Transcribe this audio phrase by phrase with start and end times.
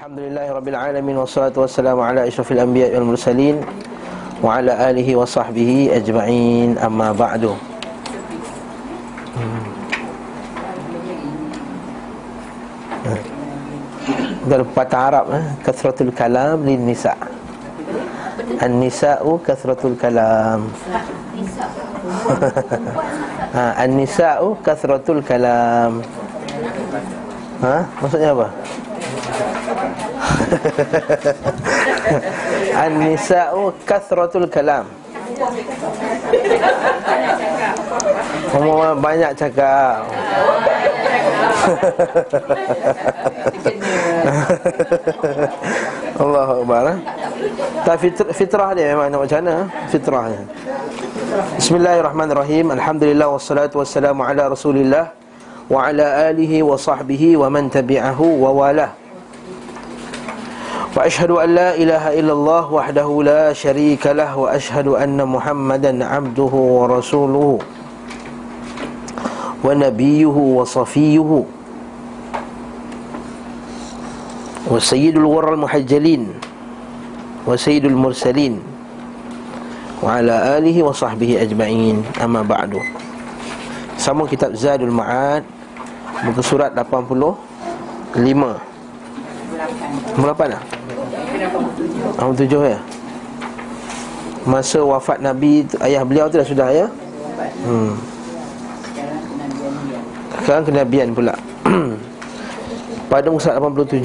[0.00, 3.60] Alhamdulillah Rabbil Alamin Wassalatu wassalamu ala ishrafil anbiya wal mursalin
[4.40, 7.52] Wa ala alihi wa sahbihi ajma'in Amma ba'du
[14.48, 15.44] Dalam patah Arab eh?
[15.68, 17.20] Kathratul kalam lin nisa'
[18.56, 20.64] An-nisa'u kathratul kalam
[23.52, 26.00] ha, An-nisa'u kathratul kalam
[27.60, 27.84] Ha?
[28.00, 28.48] Maksudnya apa?
[32.84, 34.86] An-nisa'u kathratul kalam.
[38.50, 40.10] Ngomong banyak cakap.
[46.20, 46.98] Allah Akbar eh?
[47.84, 49.54] Tak fitrah, fitrah dia memang nak macam mana
[49.88, 50.42] Fitrahnya
[51.56, 52.70] Bismillahirrahmanirrahim.
[52.76, 55.12] Alhamdulillah wassalatu wassalamu ala rasulillah
[55.70, 58.99] Wa ala alihi wa sahbihi wa man tabi'ahu wa walah
[60.95, 67.59] واشهد ان لا اله الا الله وحده لا شريك له واشهد ان محمدا عبده ورسوله
[69.63, 71.29] ونبيه وصفيه
[74.71, 76.23] وسيد الغر المحجلين
[77.47, 78.53] وسيد المرسلين
[80.03, 82.79] وعلى آله وصحبه أجمعين أما بعد
[83.95, 85.47] Sama kitab Zadul Ma'ad
[86.27, 87.39] Muka surat 85
[90.19, 90.61] Berapa lah?
[91.40, 92.80] 87 ya?
[94.44, 96.86] Masa wafat Nabi Ayah beliau tu dah sudah ya?
[97.64, 97.96] Hmm
[100.44, 101.36] Sekarang kenabian pula
[103.12, 104.00] Pada muka 87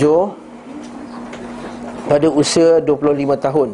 [2.07, 3.69] Pada usia 25 tahun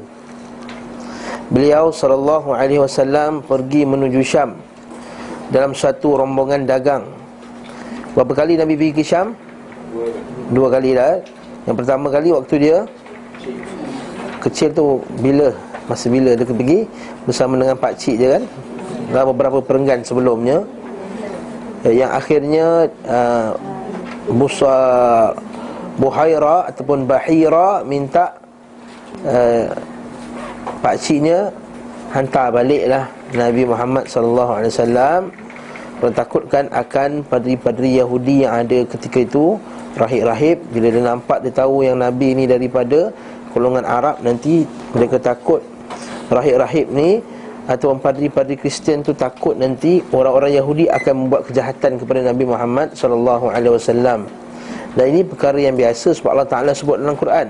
[1.51, 4.55] Beliau sallallahu alaihi wasallam pergi menuju Syam
[5.51, 7.03] dalam satu rombongan dagang.
[8.15, 9.35] Berapa kali Nabi pergi ke Syam?
[10.47, 11.19] Dua kali dah.
[11.67, 12.77] Yang pertama kali waktu dia
[14.41, 15.53] kecil tu bila?
[15.89, 16.87] Masa bila dia pergi
[17.27, 18.43] bersama dengan pak cik dia kan.
[19.11, 20.63] Dalam beberapa perenggan sebelumnya?
[21.83, 22.65] Yang akhirnya
[23.09, 23.49] uh,
[24.31, 24.77] Busa
[25.97, 28.37] Buhaira ataupun Bahira minta
[29.25, 29.67] uh,
[30.79, 31.51] pak ciknya
[32.13, 35.33] hantar baliklah Nabi Muhammad wasallam.
[36.01, 39.61] Bertakutkan akan padri-padri Yahudi yang ada ketika itu
[39.93, 40.57] rahib-rahib.
[40.73, 43.13] Bila dia nampak dia tahu yang Nabi ni daripada
[43.51, 44.63] golongan Arab nanti
[44.95, 45.61] mereka takut
[46.31, 47.19] rahib-rahib ni
[47.69, 53.53] atau padri-padri Kristian tu takut nanti orang-orang Yahudi akan membuat kejahatan kepada Nabi Muhammad sallallahu
[53.53, 54.25] alaihi wasallam.
[54.91, 57.47] Dan ini perkara yang biasa sebab Allah Taala sebut dalam Quran.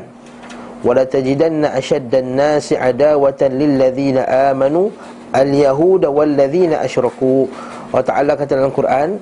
[0.82, 4.94] Wala tajidanna ashaddan nasi adawatan lil ladzina amanu
[5.34, 7.50] al yahuda wal ladzina asyraku.
[7.90, 9.18] Allah Taala kata dalam Quran,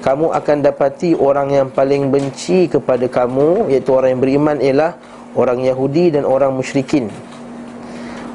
[0.00, 4.96] kamu akan dapati orang yang paling benci kepada kamu iaitu orang yang beriman ialah
[5.34, 7.10] orang Yahudi dan orang musyrikin.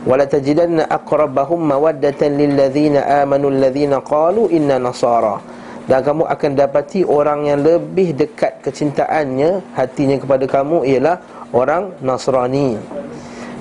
[0.06, 5.42] Wala tajidanna aqrabahum mawaddatan lil ladzina amanu alladzina qalu inna nasara.
[5.86, 11.22] Dan kamu akan dapati orang yang lebih dekat kecintaannya hatinya kepada kamu ialah
[11.54, 12.74] orang Nasrani.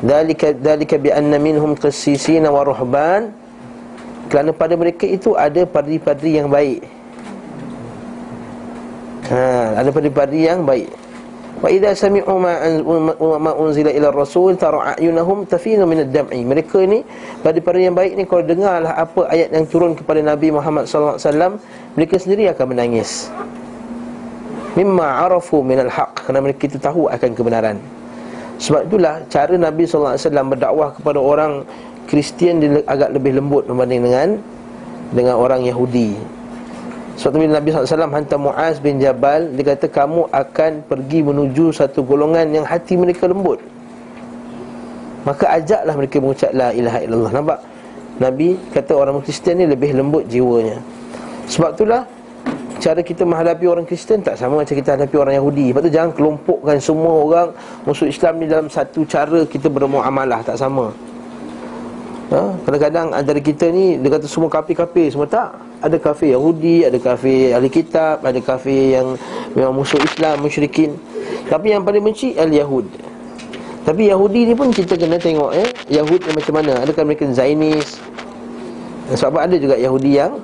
[0.01, 3.28] Dalika dalika bi anna minhum qissisina wa ruhban.
[4.33, 6.81] Kerana pada mereka itu ada padri-padri yang baik.
[9.28, 11.03] Ha, ada padri-padri yang baik.
[11.64, 12.60] Wa idza sami'u ma
[13.41, 16.44] ma unzila ila rasul tara ayunahum tafinu min ad-dam'i.
[16.44, 17.00] Mereka ni
[17.41, 21.24] pada-pada yang baik ni kalau dengarlah apa ayat yang turun kepada Nabi Muhammad sallallahu alaihi
[21.24, 21.53] wasallam,
[21.97, 23.32] mereka sendiri akan menangis.
[24.76, 27.80] Mimma arafu min al-haq kerana mereka itu tahu akan kebenaran.
[28.60, 31.53] Sebab itulah cara Nabi sallallahu alaihi wasallam berdakwah kepada orang
[32.04, 34.28] Kristian agak lebih lembut berbanding dengan
[35.16, 36.12] dengan orang Yahudi.
[37.14, 42.02] Suatu bila Nabi SAW hantar Muaz bin Jabal Dia kata kamu akan pergi menuju satu
[42.02, 43.62] golongan yang hati mereka lembut.
[45.24, 47.32] Maka ajaklah mereka mengucap La ilaha illallah.
[47.32, 47.58] Nampak?
[48.20, 50.78] Nabi kata orang Kristian ni lebih lembut jiwanya.
[51.48, 52.03] Sebab itulah
[52.82, 55.72] Cara kita menghadapi orang Kristian tak sama macam kita hadapi orang Yahudi.
[55.72, 57.48] Sebab tu jangan kelompokkan semua orang
[57.88, 60.44] Musuh Islam ni dalam satu cara kita bermuamalah.
[60.44, 60.92] Tak sama
[62.32, 62.56] ha?
[62.65, 67.53] Kadang-kadang antara kita ni Dia kata semua kafir-kafir Semua tak ada kafir Yahudi, ada kafir
[67.53, 69.21] ahli kitab, ada kafir yang
[69.53, 70.97] memang musuh Islam, musyrikin.
[71.44, 72.88] Tapi yang paling benci al-Yahud.
[73.84, 76.72] Tapi Yahudi ni pun kita kena tengok eh, Yahud ni macam mana?
[76.80, 78.00] Adakah mereka Zainis?
[79.12, 80.41] Sebab ada juga Yahudi yang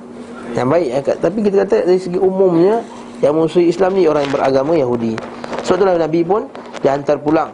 [0.53, 1.03] yang baik eh?
[1.17, 2.85] Tapi kita kata dari segi umumnya
[3.25, 5.17] yang musuh Islam ni orang yang beragama Yahudi.
[5.65, 6.45] Sebab itulah Nabi pun
[6.85, 7.49] dihantar pulang.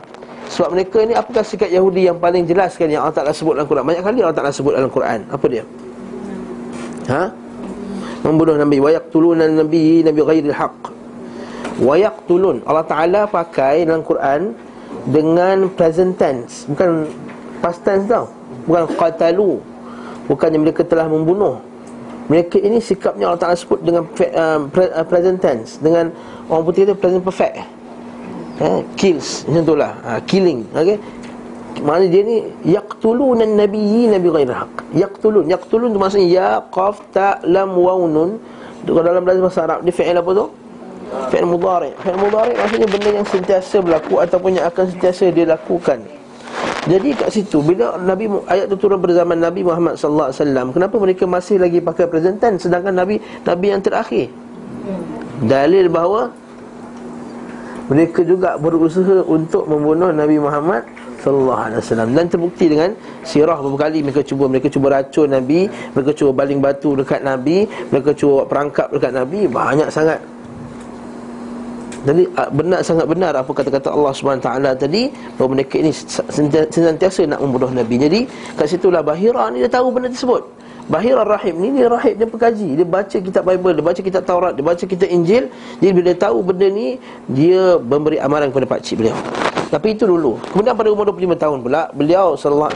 [0.48, 3.68] Sebab mereka ni apakah sikap Yahudi yang paling jelas kan yang Allah Taala sebut dalam
[3.68, 3.84] Quran?
[3.84, 5.20] Banyak kali Allah Taala sebut dalam Quran.
[5.28, 5.64] Apa dia?
[7.12, 7.24] Ha?
[8.26, 8.78] membunuh Nabi.
[8.82, 10.82] Wa yaqtuluna nabi nabi ghairil haqq.
[11.80, 14.58] Wa yaqtulun Allah Taala pakai dalam Quran
[15.08, 16.68] dengan present tense.
[16.68, 17.08] Bukan
[17.64, 18.28] past tense tau.
[18.68, 19.62] Bukan qatalu.
[20.28, 21.64] Bukannya mereka telah membunuh.
[22.28, 25.80] Mereka ini sikapnya Allah Ta'ala sebut dengan uh, uh, present tense.
[25.80, 26.12] Dengan
[26.52, 27.77] orang putih itu present perfect
[28.62, 30.98] eh, Kills, macam itulah uh, Killing, okay
[31.78, 32.38] Maknanya dia ni
[32.74, 38.42] Yaqtulun nabiyyi nabi ghair haq Yaqtulun, yaqtulun tu maksudnya Ya, qaf, ta, lam, wawnun
[38.82, 40.50] Kalau dalam bahasa Arab, dia fi'il apa tu?
[41.30, 46.02] Fi'il mudhari' Fi'il mudhari' maksudnya benda yang sentiasa berlaku Ataupun yang akan sentiasa dia lakukan.
[46.88, 50.96] Jadi kat situ bila Nabi ayat itu turun berzaman Nabi Muhammad sallallahu alaihi wasallam, kenapa
[50.96, 54.32] mereka masih lagi pakai present tense sedangkan Nabi Nabi yang terakhir?
[55.44, 56.32] Dalil bahawa
[57.88, 60.84] mereka juga berusaha untuk membunuh Nabi Muhammad
[61.24, 62.10] sallallahu alaihi wasallam.
[62.12, 62.92] Dan terbukti dengan
[63.24, 64.04] sirah beberapa kali.
[64.04, 68.92] Mereka cuba mereka cuba racun Nabi, mereka cuba baling batu dekat Nabi, mereka cuba perangkap
[68.92, 70.20] dekat Nabi, banyak sangat.
[72.08, 72.24] Jadi
[72.56, 78.00] benar sangat benar apa kata-kata Allah SWT tadi Bahawa mereka ini sentiasa nak membunuh Nabi.
[78.00, 78.20] Jadi
[78.56, 80.57] kat situlah Bahira ni dia tahu benda tersebut
[80.88, 84.56] Bahira Rahim ni dia rahib, dia pekaji Dia baca kitab Bible, dia baca kitab Taurat,
[84.56, 85.52] dia baca kitab Injil.
[85.84, 86.96] Jadi bila dia tahu benda ni
[87.28, 89.18] Dia memberi amaran kepada pakcik beliau.
[89.68, 90.40] Tapi itu dulu.
[90.56, 92.72] Kemudian pada umur 25 tahun pula Beliau SAW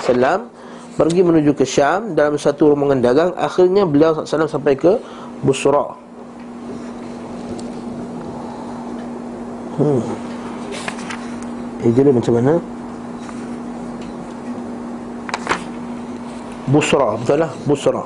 [0.99, 3.31] pergi menuju ke Syam Dalam satu rombongan dagang.
[3.39, 4.99] Akhirnya beliau SAW sampai ke
[5.39, 5.95] Busra.
[9.79, 10.03] Hmm.
[11.81, 12.53] Hijrah macam mana?
[16.71, 17.51] Busra, betul lah?
[17.67, 18.03] Busra.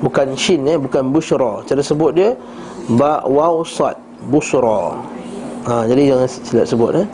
[0.00, 2.32] Bukan shin eh, bukan busra Cara sebut dia
[2.88, 4.00] Ba waw sad
[4.32, 4.96] Busra.
[5.68, 7.06] Ha, Jadi jangan silap sebut eh?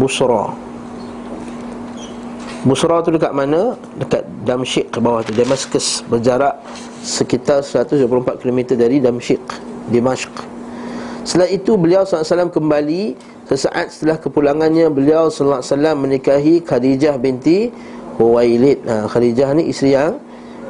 [0.00, 0.52] Busra.
[2.64, 3.76] Busra tu dekat mana?
[4.00, 5.36] Dekat Damsyik ke bawah tu.
[5.36, 6.56] Damascus Berjarak
[7.04, 9.40] sekitar 124 km dari Damsyik
[9.92, 10.32] Dimashq.
[11.28, 13.16] Setelah itu beliau SAW kembali
[13.46, 15.62] Sesaat setelah kepulangannya Beliau SAW
[15.94, 17.70] menikahi Khadijah binti
[18.16, 20.16] Huwailid ha, Khadijah ni isteri yang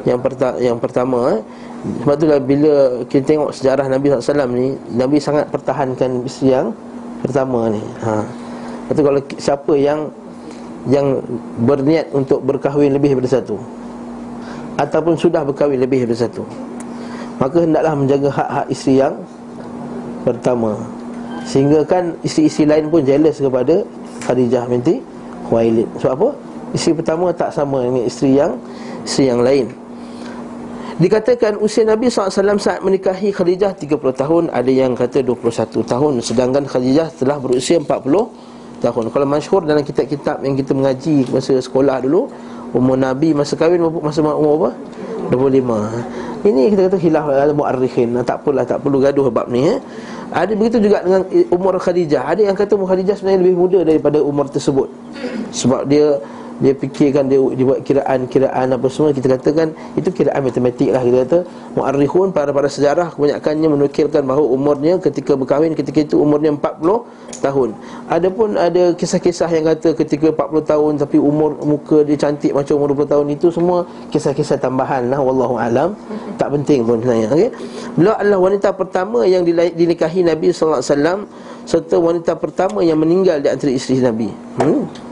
[0.07, 1.41] Yang, perta- yang pertama eh.
[2.03, 2.75] Sebab itulah bila
[3.07, 6.71] kita tengok sejarah Nabi SAW ni Nabi sangat pertahankan isteri yang
[7.23, 8.23] pertama ni ha.
[8.87, 10.01] Lepas kalau siapa yang
[10.87, 11.27] Yang
[11.67, 13.59] berniat untuk berkahwin lebih daripada satu
[14.79, 16.43] Ataupun sudah berkahwin lebih daripada satu
[17.43, 19.15] Maka hendaklah menjaga hak-hak isteri yang
[20.23, 20.75] pertama
[21.47, 23.83] Sehingga kan isteri-isteri lain pun jealous kepada
[24.27, 24.99] Khadijah binti
[25.47, 26.29] Khuwailid Sebab apa?
[26.77, 28.61] Isteri pertama tak sama dengan isteri yang
[29.09, 29.67] Isteri yang lain.
[30.97, 36.13] Dikatakan usia Nabi SAW saat menikahi Khadijah 30 tahun Ada yang kata 21 tahun.
[36.21, 39.05] Sedangkan Khadijah telah berusia 40 tahun.
[39.09, 42.29] Kalau masyhur dalam kitab-kitab yang kita mengaji Masa sekolah dulu
[42.77, 44.71] Umur Nabi masa kahwin masa umur apa?
[45.33, 47.25] 25 Ini kita kata khilaf
[47.57, 48.21] Mu'arrikhin.
[48.21, 49.79] Tak apalah tak perlu gaduh bab ni eh?
[50.35, 51.23] Ada begitu juga dengan
[51.55, 52.27] umur Khadijah.
[52.27, 54.91] Ada yang kata umur Khadijah sebenarnya lebih muda daripada umur tersebut.
[55.55, 56.19] Sebab dia
[56.57, 61.17] dia fikirkan dia, dia buat kiraan-kiraan apa semua kita katakan itu kiraan matematik lah kita
[61.29, 61.39] kata.
[61.77, 67.77] Muarrikhun para para sejarah kebanyakannya menukilkan bahawa umurnya ketika berkahwin ketika itu umurnya 40 tahun.
[68.09, 73.05] Adapun ada kisah-kisah yang kata ketika 40 tahun tapi umur muka dia cantik macam umur
[73.05, 75.93] 20 tahun itu semua kisah-kisah tambahan lah wallahu alam.
[76.41, 77.51] Tak penting pun sebenarnya okey?
[78.01, 79.45] Beliau adalah wanita pertama yang
[79.77, 81.19] dinikahi Nabi sallallahu alaihi wasallam
[81.69, 84.33] serta wanita pertama yang meninggal di antara isteri Nabi.
[84.57, 85.07] Hmm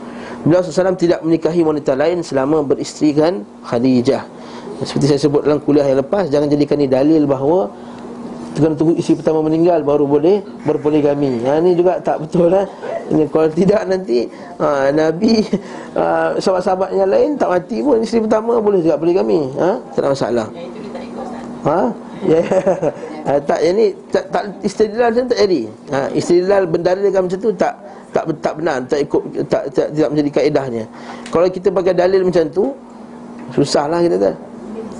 [0.44, 4.28] Beliau SAW tidak menikahi wanita lain selama beristrikan Khadijah
[4.84, 7.72] Seperti saya sebut dalam kuliah yang lepas Jangan jadikan ini dalil bahawa
[8.54, 12.68] Kena tunggu isteri pertama meninggal baru boleh berpoligami ha, Ini juga tak betul lah
[13.08, 14.28] ini, Kalau tidak nanti
[14.60, 15.42] ha, Nabi
[15.98, 19.80] ha, Sahabat-sahabat yang lain tak mati pun Isteri pertama boleh juga poligami ha?
[19.96, 20.48] Tak ada masalah
[21.64, 21.80] Ha?
[22.28, 22.40] Ya.
[23.24, 25.64] Ha, tak, yang ni tak, tak istidlal macam tak jadi.
[25.96, 27.72] Ha, istidlal bendalilkan macam tu tak
[28.14, 30.84] tak tak benar, tak ikut tak, tak tidak menjadi kaedahnya.
[31.34, 32.70] Kalau kita pakai dalil macam tu,
[33.50, 34.30] susahlah kita kata.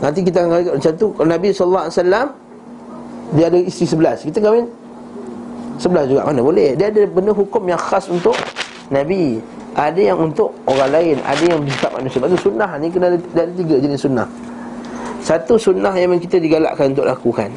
[0.03, 2.27] Nanti kita akan macam tu kalau Nabi sallallahu alaihi wasallam
[3.39, 4.67] dia ada isteri sebelas, kita kahwin
[5.79, 6.75] sebelas juga mana boleh.
[6.75, 8.35] Dia ada benda hukum yang khas untuk
[8.91, 9.39] Nabi.
[9.75, 12.23] Ada yang untuk orang lain, ada yang bersifat manusia.
[12.23, 14.29] Itu sunnah ni kena ada, ada tiga jenis sunnah.
[15.19, 17.51] Satu sunnah yang kita digalakkan untuk lakukan.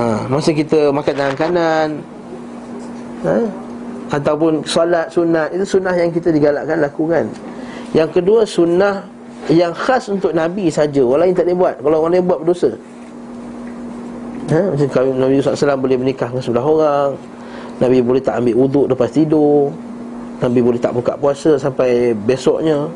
[0.00, 1.88] Ha, masa kita makan tangan kanan,
[3.26, 3.36] ha?
[4.08, 7.28] Ataupun solat sunat Itu sunnah yang kita digalakkan lakukan.
[7.92, 9.04] Yang kedua sunnah
[9.48, 11.00] Yang khas untuk Nabi saja.
[11.00, 11.74] Orang lain tak boleh buat.
[11.80, 12.70] Kalau orang lain buat berdosa.
[14.48, 14.60] Ha?
[14.72, 17.10] Macam kalau Nabi SAW boleh menikah dengan sebelah orang.
[17.78, 19.72] Nabi boleh tak ambil uduk lepas tidur.
[20.38, 22.88] Nabi boleh tak buka puasa sampai besoknya.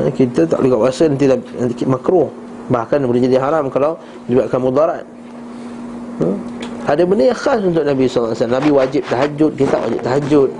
[0.00, 0.08] Ha?
[0.12, 2.28] Kita tak boleh buka puasa nanti, nanti makruh.
[2.70, 5.04] Bahkan boleh jadi haram kalau Menyebabkan mudarat.
[6.24, 6.28] Ha?
[6.88, 10.50] Ada benda yang khas untuk Nabi SAW Nabi wajib tahajud, dia tak wajib tahajud.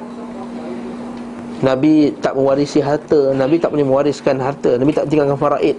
[1.61, 5.77] Nabi tak mewarisi harta Nabi tak boleh mewariskan harta Nabi tak tinggalkan faraid.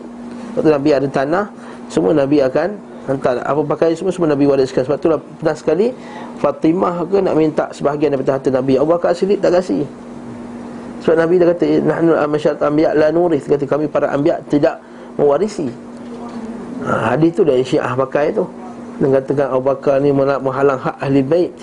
[0.54, 1.46] Waktu Nabi ada tanah
[1.90, 2.78] Semua Nabi akan
[3.10, 3.44] hantar.
[3.44, 4.86] Apa pakai semua, semua Nabi wariskan.
[4.88, 5.92] Sebab itulah pernah sekali
[6.40, 8.80] Fatimah ke nak minta sebahagian daripada harta Nabi.
[8.80, 9.84] Abu Bakar Siddiq tak kasih.
[11.04, 13.44] Sebab Nabi dah kata Nahnu al-masyarakat ambiya la nuris.
[13.44, 14.80] Kata kami para ambiya tidak
[15.18, 15.68] mewarisi.
[16.86, 18.46] Ha, Hadis tu dari syiah pakai tu
[19.00, 21.56] Mengatakan Abu Bakar ni menghalang hak ahli bait.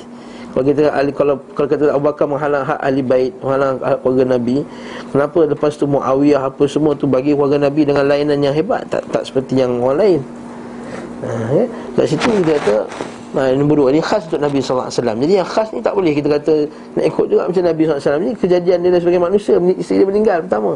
[0.48, 4.24] Kalau kita ahli kalau kalau kata Abu Bakar menghalang hak ahli bait, menghalang hak keluarga
[4.38, 4.56] Nabi,
[5.12, 9.04] kenapa lepas tu Muawiyah apa semua tu bagi keluarga Nabi dengan lainan yang hebat, tak
[9.12, 10.20] tak seperti yang orang lain.
[11.18, 11.64] Ha, ya?
[11.98, 12.86] Kat situ dia kata
[13.28, 16.32] Nah, ini nombor Ini khas untuk Nabi SAW Jadi yang khas ni tak boleh kita
[16.40, 16.64] kata
[16.96, 20.72] Nak ikut juga macam Nabi SAW Ini kejadian dia sebagai manusia Isteri dia meninggal pertama.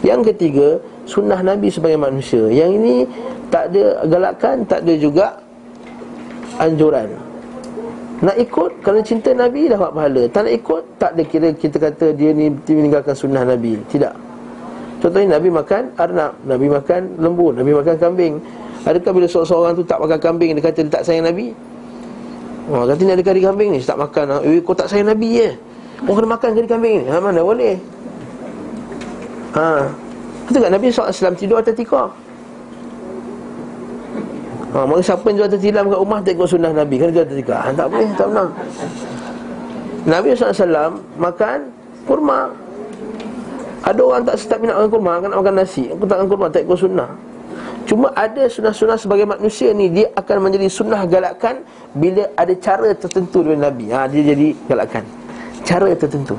[0.00, 0.68] Yang ketiga
[1.04, 2.48] Sunnah Nabi sebagai manusia.
[2.48, 2.94] Yang ini
[3.52, 5.26] Tak ada galakan Tak ada juga
[6.58, 7.08] Anjuran.
[8.18, 10.22] Nak ikut Kerana cinta Nabi dapat pahala.
[10.26, 13.78] Tak nak ikut Tak ada kira kita kata Dia ni meninggalkan sunnah Nabi.
[13.86, 14.14] Tidak.
[14.98, 18.34] Contohnya Nabi makan arnab Nabi makan lembu Nabi makan kambing.
[18.82, 21.54] Adakah bila seorang-seorang tu tak makan kambing Dia kata dia tak sayang Nabi?
[22.68, 24.44] Oh, kata ni ada kari kambing ni, tak makan.
[24.44, 25.56] Eh, kau tak sayang Nabi je
[26.04, 27.80] Kau kena makan kari kambing ni, ha, mana boleh.
[29.56, 29.88] Ha.
[30.44, 30.72] Betul tak?
[30.76, 32.12] Nabi SAW tidur atas tikar
[34.68, 37.00] Ha, maka siapa yang jual tertilam kat rumah Tengok sunnah Nabi.
[37.00, 38.48] Kan jual tertilam ha, Tak boleh, tak benar
[40.08, 41.58] Nabi SAW makan
[42.08, 42.48] kurma.
[43.84, 45.84] Ada orang tak tak minat makan kurma Kan nak makan nasi.
[45.92, 47.10] Aku tak makan kurma, tak ikut sunnah.
[47.88, 51.64] Cuma ada sunnah-sunnah sebagai manusia ni Dia akan menjadi sunnah galakan
[51.96, 53.88] Bila ada cara tertentu dengan Nabi.
[53.88, 55.04] Ha, Dia jadi galakan.
[55.64, 56.36] Cara tertentu.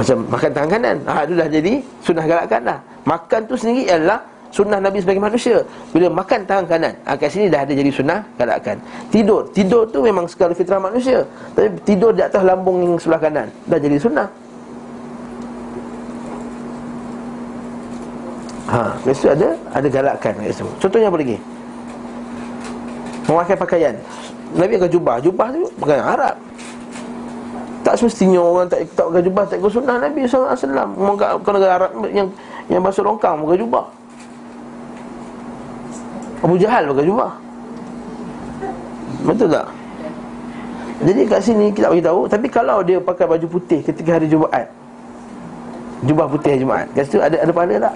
[0.00, 0.96] Macam makan tangan kanan.
[1.04, 5.62] Ha, Itu dah jadi sunnah galakan dah Makan tu sendiri adalah sunnah Nabi sebagai manusia
[5.94, 8.76] Bila makan tangan kanan ha, Kat sini dah ada jadi sunnah galakan
[9.08, 11.22] Tidur, tidur tu memang sekali fitrah manusia
[11.54, 14.28] Tapi tidur di atas lambung yang sebelah kanan Dah jadi sunnah
[18.70, 20.62] Ha, biasa ada ada galakan biasa.
[20.78, 21.36] Contohnya apa lagi?
[23.26, 23.94] Memakai pakaian.
[24.54, 25.18] Nabi akan jubah.
[25.18, 26.38] Jubah tu pakaian Arab.
[27.82, 30.88] Tak semestinya orang tak tak pakai jubah tak ikut sunnah Nabi sallallahu alaihi wasallam.
[31.18, 32.28] Kalau negara Arab yang
[32.70, 33.84] yang basuh longkang pakai jubah.
[36.40, 37.30] Abu Jahal pakai jubah.
[39.24, 39.66] Betul tak?
[41.00, 44.68] Jadi kat sini kita bagi tahu Tapi kalau dia pakai baju putih ketika hari Jumaat
[46.04, 47.94] Jubah putih hari Jumaat Kat situ ada, ada pahala tak?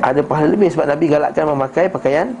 [0.00, 2.32] Ada pahala lebih sebab Nabi galakkan memakai pakaian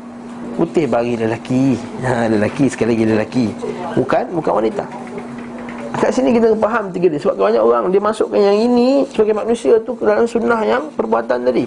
[0.56, 1.76] Putih bagi lelaki.
[2.00, 3.46] Ha, Lelaki sekali lagi lelaki.
[3.92, 4.88] Bukan, bukan wanita.
[6.00, 9.76] Kat sini kita faham tiga dia Sebab banyak orang dia masukkan yang ini Sebagai manusia
[9.84, 11.64] tu dalam sunnah yang perbuatan tadi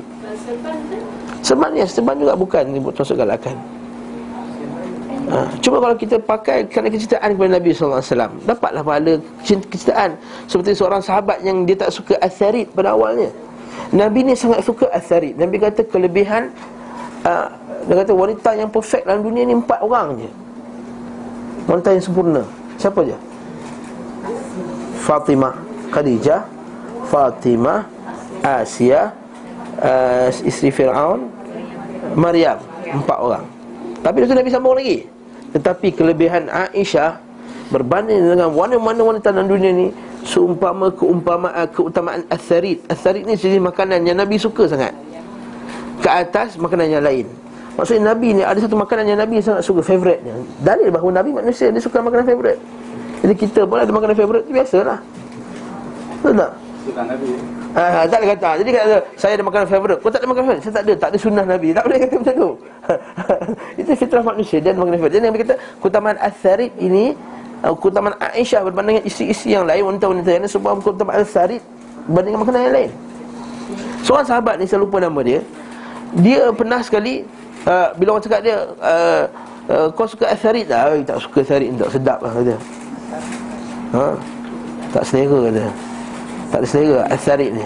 [1.49, 2.61] Serban ya, serban juga bukan
[2.93, 3.57] termasuk galakan.
[5.29, 8.01] Ha, cuma kalau kita pakai kerana kecintaan kepada Nabi SAW
[8.45, 10.13] Dapatlah pahala kecintaan.
[10.45, 13.33] Seperti seorang sahabat yang dia tak suka asarid pada awalnya.
[13.89, 16.53] Nabi ni sangat suka asarid Nabi kata kelebihan
[17.25, 17.49] uh,
[17.89, 20.29] Dia kata wanita yang perfect dalam dunia ni empat orang je.
[21.65, 22.43] Wanita yang sempurna.
[22.77, 23.17] Siapa je?
[25.01, 25.57] Fatimah
[25.89, 26.45] Khadijah
[27.09, 27.89] Fatimah
[28.45, 29.09] Asia
[29.81, 31.38] uh, Isteri Fir'aun
[32.15, 32.57] Maryam
[32.89, 33.45] Empat orang.
[33.99, 35.05] Tapi itu Nabi sambung lagi.
[35.53, 37.19] Tetapi kelebihan Aisyah
[37.69, 39.87] Berbanding dengan mana-mana wanita dalam dunia ni
[40.25, 44.91] Seumpama keumpamaan keutamaan Atharid Atharid ni jenis makanan yang Nabi suka sangat.
[46.03, 47.29] Ke atas makanan yang lain.
[47.79, 51.71] Maksudnya Nabi ni ada satu makanan yang Nabi sangat suka Favoritnya Dalil bahawa Nabi manusia
[51.71, 52.59] dia suka makanan favorit
[53.23, 54.99] Jadi kita pun ada makanan favorit Biasalah
[56.19, 56.51] Betul tak?
[56.89, 57.29] Suka Nabi
[57.69, 58.49] Ha, tak boleh kata.
[58.65, 60.01] Jadi kata saya ada makanan favourite.
[60.01, 60.65] Kau tak ada makanan favourite?
[60.65, 60.93] Saya tak ada.
[60.97, 61.69] Tak ada sunnah Nabi.
[61.69, 62.49] Tak boleh kata macam tu.
[63.85, 65.13] itu fitrah manusia dan makanan favourite.
[65.13, 67.13] Jadi Nabi kata kutaman As-Sarid ini
[67.61, 71.61] uh, kutaman Aisyah berbanding dengan isi-isi yang lain wanita-wanita yang lain sebab kutaman As-Sarid
[72.09, 72.91] berbanding dengan makanan yang lain.
[74.01, 75.45] Seorang sahabat ni saya lupa nama dia.
[76.17, 77.21] Dia pernah sekali
[77.69, 79.23] uh, bila orang cakap dia uh,
[79.69, 81.05] uh, kau suka As-Sarid tak?
[81.05, 82.57] Tak suka As-Sarid tak sedap lah kata.
[83.93, 84.05] Ha?
[84.89, 85.88] Tak selera kata.
[86.49, 87.65] Tak ada selera Asarid ni.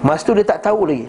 [0.00, 1.06] Mas tu dia tak tahu lagi.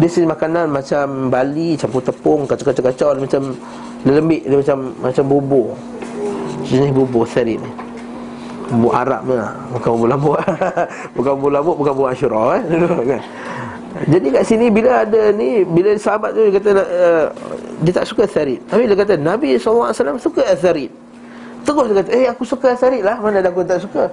[0.00, 3.54] Dia sini makanan macam Bali Campur tepung Kacau-kacau-kacau Macam
[4.08, 5.66] Lembik Dia macam Macam bubur
[6.64, 7.70] Jenis bubur Asarid ni.
[8.72, 9.52] Bubur Arab ni lah.
[9.76, 10.38] Bukan bubur lambuk.
[11.12, 12.62] Bukan bubur lambuk Bukan bubur asyurah eh?
[14.08, 17.26] Jadi kat sini bila ada ni Bila sahabat tu dia kata uh,
[17.84, 20.88] Dia tak suka Asarid Tapi dia kata Nabi SAW suka Asarid
[21.62, 23.16] Terus dia kata Eh aku suka Asarid lah.
[23.22, 24.10] Mana ada aku tak suka?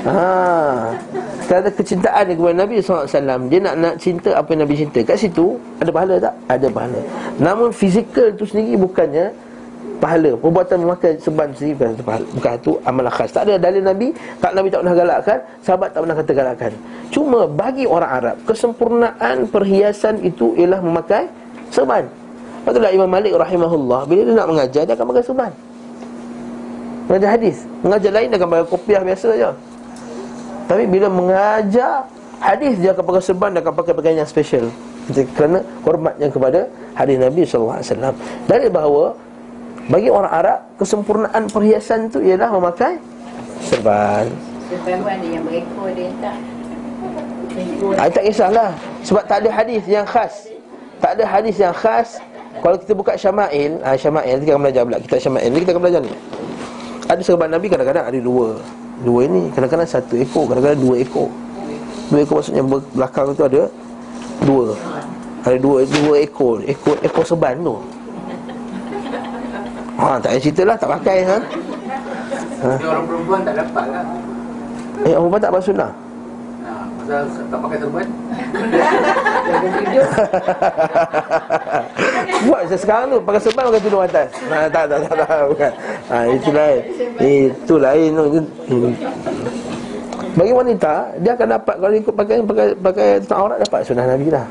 [0.00, 0.96] Ha.
[1.44, 3.04] Kerana kecintaan dia kepada Nabi SAW
[3.52, 4.98] Dia nak nak cinta apa yang Nabi cinta.
[5.04, 6.34] Kat situ ada pahala tak?
[6.48, 7.00] Ada pahala.
[7.36, 9.28] Namun fizikal tu sendiri bukannya
[10.00, 10.32] pahala.
[10.40, 12.26] Perbuatan memakai serban sendiri bukan pahala.
[12.32, 13.28] Bukan itu amalan khas.
[13.28, 14.08] Tak ada dalil Nabi
[14.40, 16.72] Tak Nabi tak pernah galakkan Sahabat tak pernah kata galakkan.
[17.12, 21.28] Cuma bagi orang Arab Kesempurnaan perhiasan itu ialah memakai
[21.68, 22.06] serban
[22.62, 25.52] Lepas itulah Imam Malik rahimahullah Bila dia nak mengajar Dia akan pakai serban
[27.10, 27.66] Mengajar hadis.
[27.82, 29.50] Mengajar lain akan pakai kopiah biasa saja
[30.70, 32.06] Tapi bila mengajar
[32.38, 34.70] hadis Dia akan pakai serban Dia akan pakai pakaian yang special.
[35.34, 37.82] Kerana hormatnya kepada hadis Nabi SAW
[38.46, 39.18] Dari bahawa
[39.90, 43.02] bagi orang Arab Kesempurnaan perhiasan itu Ialah memakai
[43.66, 44.30] Serban.
[44.70, 46.36] Serban yang berekor dia tak.
[47.98, 48.70] Ah, tak kisahlah.
[49.04, 50.48] Sebab tak ada hadis yang khas.
[51.02, 52.22] Tak ada hadis yang khas.
[52.60, 54.98] Kalau kita buka Syama'il ah, Syama'il, kita akan belajar pula.
[55.02, 56.12] Kita Syama'il, kita akan belajar ni
[57.10, 58.54] Ada serban Nabi kadang-kadang ada dua.
[59.02, 61.26] Dua ini, kadang-kadang satu ekor Kadang-kadang dua ekor.
[62.12, 62.62] Dua ekor maksudnya
[62.94, 63.66] belakang tu ada
[64.46, 64.78] Dua.
[65.42, 67.76] Ada dua dua ekor Ekor ekor serban tu.
[70.00, 71.38] Ha, tak payah cerita lah, tak pakai ha?
[72.64, 72.72] Ha?
[72.80, 74.04] orang perempuan tak dapat lah.
[75.04, 75.92] Eh, orang perempuan tak basuh sunnah
[77.10, 78.06] Pasal tak pakai serban
[82.46, 84.30] Buat sekarang tu Pakai serban pakai tudung atas.
[84.46, 85.72] Nah, Tak tak tak, tak bukan.
[86.06, 86.80] Ha, Itu lain.
[87.18, 88.10] Itu lain.
[90.38, 94.30] Bagi wanita Dia akan dapat Kalau ikut pakai Pakai pakai tutup aurat Dapat sunnah Nabi
[94.30, 94.46] lah.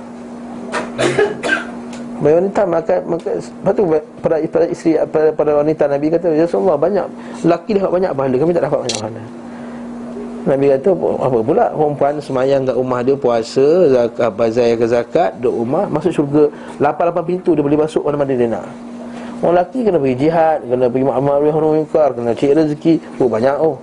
[2.20, 3.88] Bagi wanita maka maka lepas tu
[4.20, 7.08] pada, pada isteri pada, pada wanita Nabi kata ya Rasulullah banyak
[7.48, 9.24] laki dapat banyak pahala kami tak dapat banyak pahala.
[10.48, 15.68] Nabi kata apa pula perempuan semayang kat rumah dia puasa zakat bazai ke zakat duduk
[15.68, 16.48] rumah masuk syurga
[16.80, 18.64] 8 8 pintu dia boleh masuk mana-mana dia nak.
[19.40, 23.76] Orang lelaki kena pergi jihad, kena pergi nahi munkar, kena cari rezeki, oh banyak oh.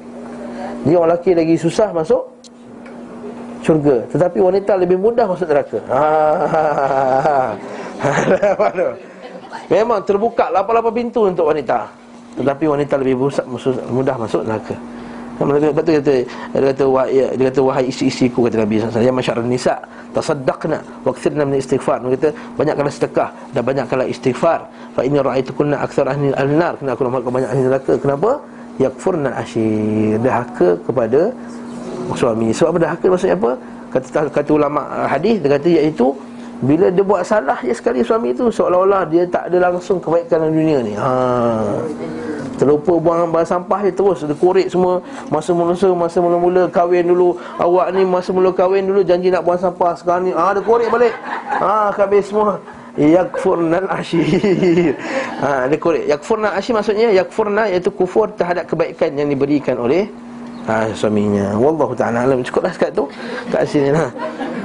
[0.85, 2.25] Dia orang lelaki lagi susah masuk
[3.61, 5.81] syurga, tetapi wanita lebih mudah masuk neraka.
[5.93, 6.05] Ha.
[9.73, 11.89] Memang terbuka 8 8 pintu untuk wanita.
[12.37, 13.29] Tetapi wanita lebih
[13.93, 14.96] mudah masuk neraka.
[15.37, 16.14] Lepas tu kata
[16.57, 19.75] Dia kata wahai, dia kata wahai isteri-isteriku kata Nabi SAW Ya masyarakat nisa
[20.16, 22.01] Tasaddaqna Waqtirna min istighfar.
[22.01, 24.61] Dia kata banyakkanlah sedekah Dan banyakkanlah istighfar.
[24.96, 26.81] Fa inni ra'aitukunna akthar ahli al-nar.
[26.81, 27.92] Kena aku nampak banyak ahli neraka.
[28.01, 28.31] Kenapa?
[28.81, 31.33] Yakfurna asyir Dahaka kepada
[32.16, 32.49] suami.
[32.57, 33.53] Sebab apa dahaka maksudnya apa?
[33.92, 36.16] Kata, kata ulama hadis Dia kata iaitu
[36.64, 40.57] bila dia buat salah je sekali suami tu Seolah-olah dia tak ada langsung kebaikan dalam
[40.57, 40.92] dunia ni.
[40.97, 41.85] Haa
[42.57, 44.97] Terlupa buang barang sampah dia terus Dia korek semua.
[45.29, 49.61] Masa mula masa mula-mula kahwin dulu Awak ni masa mula kahwin dulu Janji nak buang
[49.61, 49.92] sampah.
[49.92, 51.12] Sekarang ni ah, Dia korek balik.
[51.61, 52.57] Ah, Habis semua.
[52.97, 54.97] Yakfurnal asyir
[55.45, 56.09] ha, Dia korek.
[56.09, 60.09] Yakfurnal asyir maksudnya Yakfurna iaitu kufur terhadap kebaikan Yang diberikan oleh
[60.64, 61.53] ha, Suaminya.
[61.61, 62.40] Wallahu ta'ala alam.
[62.40, 63.05] Cukuplah sekat tu.
[63.53, 64.09] Kat sini lah.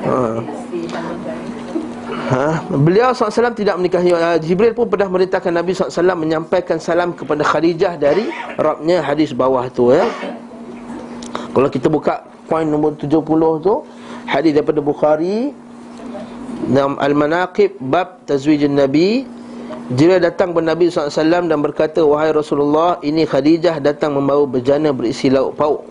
[0.07, 0.39] Ha.
[2.31, 2.63] Ha?
[2.71, 7.99] Beliau SAW tidak menikahi uh, Jibril pun pernah merintahkan Nabi SAW Menyampaikan salam kepada Khadijah
[7.99, 10.07] Dari Rabnya hadis bawah tu ya.
[11.51, 13.19] Kalau kita buka Poin nombor 70
[13.59, 13.83] tu
[14.31, 15.51] Hadis daripada Bukhari
[16.71, 19.27] Dalam Al-Manaqib Bab Tazwijin Nabi
[19.91, 25.27] Jibril datang kepada Nabi SAW Dan berkata Wahai Rasulullah Ini Khadijah datang membawa berjana berisi
[25.27, 25.83] lauk pauk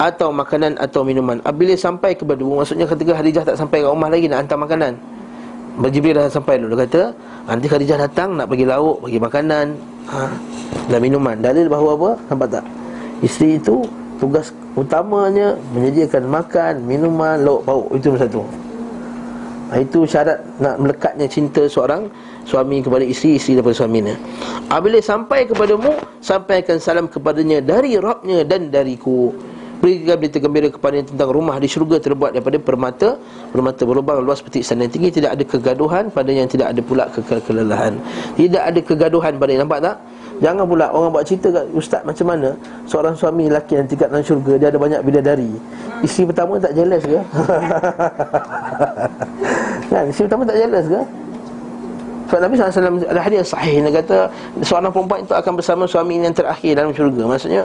[0.00, 4.32] atau makanan atau minuman Apabila sampai kepada Maksudnya ketika Khadijah tak sampai ke rumah lagi
[4.32, 5.09] Nak hantar makanan
[5.88, 6.76] Jibril dah sampai dulu.
[6.76, 7.02] Dia kata
[7.48, 9.66] Nanti Khadijah datang Nak bagi lauk Bagi makanan
[10.12, 10.28] ha,
[10.92, 11.40] Dan minuman.
[11.40, 12.10] Dalil bahawa apa?
[12.28, 12.64] Nampak tak?
[13.24, 13.80] Isteri itu
[14.20, 17.88] Tugas utamanya Menyediakan makan Minuman Lauk pauk.
[17.96, 18.44] Itu satu
[19.72, 22.12] ha, Itu syarat Nak melekatnya cinta seorang
[22.44, 24.14] Suami kepada isteri Isteri daripada suaminya.
[24.68, 29.32] Apabila sampai kepadamu Sampaikan salam kepadanya Dari Rabnya dan dariku
[29.80, 33.16] Berikan berita gembira kepada tentang rumah di syurga terbuat daripada permata
[33.48, 37.08] Permata berlubang luas seperti istana yang tinggi Tidak ada kegaduhan pada yang tidak ada pula
[37.08, 37.96] ke- kelelahan
[38.36, 39.96] Tidak ada kegaduhan pada yang nampak tak?
[40.40, 42.52] Jangan pula orang buat cerita kat ustaz macam mana
[42.84, 45.52] Seorang suami lelaki yang tingkat dalam syurga Dia ada banyak bidadari
[46.04, 47.20] Isteri pertama tak jealous ke?
[49.92, 50.04] kan?
[50.12, 51.00] Isteri pertama tak jealous ke?
[52.30, 54.16] Sebab Nabi SAW ada hadis sahih Dia kata
[54.60, 57.64] seorang perempuan itu akan bersama suami yang terakhir dalam syurga Maksudnya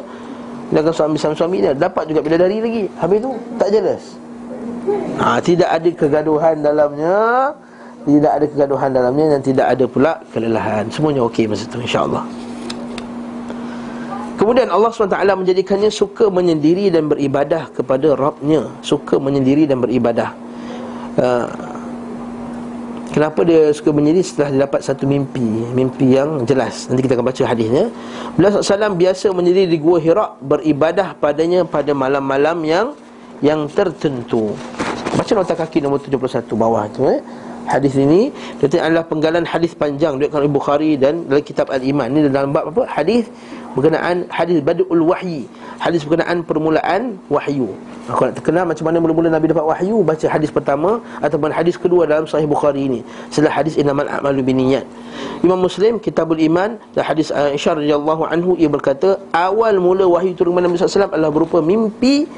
[0.73, 1.73] akan suami sama suami dia.
[1.77, 2.83] Dapat juga bila dari lagi.
[2.97, 4.01] Habis tu tak jelas.
[5.21, 7.53] Ha, Tidak ada kegaduhan dalamnya.
[8.05, 10.85] Tidak ada kegaduhan dalamnya Dan tidak ada pula kelelahan.
[10.93, 12.25] Semuanya okey masa tu insyaAllah.
[14.35, 18.67] Kemudian Allah SWT menjadikannya suka menyendiri dan beribadah kepada Rabbnya.
[18.83, 20.35] Suka menyendiri dan beribadah.
[21.15, 21.47] Uh,
[23.15, 25.39] Kenapa dia suka menyendiri setelah dia dapat satu mimpi
[25.71, 26.91] Mimpi yang jelas.
[26.91, 27.87] Nanti kita akan baca hadisnya.
[28.35, 32.87] Beliau SAW biasa menyendiri di Gua Hira Beribadah padanya pada malam-malam yang
[33.39, 34.51] Yang tertentu.
[35.15, 37.23] Baca nota kaki nombor 71 bawah tu eh
[37.65, 38.29] Hadis ini
[38.61, 42.13] Dia adalah penggalan hadis panjang Diriwayatkan oleh Bukhari dan dalam kitab Al-Iman.
[42.13, 42.85] Ini dalam bab apa?
[42.85, 43.25] Hadis
[43.75, 45.51] berkenaan hadis badul wahyi.
[45.83, 47.75] Hadis berkenaan permulaan wahyu.
[48.07, 50.05] Aku nak terkenal macam mana mula-mula Nabi dapat wahyu?
[50.05, 53.01] Baca hadis pertama Ataupun hadis kedua dalam sahih Bukhari ini.
[53.33, 54.85] Setelah hadis inamal a'malu biniyat
[55.41, 60.53] Imam Muslim Kitabul Iman Dan hadis Aisyah radhiyallahu anhu Ia berkata Awal mula wahyu turun
[60.55, 62.29] kepada Nabi SAW Adalah berupa mimpi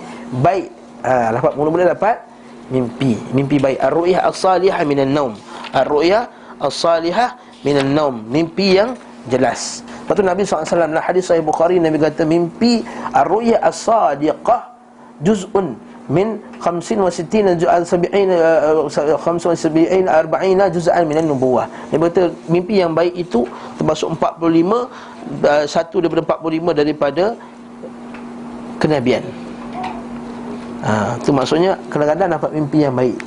[0.42, 0.72] baik.
[1.04, 2.37] Ha, dapat Mula-mula dapat
[2.70, 3.18] mimpi.
[3.32, 3.80] Mimpi baik.
[3.80, 5.34] Ar-ru'yah as-salihah minan naum.
[5.72, 6.28] Ar-ru'yah
[6.60, 8.24] as-salihah minan naum.
[8.28, 8.96] Mimpi yang
[9.28, 9.84] jelas.
[10.08, 12.80] Lepas tu Nabi SAW dalam hadis sahih Bukhari Nabi kata mimpi
[13.12, 14.72] ar-ru'yah as-sadiqah
[15.20, 15.76] juz'un
[16.08, 21.68] min 65 juz'an 70 75 40 juz'an minan nubuwah.
[21.92, 23.44] Dia kata mimpi yang baik itu
[23.76, 27.36] termasuk 45 satu daripada 45 daripada
[28.80, 29.28] kenabian.
[30.86, 33.18] Ha, itu maksudnya kadang-kadang dapat mimpi yang baik.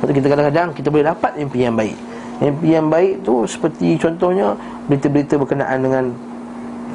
[0.00, 1.96] Lepas kita kadang-kadang kita boleh dapat mimpi yang baik.
[2.36, 4.56] Mimpi yang baik tu seperti contohnya
[4.88, 6.04] berita-berita berkenaan dengan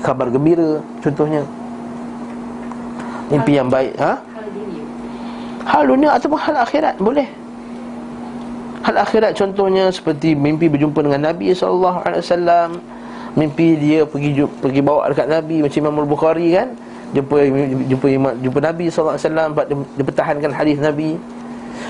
[0.01, 1.41] kabar gembira contohnya.
[3.29, 4.19] Mimpi yang baik, ha?
[5.65, 7.29] Hal dunia ataupun hal akhirat boleh.
[8.81, 12.69] Hal akhirat contohnya seperti mimpi berjumpa dengan Nabi sallallahu alaihi wasallam,
[13.37, 16.73] mimpi dia pergi pergi bawa dekat Nabi macam Imam Al-Bukhari kan?
[17.11, 17.37] Jumpa
[17.91, 18.07] jumpa
[18.39, 21.19] jumpa Nabi sallallahu alaihi wasallam dia, dia pertahankan hadis Nabi.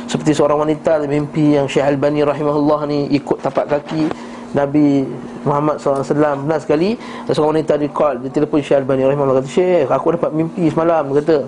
[0.07, 4.11] Seperti seorang wanita mimpi yang Syekh Al-Bani rahimahullah ni ikut tapak kaki
[4.51, 5.07] Nabi
[5.47, 6.03] Muhammad SAW
[6.43, 6.99] Benar sekali
[7.31, 11.07] Seorang wanita di call Dia telefon Syekh Al-Bani Rahimahullah Kata Syekh aku dapat mimpi semalam
[11.15, 11.47] Kata.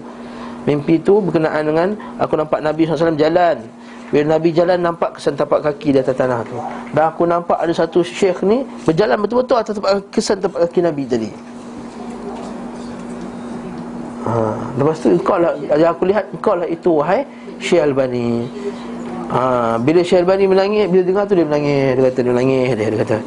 [0.64, 1.88] Mimpi tu berkenaan dengan
[2.24, 3.60] Aku nampak Nabi SAW jalan.
[4.08, 6.56] Bila Nabi jalan nampak kesan tapak kaki di atas tanah tu.
[6.96, 11.04] Dan aku nampak ada satu syekh ni Berjalan betul-betul atas tapak, kesan tapak kaki Nabi
[11.04, 11.53] tadi
[14.28, 14.56] ha.
[14.80, 17.28] Lepas tu kau lah Yang aku lihat kau lah itu Wahai
[17.60, 18.48] Syekh Albani
[19.32, 19.76] ha.
[19.80, 23.00] Bila Syekh Albani menangis Bila dengar tu dia menangis Dia kata dia menangis Dia, dia
[23.04, 23.18] kata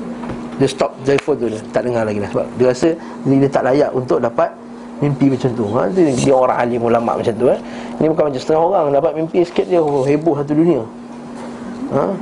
[0.57, 3.63] Dia stop telefon tu dia Tak dengar lagi lah Sebab dia rasa Dia, dia tak
[3.69, 4.51] layak untuk dapat
[4.97, 5.93] Mimpi macam tu ha?
[5.93, 7.61] dia, dia orang alim ulama macam tu eh?
[8.01, 10.81] Ini bukan macam setengah orang Dapat mimpi sikit dia oh, Heboh satu dunia
[11.93, 12.17] ha?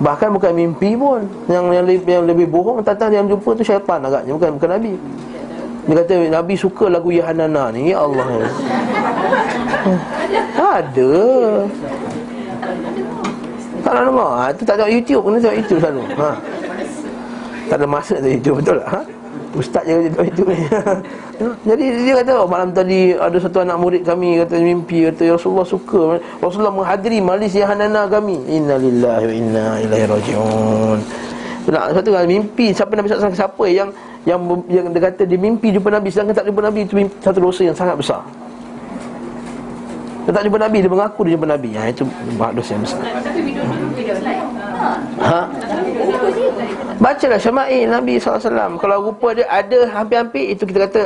[0.00, 1.20] Bahkan bukan mimpi pun
[1.52, 4.96] Yang yang lebih, yang lebih bohong Tentang yang jumpa tu syaitan agaknya Bukan bukan Nabi
[5.82, 8.22] dia kata Nabi suka lagu Yahanana ni Ya Allah.
[10.78, 11.14] Ada.
[13.82, 14.30] Tak nak dengar.
[14.38, 16.02] Ha, Itu tak tengok YouTube Kena tengok YouTube selalu.
[16.22, 16.30] Ha.
[17.66, 18.88] Tak ada masa tengok YouTube Betul tak?
[18.94, 19.00] Ha?
[19.52, 20.60] Ustaz je tengok YouTube ni.
[21.68, 25.34] Jadi dia kata oh, Malam tadi ada satu anak murid kami Kata mimpi Kata ya
[25.34, 26.22] Rasulullah suka.
[26.38, 28.38] Rasulullah menghadiri majlis Yahanana kami.
[28.46, 30.98] Inna lillahi wa inna ilaihi raji'un
[31.70, 33.88] nak satu kali mimpi siapa Nabi SAW siapa yang
[34.26, 37.38] yang yang dia kata dia mimpi jumpa Nabi sedangkan tak jumpa Nabi itu mimpi, satu
[37.38, 38.22] dosa yang sangat besar.
[40.26, 41.70] Dia tak jumpa Nabi dia mengaku dia jumpa Nabi.
[41.78, 42.02] Ha itu
[42.34, 43.00] dosa yang besar.
[45.22, 45.40] Ha?
[46.98, 51.02] Bacalah Syama'il Nabi SAW Kalau rupa dia ada hampir-hampir Itu kita kata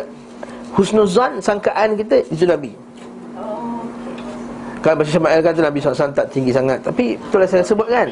[0.73, 2.73] Husnuzan Sangkaan kita Itu Nabi
[4.81, 8.09] Kalau baca Syama'il kata Nabi SAW tak tinggi sangat Tapi itulah saya sebut kan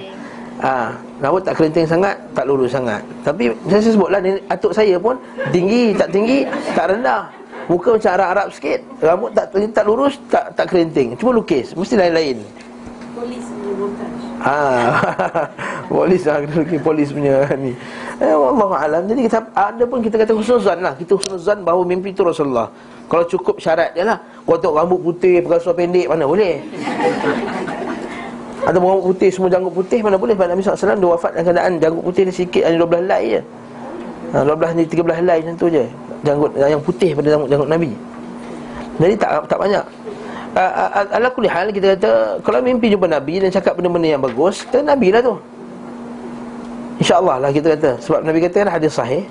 [0.61, 3.01] ha, Rambut tak kerinting sangat Tak lurus sangat.
[3.27, 5.19] Tapi saya sebutlah Atuk saya pun
[5.51, 7.27] Tinggi tak tinggi Tak rendah.
[7.64, 12.38] Muka macam Arab-Arab sikit Rambut tak tak lurus Tak tak kerinting Cuma lukis Mesti lain-lain.
[13.14, 13.45] Polis
[14.45, 14.61] Ha,
[15.88, 17.73] polis lah okay, Polis punya ni.
[18.21, 19.03] Eh, Allah Alam.
[19.09, 20.93] Jadi kita, ada pun kita kata husnuzan lah.
[20.93, 22.69] Kita husnuzan bahawa mimpi itu Rasulullah.
[23.09, 24.21] Kalau cukup syarat dia lah.
[24.45, 26.61] Kalau tengok rambut putih Perkasa pendek Mana boleh
[28.64, 30.33] ada rambut putih semua janggut putih Mana boleh?
[30.33, 33.40] Nabi SAW dia wafat dalam keadaan Janggut putih dia sikit Hanya 12 helai je.
[34.33, 35.85] Ha, 12 ni 13 helai macam tu je.
[36.24, 37.90] Janggut yang putih pada janggut, janggut Nabi.
[38.96, 39.85] Jadi tak tak banyak.
[41.11, 44.87] Ala kulli hal kita kata Kalau mimpi jumpa Nabi dan cakap benda-benda yang bagus Kita
[44.87, 45.35] Nabi lah tu.
[47.03, 47.90] InsyaAllah lah kita kata.
[48.00, 49.27] Sebab Nabi kata hadis sahih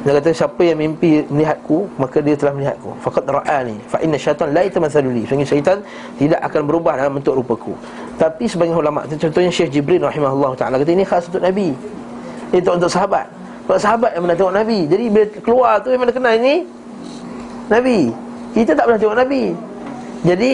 [0.00, 2.96] dia kata siapa yang mimpi melihatku Maka dia telah melihatku.
[3.04, 5.22] Fakat ra'ani Fa inna syaitan la itamathalu li.
[5.28, 5.84] Sehingga syaitan
[6.16, 7.76] tidak akan berubah dalam bentuk rupaku.
[8.16, 11.76] Tapi sebagian ulama' Contohnya Syekh Jibril rahimahullah ta'ala Kata ini khas untuk Nabi.
[12.50, 13.28] Ini untuk, untuk sahabat.
[13.68, 16.54] Sebab sahabat yang pernah tengok Nabi Jadi bila keluar tu mana kenal ini
[17.68, 17.98] Nabi.
[18.56, 19.44] Kita tak pernah tengok Nabi.
[20.24, 20.50] Jadi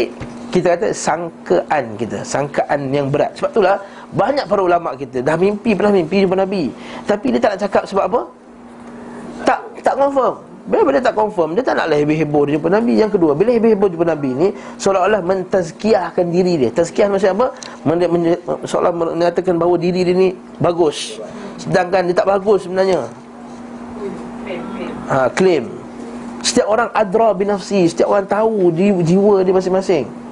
[0.51, 3.39] kita kata sangkaan kita Sangkaan yang berat.
[3.39, 3.79] Sebab itulah
[4.11, 6.75] banyak para ulama' kita Dah mimpi pernah mimpi jumpa Nabi.
[7.07, 8.21] Tapi dia tak nak cakap sebab apa
[9.87, 10.35] tak confirm.
[10.67, 12.99] Bila bila tak confirm Dia tak nak lah heboh-heboh dia jumpa Nabi.
[12.99, 14.49] Yang kedua Bila heboh-heboh jumpa Nabi ni
[14.83, 16.71] Seolah-olah mentazkiahkan diri dia.
[16.75, 17.47] Tazkiah maksudnya apa?
[17.87, 18.35] Men, men,
[18.67, 21.23] seolah mengatakan bahawa diri dia ni Bagus.
[21.63, 23.07] Sedangkan dia tak bagus sebenarnya.
[25.07, 25.71] Ha, Claim.
[26.43, 27.87] Setiap orang adra binafsi.
[27.87, 28.75] Setiap orang tahu
[29.07, 30.26] jiwa dia masing-masing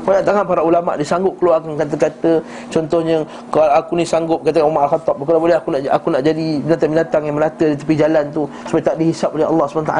[0.00, 2.40] Banyak tangan para ulama dia sanggup keluarkan kata-kata
[2.72, 6.46] contohnya kalau aku ni sanggup kata Umar Al-Khattab kalau boleh aku nak aku nak jadi
[6.64, 9.94] binatang-binatang yang melata di tepi jalan tu supaya tak dihisap oleh Allah SWT.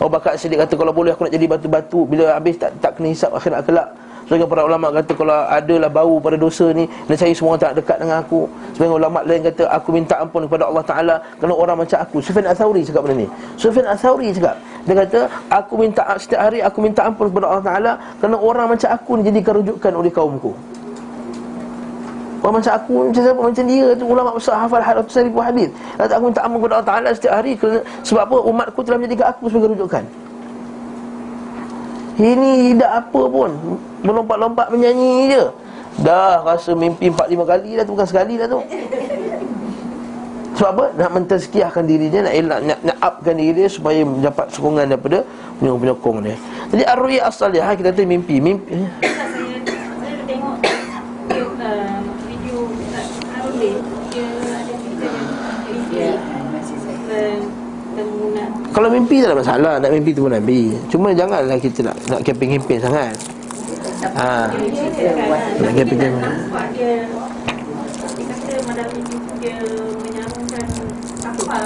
[0.00, 3.12] Abu Bakar Siddiq kata kalau boleh aku nak jadi batu-batu bila habis tak tak kena
[3.12, 3.88] hisap akhirat kelak.
[4.24, 8.00] Sebagai para ulama kata kalau adalah bau pada dosa ni Dan saya semua tak dekat
[8.00, 8.48] dengan aku.
[8.72, 12.16] Sebagai ulama lain kata aku minta ampun kepada Allah Ta'ala Kerana orang macam aku.
[12.24, 13.28] Sufyan Al-Thawri cakap benda ni.
[13.60, 14.56] Sufyan Al-Thawri cakap.
[14.84, 15.20] Dia kata
[15.52, 19.22] aku minta setiap hari aku minta ampun kepada Allah Ta'ala Kerana orang macam aku ni
[19.28, 20.52] jadikan rujukan oleh kaumku.
[22.44, 23.40] Orang macam aku macam siapa?
[23.40, 25.72] Macam dia tu ulama besar hafal ratusan ribu hadis.
[25.96, 28.36] Kata aku minta ampun kepada Allah Taala setiap hari kerana sebab apa?
[28.44, 30.04] Umatku telah menjadikan aku sebagai rujukan.
[32.14, 33.50] Ini tidak apa pun.
[34.06, 35.44] Melompat-lompat menyanyi je.
[36.02, 38.58] Dah rasa mimpi 4-5 kali dah tu Bukan sekali dah tu.
[40.58, 40.84] Sebab apa?
[40.98, 45.22] Nak mentazkiahkan diri dia Nak elak, nak, nak upkan diri dia Supaya dapat sokongan daripada
[45.62, 46.36] penyokong-penyokong dia.
[46.74, 48.42] Jadi ar-ru'ya as-salihah Kita kata mimpi.
[48.42, 49.58] Mimpi saya
[50.02, 50.56] saya tengok
[51.30, 53.74] video uh, video Ustaz Harun dia
[54.50, 55.06] ada cerita
[55.94, 56.98] Ya, yang masih saya.
[57.06, 57.38] dan
[57.94, 61.86] dan Munah Kalau mimpi tak ada masalah Nak mimpi tu pun Nabi Cuma janganlah kita
[61.86, 63.14] nak Nak keping-keping sangat
[64.04, 64.52] Ha.
[65.64, 65.72] Nak
[71.24, 71.56] apa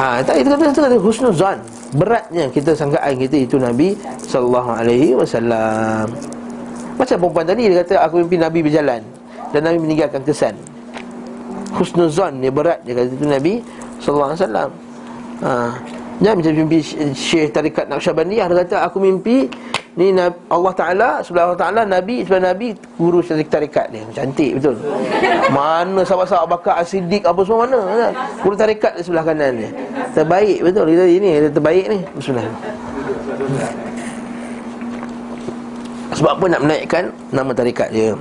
[0.00, 1.58] Ah, ha, tak itu kata itu kata husnuzan.
[1.92, 6.08] Beratnya kita sangkaan kita itu Nabi sallallahu alaihi wasallam.
[6.96, 9.02] Macam perempuan tadi dia kata aku mimpi Nabi berjalan
[9.50, 10.54] dan Nabi meninggalkan kesan.
[11.74, 13.52] Husnuzan dia berat dia kata itu Nabi
[13.98, 14.70] sallallahu alaihi wasallam.
[15.40, 15.72] Ha.
[16.20, 16.78] Jangan macam mimpi
[17.16, 19.48] Syekh Tarikat Naqsyabandiyah Dia kata aku mimpi
[19.96, 20.12] Ni
[20.52, 24.04] Allah Ta'ala Sebelah Allah Ta'ala Nabi Sebelah Nabi Guru tarikat dia.
[24.12, 24.76] Cantik betul?
[25.48, 28.12] Mana sahabat-sahabat bakar Asidik apa semua mana kan?
[28.44, 29.70] Guru tarikat di sebelah kanan dia.
[30.12, 30.84] Terbaik betul?
[30.92, 31.98] Kita ini terbaik ni.
[32.14, 32.46] Bismillah.
[36.20, 38.12] Sebab apa nak menaikkan Nama tarikat dia?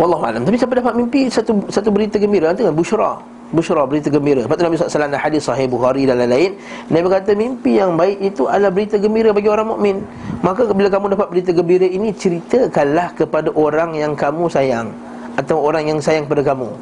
[0.00, 4.56] Wallahualam Tapi siapa dapat mimpi Satu satu berita gembira Tengok Bushra Bushra berita gembira Lepas
[4.56, 6.56] tu Nabi SAW ada hadis sahih Bukhari dan lain-lain
[6.88, 10.00] Nabi kata mimpi yang baik itu adalah berita gembira bagi orang mukmin.
[10.40, 14.88] Maka bila kamu dapat berita gembira ini Ceritakanlah kepada orang yang kamu sayang
[15.36, 16.72] Atau orang yang sayang kepada kamu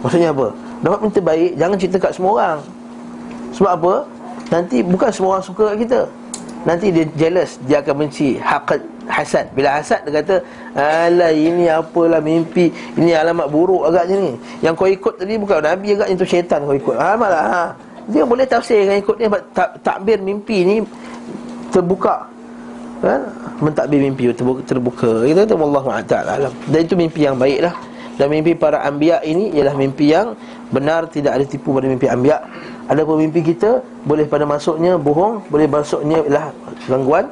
[0.00, 0.56] Maksudnya apa?
[0.80, 2.58] Dapat berita baik Jangan cerita kat semua orang
[3.52, 3.94] Sebab apa?
[4.48, 6.00] Nanti bukan semua orang suka kat kita
[6.64, 10.36] Nanti dia jealous Dia akan benci Hakad Hasad Bila hasad dia kata
[10.76, 12.68] Alah ini apalah mimpi.
[13.00, 14.32] Ini alamat buruk agaknya ni.
[14.60, 16.94] Yang kau ikut tadi bukan Nabi agaknya tu syaitan kau ikut.
[17.00, 17.64] Alamat lah ha.
[18.12, 20.76] Dia boleh tafsirkan ikut ni tak, Takbir mimpi ni
[21.72, 22.28] Terbuka.
[23.00, 23.28] Kan?
[23.60, 25.10] Mentakbir mimpi terbuka, terbuka.
[25.24, 27.74] Kita kata Wallahu ta'ala Dan itu mimpi yang baik lah
[28.20, 30.36] Dan mimpi para anbiya ini Ialah mimpi yang
[30.72, 32.40] benar Tidak ada tipu pada mimpi anbiya.
[32.88, 36.46] Ada pun mimpi kita Boleh pada masuknya bohong Boleh masuknya ialah
[36.84, 37.24] gangguan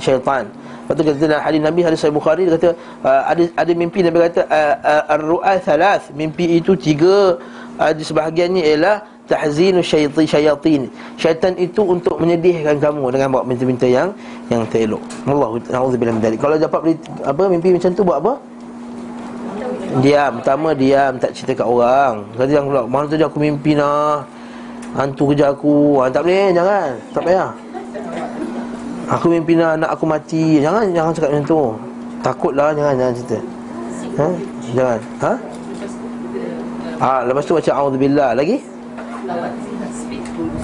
[0.00, 0.48] syaitan
[0.90, 2.74] Lepas tu kata dalam hadis Nabi hadis Sahih Bukhari dia kata
[3.06, 7.38] uh, ada ada mimpi Nabi kata uh, uh, ar-ru'a thalath mimpi itu tiga.
[7.94, 10.90] Di sebahagiannya ialah tahzinu syaitan syayatin.
[11.14, 14.10] Syaitan itu untuk menyedihkan kamu dengan buat minta-minta yang
[14.50, 14.98] yang tak elok
[15.30, 18.34] Allah naudzubillah min kalau dapat apa mimpi macam tu buat apa?
[20.02, 20.42] Diam.
[20.42, 21.22] Pertama diam.
[21.22, 22.26] Tak cerita kat orang.
[22.34, 24.26] Kata yang pula mana tadi aku mimpi nah
[24.98, 26.02] hantu kerja aku.
[26.02, 26.90] Ha, tak boleh jangan.
[27.14, 27.69] Tak payah
[29.10, 30.62] Aku mimpi nak anak aku mati.
[30.62, 31.62] Jangan jangan cakap macam tu.
[32.20, 33.38] Takutlah jangan jangan cerita.
[34.20, 34.26] Ha?
[34.76, 34.98] Jangan.
[35.18, 35.32] Ha?
[37.00, 38.60] Ha, lepas tu baca A'udzubillah Lagi?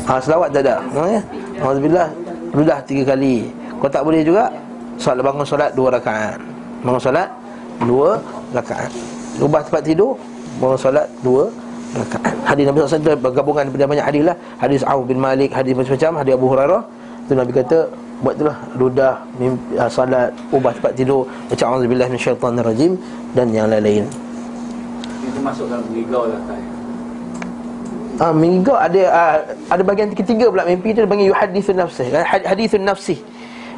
[0.04, 0.76] Ha, selawat tak ada.
[0.94, 1.20] Ha, ya?
[1.64, 2.06] A'udzubillah
[2.52, 3.48] Ludah tiga kali.
[3.80, 4.52] Kau tak boleh juga
[4.96, 6.40] Solat bangun solat dua rakaat.
[6.80, 7.28] Bangun solat
[7.84, 8.16] dua
[8.56, 8.88] rakaat.
[9.36, 10.16] Ubah tempat tidur
[10.60, 11.52] Bangun solat dua
[11.96, 12.32] rakaat.
[12.46, 14.36] Hadis Nabi SAW bergabungan daripada banyak hadis lah.
[14.56, 16.12] Hadis Auf bin Malik Hadis macam-macam.
[16.20, 16.82] Hadis Abu Hurairah.
[17.26, 17.78] Itu Nabi kata
[18.24, 22.16] buat itulah ludah mimpi, uh, salat ubah tempat tidur baca auzubillahi
[22.64, 22.92] rajim
[23.36, 24.08] dan yang lain-lain
[25.26, 26.76] Itu masuk dalam mengigau lah tak
[28.16, 29.36] Ah, mengigau ada uh,
[29.68, 32.08] ada bahagian ketiga pula mimpi tu dia panggil yuhaditsun nafsih.
[32.24, 33.20] Hadithun nafsih.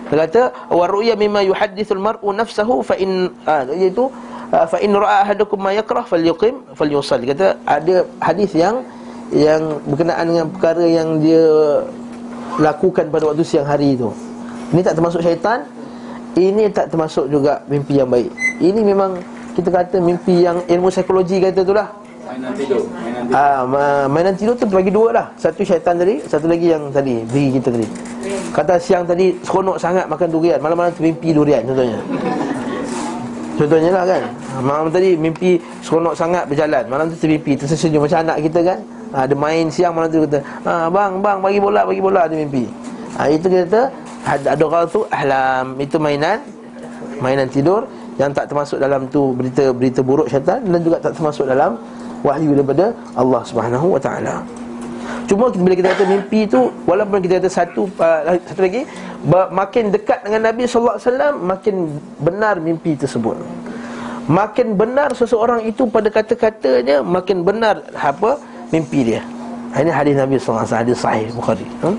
[0.08, 4.06] Dia kata wa ru'ya mimma yuhadithul mar'u nafsahu fa in uh, iaitu
[4.54, 7.18] uh, fa in ra'a ahadukum ma yakrah falyuqim falyusall.
[7.18, 8.86] Dia kata ada hadis yang
[9.34, 11.42] yang berkenaan dengan perkara yang dia
[12.62, 14.14] lakukan pada waktu siang hari tu.
[14.68, 15.64] Ini tak termasuk syaitan
[16.36, 18.30] Ini tak termasuk juga mimpi yang baik.
[18.62, 19.18] Ini memang
[19.58, 21.90] kita kata mimpi yang ilmu psikologi kata tu lah.
[22.28, 23.34] Mainan tidur Mainan tidur.
[23.34, 25.26] Ah, ma- mainan tidur tu bagi dua lah.
[25.34, 27.88] Satu syaitan tadi, satu lagi yang tadi Diri kita tadi.
[28.54, 31.98] Kata siang tadi seronok sangat makan durian Malam-malam tu mimpi durian contohnya.
[33.58, 34.22] Contohnya lah kan.
[34.62, 36.86] Malam tadi mimpi seronok sangat berjalan.
[36.86, 38.78] Malam tu termimpi, tersenyum macam anak kita kan.
[39.08, 42.36] Ha, Dia main siang malam tu kata ha, Bang, bang bagi bola, bagi bola Dia
[42.44, 42.68] mimpi.
[43.16, 43.82] Ha, Itu kita kata
[44.28, 46.38] Ada ada orang tu ahlam itu mainan
[47.24, 47.88] mainan tidur
[48.20, 51.80] yang tak termasuk dalam tu berita berita buruk syaitan dan juga tak termasuk dalam
[52.20, 54.42] wahyu daripada Allah Subhanahu wa taala.
[55.28, 58.84] Cuma bila kita kata mimpi tu walaupun kita kata satu uh, satu lagi
[59.52, 61.74] makin dekat dengan Nabi sallallahu alaihi wasallam makin
[62.20, 63.36] benar mimpi tersebut.
[64.28, 68.36] Makin benar seseorang itu pada kata-katanya makin benar apa
[68.68, 69.24] mimpi dia.
[69.72, 71.66] Ini hadis Nabi sallallahu alaihi wasallam hadis sahih Bukhari.
[71.80, 71.96] Hmm?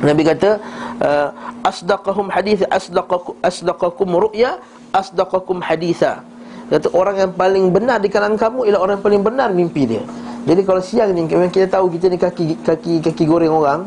[0.00, 0.56] Nabi kata
[1.04, 1.28] uh,
[1.64, 4.56] asdaqahum hadis asdaqakum asdaqakum ru'ya
[4.96, 6.24] asdaqakum haditha.
[6.70, 10.02] Kata orang yang paling benar di kalangan kamu ialah orang yang paling benar mimpi dia.
[10.48, 13.84] Jadi kalau siang ni memang kita tahu kita ni kaki kaki kaki goreng orang.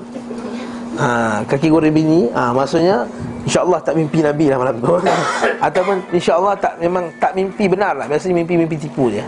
[0.94, 3.10] Ha, kaki goreng bini, ha, maksudnya
[3.50, 4.94] insya-Allah tak mimpi Nabi lah malam tu.
[5.66, 8.06] Ataupun insya-Allah tak memang tak mimpi benar lah.
[8.06, 9.26] Biasanya mimpi-mimpi tipu dia.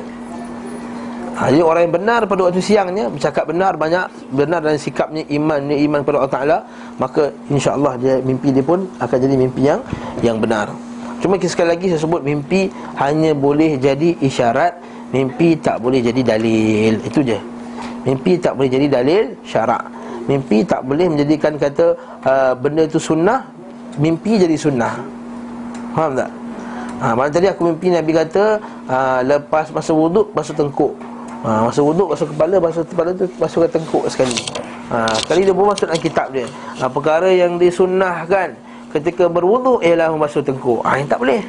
[1.35, 5.59] Ha, jadi orang yang benar pada waktu siangnya Bercakap benar banyak Benar dalam sikapnya iman
[5.67, 6.57] ni iman kepada Allah Ta'ala
[6.95, 9.83] Maka insya-Allah dia mimpi dia pun Akan jadi mimpi yang
[10.23, 10.71] yang benar.
[11.19, 14.79] Cuma sekali lagi saya sebut mimpi Hanya boleh jadi isyarat
[15.11, 17.03] Mimpi tak boleh jadi dalil.
[17.03, 17.39] Itu je.
[18.07, 19.83] Mimpi tak boleh jadi dalil syarak.
[20.27, 23.43] Mimpi tak boleh menjadikan kata uh, Benda itu sunnah
[23.99, 25.03] Mimpi jadi sunnah.
[25.91, 26.31] Faham tak?
[26.95, 28.55] Ha, malam tadi aku mimpi Nabi kata
[28.87, 30.95] uh, Lepas masa wuduk basuh tengkuk
[31.45, 34.35] ha, Masa wuduk basuh kepala Basuh kepala tu basuh ke tengkuk sekali.
[34.89, 36.49] Ha, Sekali dia pun masuk dalam kitab dia.
[36.81, 38.57] Ha, Perkara yang disunnahkan
[38.89, 40.81] Ketika berwuduk ialah membasuh tengkuk.
[40.81, 41.41] Ha, Yang tak boleh.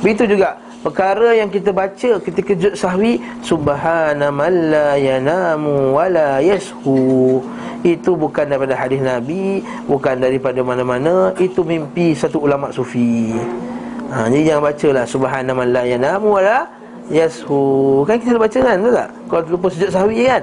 [0.00, 6.40] Begitu juga Perkara yang kita baca ketika jud sahwi Subhana man la yanamu wa la
[6.40, 7.44] yashu
[7.84, 11.36] Itu bukan daripada hadis Nabi Bukan daripada mana-mana.
[11.36, 13.36] Itu mimpi satu ulama sufi.
[14.08, 16.79] Ha, Jadi jangan baca lah Subhana man la yanamu wa la
[17.10, 19.08] yashu Kan kita baca kan betul tak?
[19.26, 20.42] Kalau lupa sujud sahwi kan?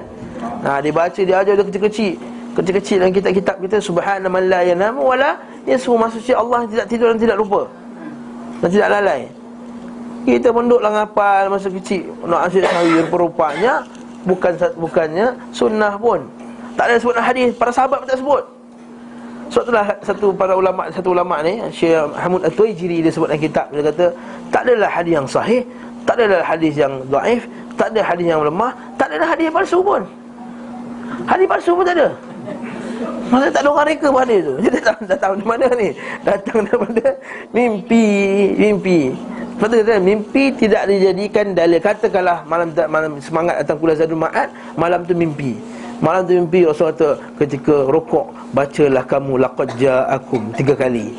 [0.62, 2.14] Ha, Dia baca dia ajar dia kecil-kecil.
[2.54, 5.32] Kecil-kecil dalam kitab-kitab kita Subhana man la yanamu wa la
[5.66, 7.66] yashu Maksudnya Allah tidak tidur dan tidak lupa.
[8.62, 9.22] Dan tidak lalai.
[10.28, 12.12] Kita menduklah ngapal masa kecil.
[12.28, 13.74] Nak asyik sahwi rupa-rupanya
[14.28, 16.28] Bukan bukannya sunnah pun.
[16.76, 17.56] Tak ada sebut hadis.
[17.56, 18.44] Para sahabat pun tak sebut.
[19.48, 23.72] Sebab itulah satu para ulama Satu ulama ni Syekh Hamud At-Tuwaijiri Dia sebut dalam kitab.
[23.72, 24.06] Dia kata
[24.52, 25.64] Tak adalah hadis yang sahih
[26.08, 27.44] Tak adalah hadis yang daif
[27.76, 30.02] Tak ada hadis yang lemah Tak ada hadis yang palsu pun.
[31.28, 32.10] Hadis palsu pun tak ada.
[33.28, 34.54] Maksudnya tak ada orang reka pada tu.
[34.64, 35.90] Dia datang, datang dari mana ni?
[36.24, 37.06] Datang daripada
[37.52, 38.06] mimpi
[38.56, 39.00] Mimpi.
[39.58, 41.80] Kata mimpi tidak dijadikan dalil.
[41.84, 44.48] Katakanlah malam malam semangat datang kuliah Zadul Ma'ad
[44.80, 45.60] Malam tu mimpi.
[46.00, 51.12] Malam tu mimpi Rasul kata ketika rokok Bacalah kamu laqad ja'akum Tiga kali.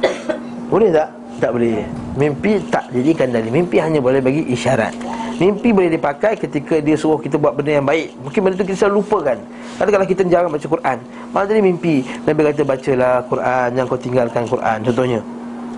[0.70, 1.19] Boleh tak?
[1.40, 1.88] Tak boleh.
[2.20, 4.92] Mimpi tak jadikan dalil Mimpi hanya boleh bagi isyarat.
[5.40, 8.12] Mimpi boleh dipakai ketika dia suruh kita buat benda yang baik.
[8.20, 9.40] Mungkin benda tu kita selalu lupakan.
[9.80, 10.98] Katakanlah kita jarang baca Quran.
[11.32, 12.04] Malam tadi mimpi.
[12.28, 14.78] Nabi kata bacalah Quran Jangan kau tinggalkan Quran.
[14.84, 15.20] Contohnya.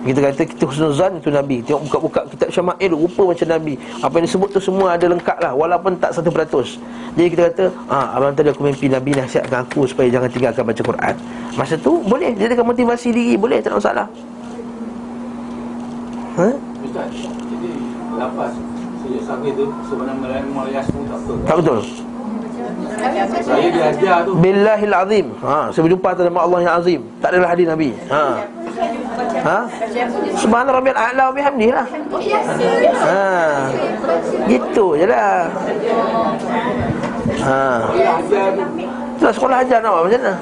[0.03, 1.63] Kita kata kita husnuzan itu Nabi.
[1.63, 3.79] Tengok buka-buka kitab Syama'il Rupa macam Nabi.
[4.03, 8.19] Apa yang disebut tu semua ada lengkap lah Walaupun tak 100% Jadi kita kata ah,
[8.19, 11.15] Abang tadi aku mimpi Nabi nasihatkan aku Supaya jangan tinggalkan baca Quran.
[11.55, 12.35] Masa tu boleh.
[12.35, 13.39] Jadikan motivasi diri.
[13.39, 14.07] Boleh tak ada masalah
[16.37, 16.47] ha?
[16.83, 17.71] Ustaz, jadi
[18.17, 20.41] lapas tu sebenarnya
[20.89, 21.37] pun tak betul.
[21.43, 21.79] Tak betul
[23.43, 24.31] Saya diajar tu.
[24.39, 28.25] Billahil azim ha, Saya berjumpa atas nama Allah yang azim Tak adalah hadis Nabi ha.
[29.43, 29.59] Ha?
[30.39, 31.87] Subhana rabbil a'la wa bihamdihi lah
[33.03, 33.19] ha.
[34.47, 35.51] Gitu je lah
[37.43, 37.63] ha.
[39.19, 40.33] Itulah sekolah ajar nak buat macam mana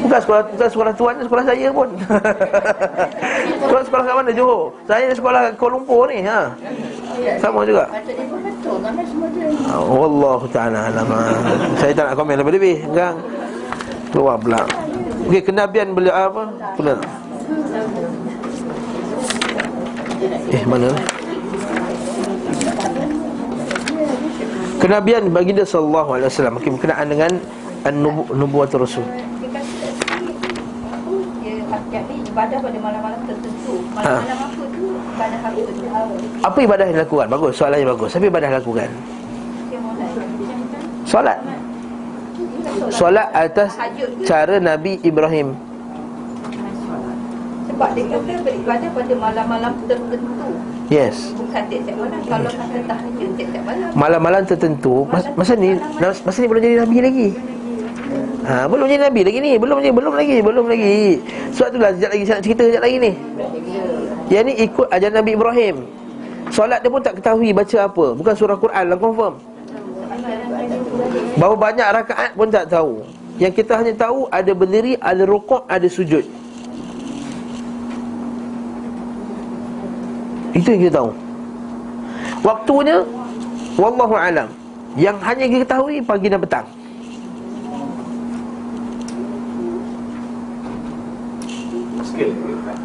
[0.00, 1.88] Bukan sekolah bukan sekolah tuan sekolah saya pun.
[3.62, 4.72] sekolah sekolah kat mana Johor?
[4.88, 6.50] Saya sekolah Kuala Lumpur ni ha.
[7.36, 7.84] Sama juga.
[7.84, 11.36] Macam dia pun betul Ramai semua dia Ah, Wallahu ta'ala alam Ah,
[11.76, 13.14] Saya tak nak komen lebih-lebih Kan
[14.08, 14.62] Keluar pula
[15.28, 16.42] Okey, kenabian beliau apa?
[16.80, 16.96] Keluar
[20.50, 20.88] Eh, mana?
[24.80, 27.32] Kenabian baginda sallallahu alaihi wasallam berkenaan dengan
[27.84, 29.04] An-nubuwat Rasul
[32.30, 33.74] ibadah pada malam-malam tertentu.
[33.98, 34.00] Ha.
[34.00, 34.86] Malam-malam apa tu?
[34.94, 37.26] Ibadah apa tu Apa ibadah yang dilakukan?
[37.26, 38.10] Bagus, soalannya bagus.
[38.14, 38.88] Apa ibadah mulai
[41.10, 41.38] Solat.
[42.94, 43.74] Solat atas
[44.22, 45.58] cara Nabi Ibrahim.
[47.66, 50.48] Sebab dia kata beribadah pada malam-malam tertentu.
[50.90, 51.34] Yes.
[51.34, 52.20] Bukan tiap-tiap malam.
[52.26, 53.88] Kalau kata tahajud tiap-tiap malam.
[53.94, 57.28] Malam-malam tertentu mas, Masa ni Masa ni belum jadi Nabi lagi
[58.46, 59.52] ha, Belum jadi Nabi lagi ni.
[59.56, 61.20] Belum jadi Belum lagi Belum lagi.
[61.54, 63.12] Sebab itulah Sekejap lagi saya nak cerita Sekejap lagi ni.
[64.30, 65.76] Yang ni ikut ajaran Nabi Ibrahim.
[66.54, 68.06] Solat dia pun tak ketahui Baca apa.
[68.14, 69.34] Bukan surah Quran lah confirm.
[71.38, 73.02] Berapa banyak rakaat pun tak tahu.
[73.40, 76.22] Yang kita hanya tahu ada berdiri, ada rukuk, ada sujud.
[80.52, 81.10] Itu yang kita tahu.
[82.46, 83.02] Waktunya
[83.78, 84.50] Wallahu alam.
[84.98, 86.66] Yang hanya kita ketahui pagi dan petang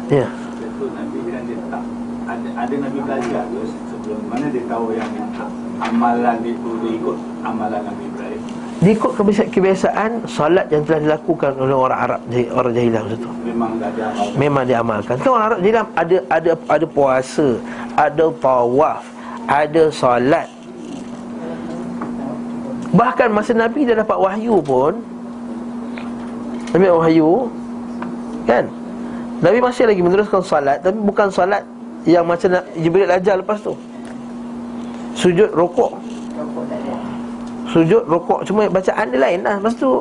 [0.08, 0.26] Ya.
[0.56, 1.82] Itu Nabi kan dia tak
[2.26, 5.10] ada, ada Nabi belajar tu sebelum mana dia tahu yang
[5.76, 8.42] amalan itu dia ikut amalan Nabi Ibrahim.
[8.76, 12.20] Diikut kebiasaan, kebiasaan Salat yang telah dilakukan oleh orang Arab
[12.52, 13.30] Orang jahilah masa tu.
[13.40, 14.28] Memang dah dia amal.
[14.36, 17.48] Memang diamalkan Kan orang Arab jahilah ada, ada, ada puasa
[17.96, 19.00] Ada tawaf
[19.48, 20.48] Ada salat
[22.92, 25.00] Bahkan masa Nabi dah dapat wahyu pun.
[26.76, 27.48] Nabi wahyu
[28.44, 28.68] Kan
[29.36, 31.60] Nabi masih lagi meneruskan salat Tapi bukan salat
[32.08, 33.76] Yang macam nak Jibril ajar lepas tu.
[35.16, 35.92] Sujud rokok.
[37.68, 39.60] Sujud rokok Cuma bacaan dia lain lah.
[39.60, 40.00] Lepas tu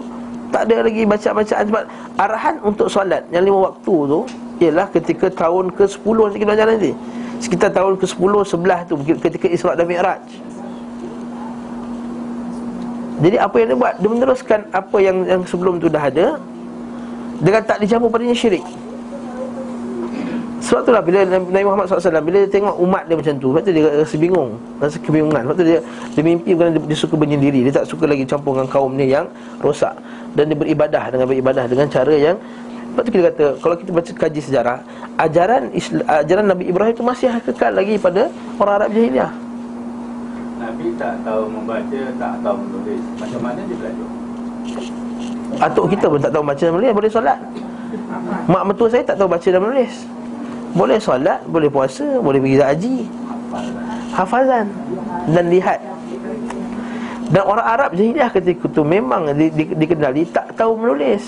[0.55, 1.63] Tak ada lagi baca-bacaan.
[1.67, 1.83] Sebab
[2.15, 4.19] arahan untuk salat Yang lima waktu tu
[4.63, 6.91] Ialah ketika tahun ke-10 Nanti kita belajar nanti.
[7.43, 10.23] Sekitar tahun ke-10 Sebelah tu Ketika Isra' dan Mi'raj.
[13.15, 13.95] Jadi apa yang dia buat?
[13.95, 16.36] Dia meneruskan apa yang yang sebelum tu dah ada.
[17.39, 18.63] Dengan tak dicampur padanya syirik
[20.66, 23.70] Sebab itulah bila Nabi Muhammad SAW Bila dia tengok umat dia macam tu Sebab tu
[23.70, 24.49] dia rasa bingung
[24.82, 25.41] Rasa kebingungan.
[25.45, 25.80] Sebab tu dia,
[26.18, 29.13] dia mimpi bukan dia, dia suka menyendiri Dia tak suka lagi campur dengan kaum ni
[29.13, 29.30] yang
[29.61, 29.93] rosak.
[30.34, 32.36] Dan dia beribadah dengan beribadah Dengan cara yang
[32.89, 34.78] Sebab tu kita kata Kalau kita baca kaji sejarah
[35.22, 39.32] Ajaran Isla, ajaran Nabi Ibrahim tu masih kekal lagi pada Orang Arab Jahiliah.
[40.55, 43.01] Nabi tak tahu membaca, tak tahu menulis.
[43.22, 44.07] Macam mana dia belajar?
[45.61, 47.38] Atuk kita pun tak tahu baca dan menulis Boleh solat.
[48.49, 49.93] Mak mentua saya tak tahu baca dan menulis
[50.76, 52.97] Boleh solat, boleh puasa, boleh pergi haji.
[54.11, 54.67] Hafazan
[55.32, 55.80] Dan lihat.
[57.32, 61.23] Dan orang Arab jahiliah ketika itu Memang di, di, dikenali tak tahu menulis.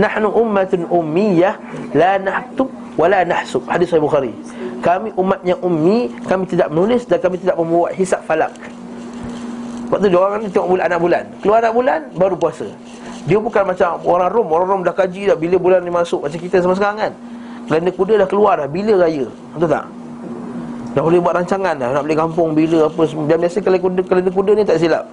[0.00, 1.60] Nahnu ummatun ummiyah
[1.92, 3.68] La nahtub wa la nahsub.
[3.68, 4.32] Hadis Sahih Bukhari.
[4.80, 8.56] Kami umat yang ummi Kami tidak menulis dan kami tidak membuat hisap falak.
[9.92, 11.24] Waktu dia orang ni tengok bulan anak bulan.
[11.44, 12.68] Keluar anak bulan baru puasa.
[13.28, 14.48] Dia bukan macam orang Rom.
[14.48, 17.12] Orang Rom dah kaji dah Bila bulan ni masuk Macam kita sama sekarang kan
[17.68, 19.26] Kalender kuda dah keluar dah Bila raya?
[19.54, 19.84] Betul tak?
[20.96, 23.28] Dah boleh buat rancangan dah Nak beli kampung bila apa semua.
[23.28, 25.04] Dan biasa kalender kuda, kalender kuda ni tak silap.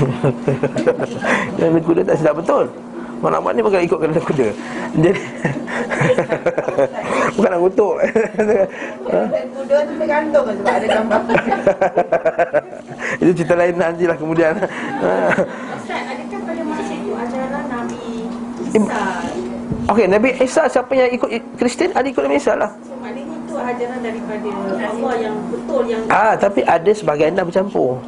[1.60, 2.64] Kalender kuda tak silap betul?
[3.20, 4.48] Mana-mana ni bukan ikut kalender kuda.
[4.96, 5.20] Jadi
[7.36, 7.94] Bukan nak kutuk.
[9.56, 11.20] Kuda tu tergantung sebab ada gambar.
[13.20, 14.54] Itu cerita lain nantilah kemudian.
[14.60, 18.08] Ustaz, adakah pada masa itu ajaran Nabi
[18.70, 19.02] Isa
[19.90, 21.28] Okey, Nabi Isa siapa yang ikut
[21.58, 22.70] Kristian ada ikut Nabi Isa lah.
[23.02, 24.48] Maknanya itu ajaran daripada
[24.86, 27.98] Allah yang betul yang Ah, tapi ada sebahagian dah bercampur.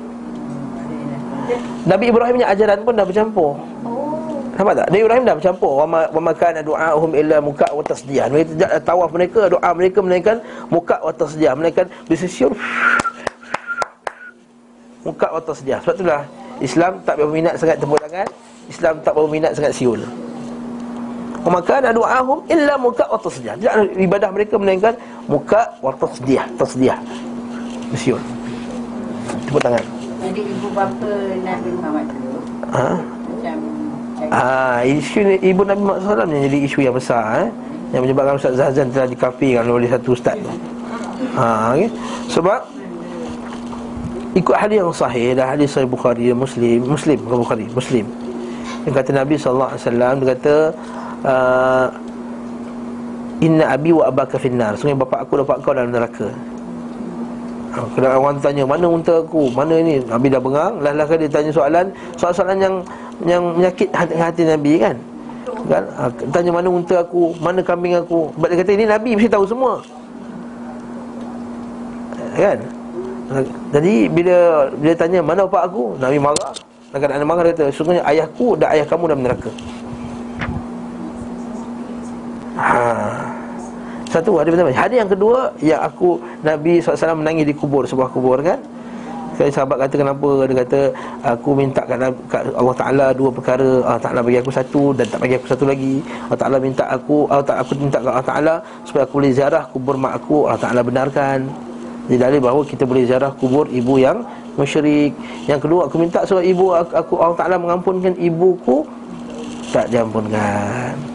[1.83, 3.59] Nabi Ibrahim punya ajaran pun dah bercampur.
[3.83, 4.15] Oh
[4.55, 4.87] Nampak tak?
[4.95, 5.73] Nabi Ibrahim dah bercampur.
[5.83, 8.31] Wa ma wa ma kana du'a'uhum illa muka' wa tasdiyah.
[8.31, 10.37] Mereka tidak tawaf mereka, doa mereka melainkan
[10.71, 12.55] muka' wa tasdiyah, melainkan disesiur
[15.03, 15.83] muka' wa tasdiyah.
[15.83, 16.23] Sebab itulah
[16.63, 18.29] Islam tak berminat sangat tepuk tangan,
[18.71, 19.99] Islam tak berminat sangat siul.
[21.43, 23.55] Wa ma kana du'a'uhum illa muka' wa tasdiyah.
[23.59, 24.95] Tidak ada ibadah mereka melainkan
[25.27, 26.99] muka' wa tasdiyah, tasdiyah.
[27.99, 28.23] Siul.
[29.51, 29.85] Tepuk tangan.
[30.23, 31.13] Jadi ibu bapa
[31.43, 32.31] Nabi Muhammad tu
[32.73, 32.89] Ha?
[32.97, 33.57] Macam
[34.31, 37.49] Ah, isu ni ibu Nabi Muhammad SAW yang jadi isu yang besar eh?
[37.91, 40.53] Yang menyebabkan Ustaz Zahzan telah dikafirkan oleh satu ustaz tu
[41.37, 41.91] ha, okay?
[42.31, 42.61] Sebab
[44.33, 48.07] Ikut hadis yang sahih Dan hadis sahih Bukhari Muslim Muslim bukan Bukhari Muslim
[48.89, 49.77] Yang kata Nabi SAW
[50.23, 50.55] Dia kata
[51.27, 51.87] uh,
[53.43, 54.79] Inna abi wa abaka finnar.
[54.79, 56.31] Sungguh bapa aku dan bapa kau dalam neraka.
[57.73, 59.49] Ha, Kena orang tanya Mana unta aku?
[59.51, 59.99] Mana ni?
[60.05, 60.79] Nabi dah bengang.
[60.79, 61.89] Lah-lah kan dia tanya soalan
[62.21, 62.75] Soalan-soalan yang
[63.25, 64.97] Yang menyakit hati, hati Nabi kan?
[65.67, 65.85] Kan?
[65.97, 67.33] Ha, Tanya mana unta aku?
[67.41, 68.29] Mana kambing aku?
[68.37, 69.81] Sebab dia kata ini Nabi mesti tahu semua.
[72.37, 72.59] Kan?
[73.73, 75.97] Jadi bila Bila tanya mana bapak aku?
[75.97, 76.53] Nabi marah.
[76.93, 79.51] Dan kadang-kadang marah dia kata Sungguhnya ayahku dan ayah kamu dalam neraka
[82.53, 83.33] Ha.
[84.13, 84.69] Satu hadis pertama.
[84.77, 86.09] Hadis yang kedua Yang aku
[86.45, 88.61] Nabi SAW menangis di kubur Sebuah kubur kan?
[89.33, 90.31] Sekali sahabat kata kenapa?
[90.45, 90.81] Dia kata
[91.33, 93.81] Aku minta kat, Allah Ta'ala Dua perkara.
[93.89, 96.05] Allah Ta'ala bagi aku satu Dan tak bagi aku satu lagi.
[96.29, 99.65] Allah Ta'ala minta aku Allah Ta'ala aku minta kat Allah Ta'ala Supaya aku boleh ziarah
[99.73, 100.53] kubur mak aku.
[100.53, 101.39] Allah Ta'ala benarkan.
[102.13, 104.21] Jadi dalil bahawa kita boleh ziarah kubur ibu yang
[104.61, 105.17] musyrik.
[105.49, 108.85] Yang kedua aku minta supaya ibu aku, aku Allah Ta'ala mengampunkan ibuku.
[109.73, 111.12] Tak diampunkan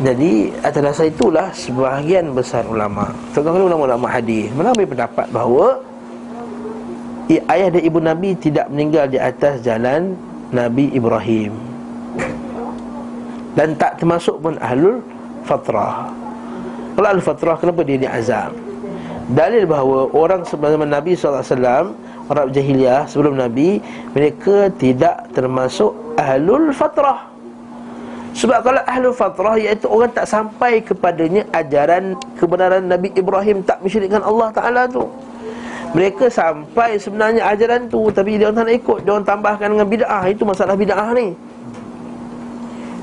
[0.00, 0.32] jadi
[0.64, 5.76] atas dasar itulah sebahagian besar ulama Terutama ulama-ulama hadis Mengambil pendapat bahawa
[7.30, 10.18] ayah dan ibu Nabi tidak meninggal di atas jalan
[10.50, 11.70] Nabi Ibrahim
[13.54, 15.02] dan tak termasuk pun ahlul
[15.42, 16.10] fatrah.
[16.94, 18.54] Kalau ahlul fatrah kenapa dia diazab?
[19.30, 21.94] Dalil bahawa orang sebelum Nabi SAW
[22.26, 23.78] Orang jahiliah sebelum Nabi
[24.10, 27.29] Mereka tidak termasuk ahlul fatrah
[28.40, 34.24] Sebab kalau ahlul fatrah Iaitu orang tak sampai kepadanya Ajaran kebenaran Nabi Ibrahim Tak mensyirikkan
[34.24, 35.04] Allah Ta'ala tu.
[35.92, 38.98] Mereka sampai sebenarnya ajaran tu Tapi dia orang tak nak ikut.
[39.04, 40.24] Dia orang tambahkan dengan bid'ah.
[40.30, 41.34] Itu masalah bid'ah ni.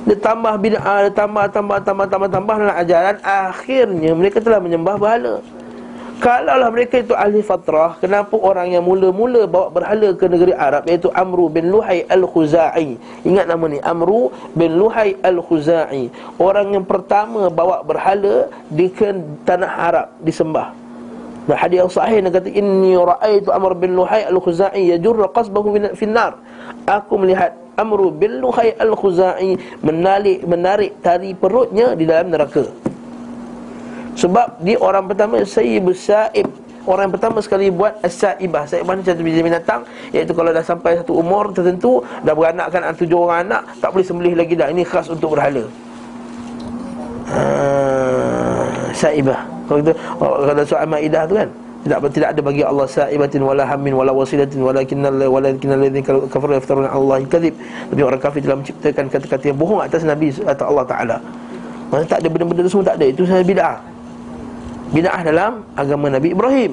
[0.07, 3.19] Dia tambah bid'ah, dia tambah, tambah, tambah, tambah, tambah dalam ajaran.
[3.27, 5.43] Akhirnya mereka telah menyembah berhala
[6.17, 11.13] Kalaulah mereka itu ahli fatrah Kenapa orang yang mula-mula bawa berhala ke negeri Arab Iaitu
[11.13, 16.09] Amru bin Luhai Al-Khuza'i Ingat nama ni Amru bin Luhai Al-Khuza'i
[16.41, 18.89] Orang yang pertama bawa berhala di
[19.45, 20.87] tanah Arab disembah
[21.47, 25.95] dan hadis yang sahih dia kata inni ra'aitu Amr bin Luhai al-Khuzai yajurru qasbahu min
[25.95, 26.35] finnar.
[26.83, 32.67] Aku melihat Amr bin Luhai al-Khuzai menarik menarik tari perutnya di dalam neraka.
[34.17, 36.49] Sebab dia orang pertama sayyib saib
[36.87, 39.83] Orang yang pertama sekali buat as-saibah Saibah ni satu jenis binatang
[40.15, 44.33] Iaitu kalau dah sampai satu umur tertentu Dah beranakkan tujuh orang anak Tak boleh sembelih
[44.39, 44.71] lagi dah.
[44.71, 45.67] Ini khas untuk berhala.
[47.27, 49.43] Ah, Saibah.
[49.67, 49.93] Kalau kita
[50.23, 51.49] oh, Kata surah Al-Ma'idah tu kan
[51.87, 56.91] tidak tidak ada bagi Allah saibatin wala hammin wala wasilatin walakinnal walakinnal ladzina kafaru yaftaruna
[56.91, 57.55] Allah kadzib.
[57.55, 61.17] Tapi orang kafir telah menciptakan kata-kata yang bohong atas nabi atau Allah taala.
[61.87, 63.05] Maksudnya tak ada benda-benda semua tak ada.
[63.07, 63.96] Itu sahaja bid'ah
[64.91, 66.71] bid'ah dalam agama Nabi Ibrahim.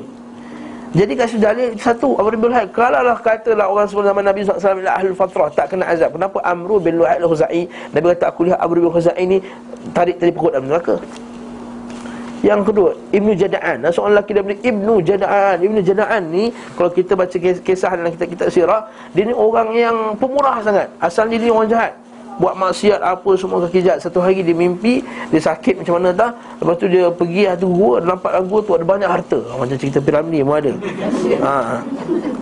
[0.94, 4.78] Jadi kasih dalil satu Abu bin Luhai Kalau lah katalah orang sebelum zaman Nabi SAW
[4.78, 6.14] Ila ahlul fatrah Tak kena azab.
[6.14, 9.42] Kenapa Amru bin Luhai al-Khuzai Nabi kata aku lihat Amru bin Khuzai ni
[9.90, 10.96] Tarik tali perut dalam neraka.
[12.46, 13.82] Yang kedua, Ibnu Jada'an.
[13.90, 15.56] Seorang lelaki daripada Ibnu Jada'an.
[15.66, 18.86] Ibnu Jada'an ni Kalau kita baca kisah dalam kitab-kitab sirah
[19.18, 20.86] Dia ni orang yang pemurah sangat.
[21.02, 22.03] Asal dia ni orang jahat
[22.35, 26.35] Buat maksiat apa semua kaki jahat Satu hari dia mimpi Dia sakit macam mana tak
[26.59, 29.39] Lepas tu dia pergi satu gua dia Nampak dalam gua tu ada banyak harta.
[29.55, 30.72] Macam cerita piramidi pun ada.
[31.45, 31.55] Ha.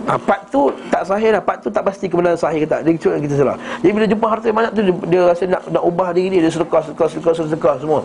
[0.09, 0.13] ha.
[0.17, 1.41] Part tu tak sahih lah.
[1.41, 2.81] Part tu tak pasti kebenaran sahih ke tak.
[2.83, 3.55] Dia cakap kita salah.
[3.85, 6.41] Jadi bila jumpa harta yang banyak tu Dia, dia rasa nak, nak ubah diri dia
[6.47, 8.01] Dia sedekah, sedekah, sedekah, sedekah semua.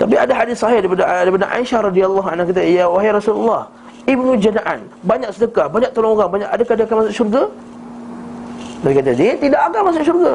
[0.00, 3.68] Tapi ada hadis sahih daripada daripada Aisyah radhiyallahu anha kata ya wahai Rasulullah
[4.08, 7.42] Ibnu Jada'an banyak sedekah banyak tolong orang banyak adakah dia akan masuk syurga
[8.80, 10.34] dia kata dia tidak akan masuk syurga.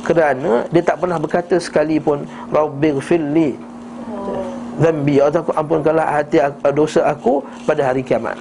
[0.00, 2.24] Kerana dia tak pernah berkata sekalipun
[2.54, 3.58] rabbighfirli
[4.80, 5.16] dhanbi.
[5.20, 6.40] Atau aku ampunkanlah hati
[6.72, 8.38] dosa aku pada hari kiamat.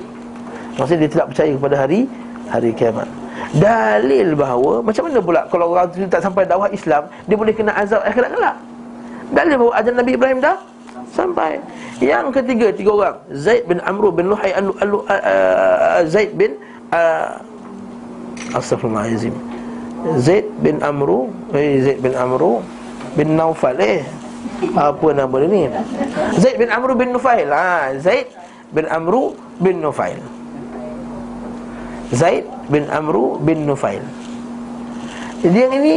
[0.78, 2.00] Maksudnya dia tidak percaya kepada hari
[2.48, 3.08] hari kiamat.
[3.58, 7.74] Dalil bahawa macam mana pula kalau orang tu tak sampai dakwah Islam dia boleh kena
[7.74, 8.56] azab akhirat kelak?
[9.34, 10.58] Dalil bahawa ajaran Nabi Ibrahim dah
[11.12, 11.58] sampai.
[12.00, 14.72] Yang ketiga tiga orang, Zaid bin Amr bin Luhai an
[16.08, 16.56] Zaid bin
[16.96, 17.42] uh,
[18.56, 19.36] Astaghfirullahalazim.
[20.20, 22.64] Zaid bin Amru, eh Zaid bin Amru
[23.20, 24.04] bin Naufal eh.
[24.76, 25.62] Apa nama dia ni?
[26.40, 27.48] Zaid bin Amru bin Nufail.
[27.52, 28.32] Ha, Zaid
[28.72, 30.20] bin Amru bin Nufail.
[32.16, 34.02] Zaid bin Amru bin Nufail.
[35.40, 35.94] Jadi yang ini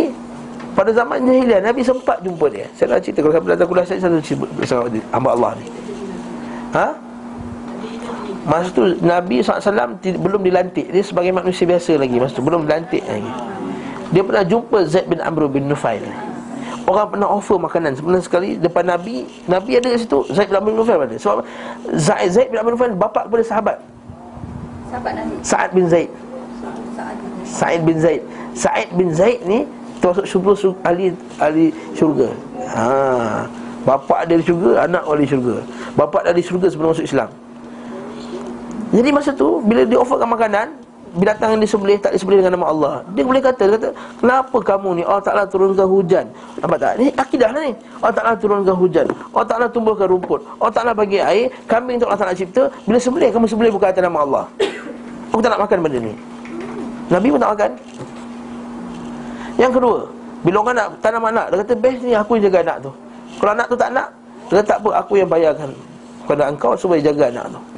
[0.72, 2.66] pada zaman jahiliah Nabi sempat jumpa dia.
[2.78, 5.66] Saya nak cerita kalau saya datang kuliah saya satu cerita bersama hamba Allah ni.
[6.72, 6.86] Ha?
[8.42, 10.90] Masa tu Nabi SAW belum dilantik.
[10.90, 13.32] Dia sebagai manusia biasa lagi Masa tu belum dilantik lagi.
[14.10, 16.02] Dia pernah jumpa Zaid bin Amr bin Nufail.
[16.82, 17.94] Orang pernah offer makanan.
[17.94, 21.14] Sebenarnya sekali Depan Nabi Nabi ada kat situ Zaid bin Amr bin Nufail ada.
[21.14, 21.46] Sebab
[21.94, 23.76] Zaid, Zaid bin Amr bin Nufail Bapak kepada sahabat.
[24.90, 25.34] Sahabat Nabi.
[25.46, 26.10] Sa'ad bin Zaid.
[26.92, 27.16] Saat
[27.46, 28.22] Sa'id bin Zaid.
[28.58, 29.64] Sa'id bin Zaid ni
[30.02, 32.28] Termasuk syurga, syurga ahli, ahli syurga.
[32.74, 33.46] Ha.
[33.86, 35.62] Bapak dia di syurga Anak ahli syurga.
[35.94, 37.30] Bapak dia di syurga sebelum masuk Islam
[38.92, 40.66] Jadi masa tu Bila dia offerkan makanan
[41.12, 42.94] Binatang yang disembelih Tak disembelih dengan nama Allah.
[43.16, 43.88] Dia boleh kata Dia kata
[44.20, 45.02] Kenapa kamu ni?
[45.04, 46.24] Allah Ta'ala turunkan hujan.
[46.60, 46.92] Nampak tak?
[47.00, 47.72] Ini akidah lah ni.
[48.00, 49.06] Allah Ta'ala turunkan hujan.
[49.32, 50.40] Allah Ta'ala tumbuhkan rumput.
[50.56, 52.68] Allah Ta'ala bagi air Kambing tu Allah Ta'ala cipta.
[52.88, 54.44] Bila sembelih Kamu sembelih bukan atas nama Allah.
[55.32, 56.14] Aku tak nak makan benda ni.
[57.12, 57.70] Nabi pun tak makan.
[59.60, 59.98] Yang kedua
[60.48, 62.90] Bila orang nak tanam anak Dia kata best ni aku yang jaga anak tu.
[63.36, 64.08] Kalau anak tu tak nak
[64.48, 65.70] Dia kata tak apa Aku yang bayarkan
[66.24, 67.71] Kepada engkau supaya jaga anak tu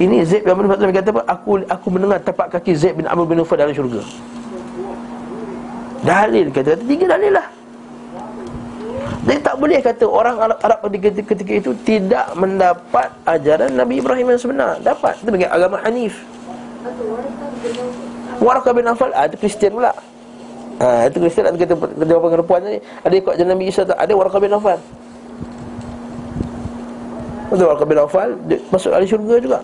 [0.00, 1.22] Ini Zaid bin Amr bin Khattab kata apa?
[1.28, 4.00] Aku aku mendengar tapak kaki Zaid bin Amr bin Ufad dalam syurga.
[6.00, 7.46] Dalil kata, kata Tiga dalil lah.
[9.20, 14.32] Jadi tak boleh kata orang Arab, Arab ketika, ketika itu tidak mendapat ajaran Nabi Ibrahim
[14.32, 14.80] yang sebenar.
[14.80, 15.20] Dapat.
[15.20, 16.16] Itu bagi agama Hanif.
[18.40, 19.92] Warakah bin Afal ah, Itu Kristian pula.
[20.80, 21.76] Ha, Itu Kristian Itu kata
[22.08, 24.00] jawapan perempuan ni Ada ikut jalan Nabi Isa tak?
[24.00, 24.80] Ada Warakah bin Afal
[27.52, 28.00] Betul Warakah bin
[28.48, 29.60] dia Masuk ahli syurga juga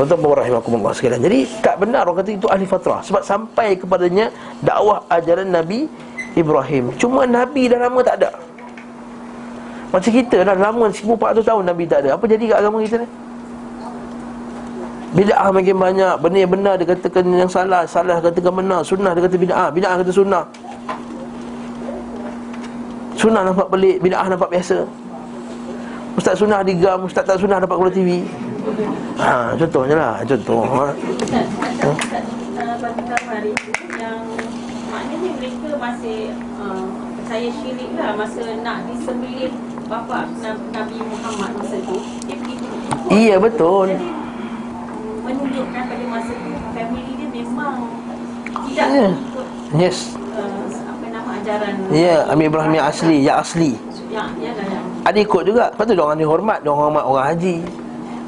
[0.00, 1.20] Tuan-tuan rahimakumullah sekalian.
[1.20, 4.32] Jadi tak benar orang kata itu ahli fatrah sebab sampai kepadanya
[4.64, 5.92] dakwah ajaran Nabi
[6.32, 6.96] Ibrahim.
[6.96, 8.32] Cuma Nabi dah lama tak ada.
[9.92, 12.16] Macam kita dah lama 1400 tahun Nabi tak ada.
[12.16, 13.08] Apa jadi kat agama kita ni?
[15.10, 19.26] Bid'ah makin banyak Benda yang benar dia katakan yang salah Salah katakan benar Sunnah dia
[19.26, 20.46] kata bid'ah Bid'ah kata sunnah
[23.18, 24.86] Sunnah nampak pelik Bid'ah nampak biasa
[26.14, 28.22] Ustaz sunnah digam Ustaz tak sunnah dapat keluar TV
[29.20, 30.92] Ha, contohnya lah Contoh ha.
[30.92, 31.46] Ustaz,
[31.80, 32.24] Ustaz
[32.60, 32.76] uh,
[34.00, 34.20] yang
[34.90, 36.18] maknanya mereka masih
[36.58, 36.84] uh,
[37.20, 39.52] percaya syirik lah masa nak disembelih
[39.86, 40.26] bapa
[40.74, 41.96] Nabi Muhammad masa tu.
[42.26, 42.36] Dia
[43.10, 43.90] Iya betul.
[43.94, 44.10] Jadi
[45.20, 47.76] menunjukkan pada masa tu family dia memang
[48.70, 49.08] tidak Ya.
[49.14, 49.46] ikut
[49.78, 49.98] Yes.
[50.34, 51.74] uh, apa nama ajaran.
[51.94, 53.70] Ya Amir Ibrahim yang asli Yang asli.
[54.10, 55.64] Yang yang yang Ada ikut juga.
[55.70, 57.56] Lepas tu diorang dihormat Diorang hormat orang haji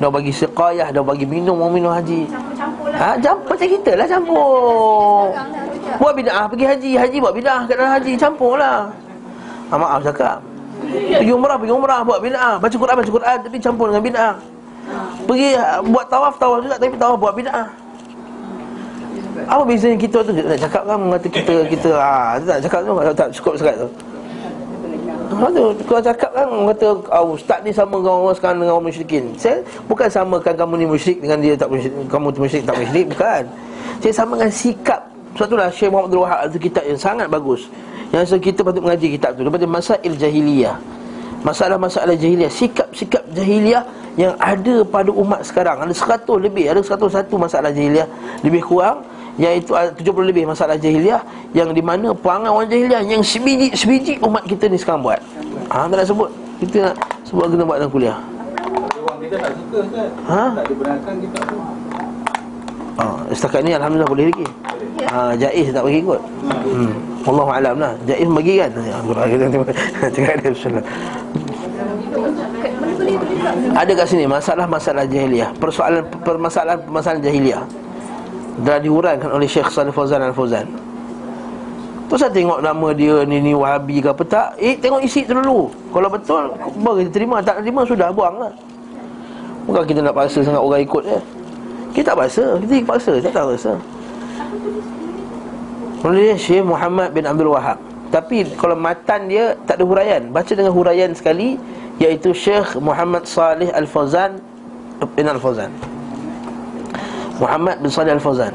[0.02, 2.26] Diorang bagi siqayah Diorang bagi minum Orang minum haji.
[2.26, 2.98] Campur-campur lah.
[2.98, 5.22] Ha, campur macam kita lah campur.
[6.02, 6.92] Buat bid'ah pergi haji.
[6.98, 8.90] Haji buat bid'ah kat dalam haji Campur lah.
[9.70, 10.42] Ha, Maaf cakap.
[10.82, 12.58] Pergi umrah pergi umrah Buat bid'ah.
[12.58, 14.34] Baca Quran baca Quran Tapi campur dengan bid'ah.
[15.22, 17.66] Pergi ha, buat tawaf tawaf juga Tapi tawaf buat bid'ah.
[19.46, 20.34] Apa bezanya kita tu?
[20.34, 23.88] Nak cakap kan mengata kita kita ah tak cakap tu tak, cukup sangat tu.
[25.32, 28.86] Ha tu kau cakap kan mengata oh, ustaz ni sama dengan orang sekarang dengan orang
[28.92, 29.24] musyrikin.
[29.40, 33.06] Saya bukan samakan kamu ni musyrik dengan dia tak musyrik, kamu tu musyrik tak musyrik
[33.16, 33.42] bukan.
[34.04, 35.00] Saya samakan sikap.
[35.32, 37.64] Sebab itulah Syekh Muhammad Abdul Wahab itu kitab yang sangat bagus.
[38.12, 40.76] Yang so kita patut mengaji kitab tu daripada Masail Jahiliyah.
[41.42, 43.82] Masalah-masalah jahiliyah, sikap-sikap jahiliyah
[44.14, 45.82] yang ada pada umat sekarang.
[45.82, 45.90] Ada
[46.22, 48.06] 100 lebih, ada 101 masalah jahiliyah
[48.46, 49.02] lebih kurang
[49.40, 51.24] iaitu ada 70 lebih masalah jahiliyah
[51.56, 55.20] yang di mana perangai orang jahiliyah yang sebiji sebiji umat kita ni sekarang buat.
[55.72, 56.30] Ha tak nak sebut.
[56.60, 58.18] Kita nak sebut kena buat dalam kuliah.
[59.02, 60.08] Orang kita tak suka kan?
[60.28, 60.42] Ha?
[60.52, 61.56] Tak dibenarkan kita tu.
[62.92, 64.46] Ha, setakat ni alhamdulillah boleh lagi.
[65.08, 66.20] Ha, Jaiz tak bagi ikut.
[66.44, 66.92] Hmm.
[67.24, 67.92] Allah alam lah.
[68.04, 68.70] Jaiz bagi kan.
[68.84, 68.96] Ya,
[70.12, 70.84] Cakap dia Bismillah.
[73.72, 77.62] Ada kat sini masalah-masalah jahiliyah, persoalan permasalahan-permasalahan jahiliyah.
[78.62, 80.70] Dah diuraikan oleh Syekh Salih Fauzan Al-Fauzan.
[82.06, 84.48] Tu saya tengok nama dia ni ni Wahabi ke apa tak?
[84.60, 85.72] Eh tengok isi tu dulu.
[85.90, 86.52] Kalau betul
[87.00, 88.52] kita terima, tak terima sudah buang lah.
[89.64, 91.18] Bukan kita nak paksa sangat orang ikut je.
[91.96, 93.72] Kita tak paksa, kita paksa, tak tak paksa.
[96.04, 97.80] Oleh Syekh Muhammad bin Abdul Wahab.
[98.12, 101.56] Tapi kalau matan dia tak ada huraian, baca dengan huraian sekali
[101.96, 104.36] iaitu Syekh Muhammad Salih Al-Fauzan
[105.16, 105.72] bin Al-Fauzan.
[107.40, 108.54] Muhammad bin Salih Al-Fauzan.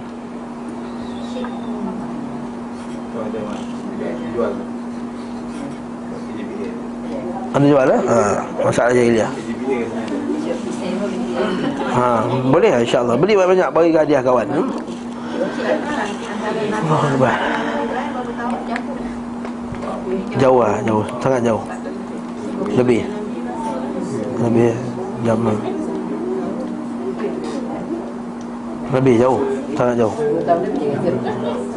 [3.13, 3.39] Tu ada.
[7.65, 7.89] Jual.
[7.89, 8.01] Eh?
[8.05, 8.17] Ha,
[8.61, 9.31] masalah jahiliah.
[11.97, 12.21] Ha,
[12.53, 13.15] boleh lah insya-Allah.
[13.17, 14.45] Beli banyak-banyak bagi hadiah kawan.
[14.45, 14.69] Hmm?
[16.87, 17.35] Akbar.
[20.37, 21.05] Jauh lah, jauh.
[21.17, 21.63] Sangat jauh.
[22.77, 23.01] Lebih.
[24.37, 24.71] Lebih
[25.25, 25.41] jam
[28.87, 29.43] Lebih jauh
[29.75, 30.15] Sangat jauh.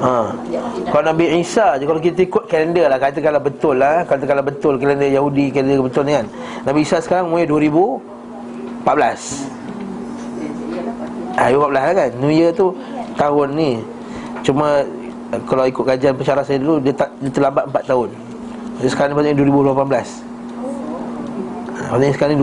[0.00, 0.32] Ha.
[0.88, 5.10] Kalau Nabi Isa je Kalau kita ikut kalender lah Katakanlah betul lah Katakanlah betul kalender
[5.10, 6.26] Yahudi Kalender betul ni kan.
[6.64, 8.86] Nabi Isa sekarang umur 2014
[11.40, 12.70] Ah, 2014 lah kan New Year tu
[13.18, 13.82] Tahun ni.
[14.46, 14.86] Cuma
[15.34, 18.08] eh, Kalau ikut kajian pensyarah saya dulu Dia, tak, dia terlambat 4 tahun.
[18.80, 20.00] Jadi sekarang ni 2018 ha,
[21.92, 22.40] Maksudnya sekarang ni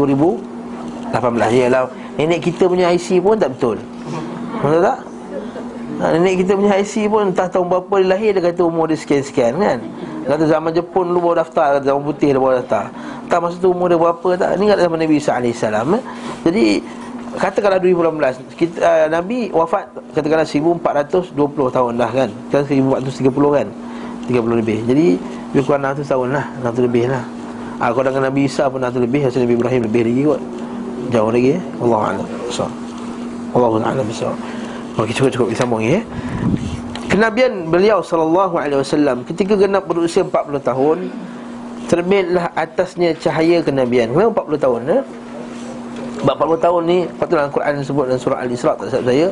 [1.15, 1.88] 2018 Yalah
[2.20, 3.80] Nenek kita punya IC pun tak betul
[4.58, 4.99] Betul tak?
[5.97, 8.97] Ha, nenek kita punya IC pun Entah tahun berapa dia lahir Dia kata umur dia
[9.01, 9.82] sekian-sekian kan?
[10.30, 12.93] Kata zaman Jepun dulu baru daftar kata Zaman putih dia baru daftar.
[13.26, 16.03] Tak masa tu umur dia berapa tak Ini kat zaman Nabi Isa AS eh?
[16.45, 16.66] Jadi
[17.38, 21.34] Katakanlah 2018 kita, uh, Nabi wafat Katakanlah 1420
[21.74, 22.30] tahun dah kan?
[22.53, 23.68] Kan 1430 kan?
[24.28, 24.80] 30 lebih.
[24.86, 25.08] Jadi
[25.53, 27.24] Lebih kurang 600 tahun lah 600 lebih lah.
[27.78, 30.41] Ah, kalau dengan Nabi Isa pun 600 lebih Nabi Ibrahim lebih lagi kot.
[31.14, 31.62] Jauh lagi eh?
[31.82, 32.28] Allah Alam.
[32.49, 32.86] So.
[33.56, 34.32] Allah Alam so.
[34.98, 36.02] Okey cukup-cukup kita sambung ya
[37.08, 40.98] Kenabian beliau sallallahu alaihi wasallam ketika genap berusia 40 tahun
[41.88, 44.12] terbitlah atasnya cahaya kenabian.
[44.12, 45.02] Kenapa 40 tahun eh?
[46.18, 49.28] Sebab 40 tahun ni Patutlah Al-Quran sebut dalam surah Al-Isra' Tak silap saya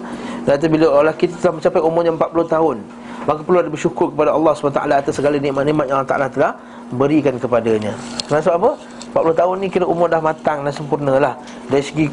[0.45, 2.77] Kata bila Allah kita telah mencapai umurnya 40 tahun
[3.25, 6.53] Maka perlu ada bersyukur kepada Allah SWT Atas segala nikmat-nikmat yang Allah Ta'ala telah
[6.93, 7.97] Berikan kepadanya
[8.29, 8.71] sebab apa?
[9.17, 11.33] 40 tahun ni kira umur dah matang Dah sempurna lah
[11.73, 12.05] Dari segi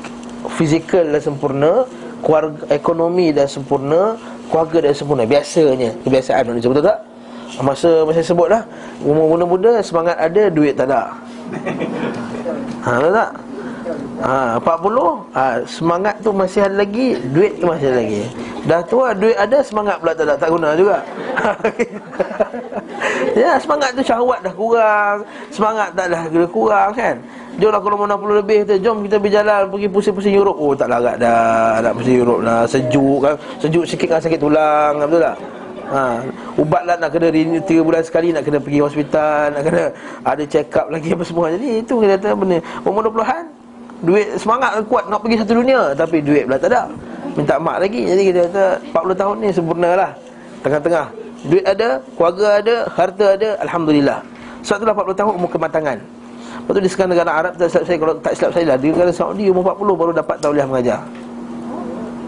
[0.50, 1.72] fizikal dah sempurna
[2.22, 4.14] Keluarga ekonomi dah sempurna
[4.50, 5.22] Keluarga dah sempurna.
[5.26, 6.98] Biasanya Kebiasaan manusia betul tak?
[7.60, 8.62] Masa masa sebut lah
[9.04, 11.12] Umur muda-muda semangat ada Duit tak ada.
[12.86, 13.30] Ha betul tak?
[14.22, 18.22] Ha, 40 ha, Semangat tu masih ada lagi Duit tu masih ada lagi.
[18.62, 21.02] Dah tua duit ada Semangat pula tak ada Tak guna juga.
[23.32, 27.16] Ya semangat tu syahwat dah kurang Semangat tak dah kurang kan
[27.60, 28.74] Jom lah kalau mau 60 lebih tu.
[28.80, 30.56] Jom kita berjalan Pergi pusing-pusing Europe.
[30.56, 31.84] Oh tak larat dah.
[31.84, 33.34] Nak pusing Europe lah Sejuk kan?
[33.60, 34.96] Sejuk sikit kan sakit tulang.
[35.04, 35.36] Betul tak?
[35.92, 36.24] Ha,
[36.56, 39.82] ubat lah nak kena renew 3 bulan sekali Nak kena pergi hospital Nak kena
[40.24, 41.52] ada check up lagi apa semua.
[41.52, 42.58] Jadi itu kita kata benda.
[42.88, 43.44] Umur 20-an
[44.02, 45.94] Duit semangat kuat nak pergi satu dunia.
[45.94, 46.90] Tapi duit pula tak ada.
[47.38, 48.02] Minta mak lagi.
[48.02, 48.64] Jadi kita kata
[48.98, 50.10] 40 tahun ni sempurna lah.
[50.66, 51.06] Tengah-tengah.
[51.46, 53.50] Duit ada, keluarga ada, harta ada.
[53.62, 54.18] Alhamdulillah.
[54.66, 55.98] Sebab itulah 40 tahun umur kematangan
[56.60, 58.76] Lepas tu di sekarang negara Arab tak silap saya Kalau tak silap saya lah.
[58.76, 61.00] Di negara Saudi umur 40 baru dapat tauliah mengajar.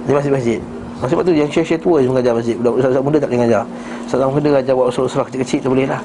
[0.05, 0.61] Di masjid-masjid
[1.05, 2.57] Sebab tu yang syekh-syekh tua je mengajar masjid.
[2.57, 3.63] Budak-budak muda tak boleh mengajar.
[4.09, 6.01] Sebab muda ajar buat usul-usul kecil-kecil tu boleh lah.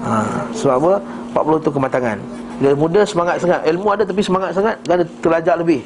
[0.00, 0.12] Ha,
[0.56, 0.92] Sebab apa?
[1.36, 2.16] 40 tu kematangan.
[2.60, 3.60] Bila muda semangat sangat.
[3.68, 5.80] Ilmu ada tapi semangat sangat Dan terlajak lebih.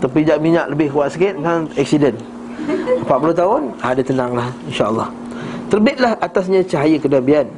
[0.00, 2.16] Terpijak minyak lebih kuat sikit Kan accident.
[3.04, 5.08] 40 tahun Ada tenang lah InsyaAllah.
[5.68, 7.48] Terbitlah atasnya cahaya kenabian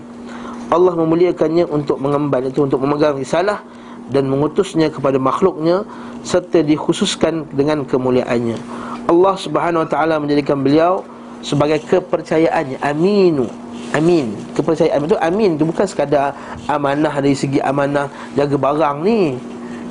[0.67, 3.63] Allah memuliakannya untuk mengemban itu Untuk memegang risalah
[4.11, 5.87] Dan mengutusnya kepada makhluknya
[6.27, 8.59] Serta dikhususkan dengan kemuliaannya.
[9.07, 11.07] Allah subhanahu wa ta'ala menjadikan beliau
[11.43, 13.47] Sebagai kepercayaannya Aminu.
[13.95, 14.35] Amin.
[14.57, 15.07] Kepercayaan.
[15.07, 15.55] Itu amin.
[15.55, 16.35] Itu bukan sekadar
[16.67, 19.39] amanah dari segi amanah jaga barang ni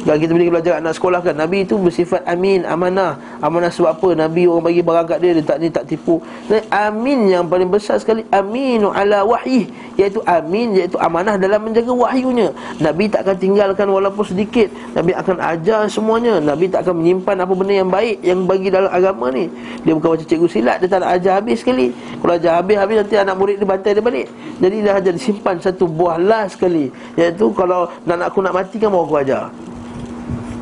[0.06, 3.18] kalau kita boleh belajar anak sekolah kan Nabi itu bersifat amin, amanah.
[3.42, 4.10] Amanah sebab apa?
[4.14, 6.22] Nabi orang bagi barang kat dia Dia tak ni tak tipu.
[6.46, 9.66] Dan amin yang paling besar sekali Aminu ala wahyi
[9.98, 12.54] Iaitu amin, iaitu amanah dalam menjaga wahyunya.
[12.78, 14.70] Nabi tak akan tinggalkan walaupun sedikit.
[14.94, 16.38] Nabi akan ajar semuanya.
[16.38, 19.50] Nabi tak akan menyimpan apa benda yang baik Yang bagi dalam agama ni.
[19.82, 21.90] Dia bukan macam cikgu silat Dia tak nak ajar habis sekali.
[22.22, 24.30] Kalau ajar habis-habis nanti anak murid dia bantai dia balik.
[24.62, 26.94] Jadi dah ajar disimpan satu buah last sekali.
[27.18, 29.50] Iaitu kalau nak aku nak mati kan mau aku ajar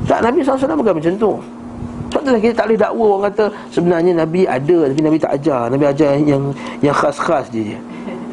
[0.04, 1.34] tak Nabi SAW bukan macam tu.
[2.24, 5.68] Lah kita tak boleh dakwa orang kata Sebenarnya Nabi ada Tapi Nabi tak ajar.
[5.68, 7.74] Nabi ajar yang yang khas-khas je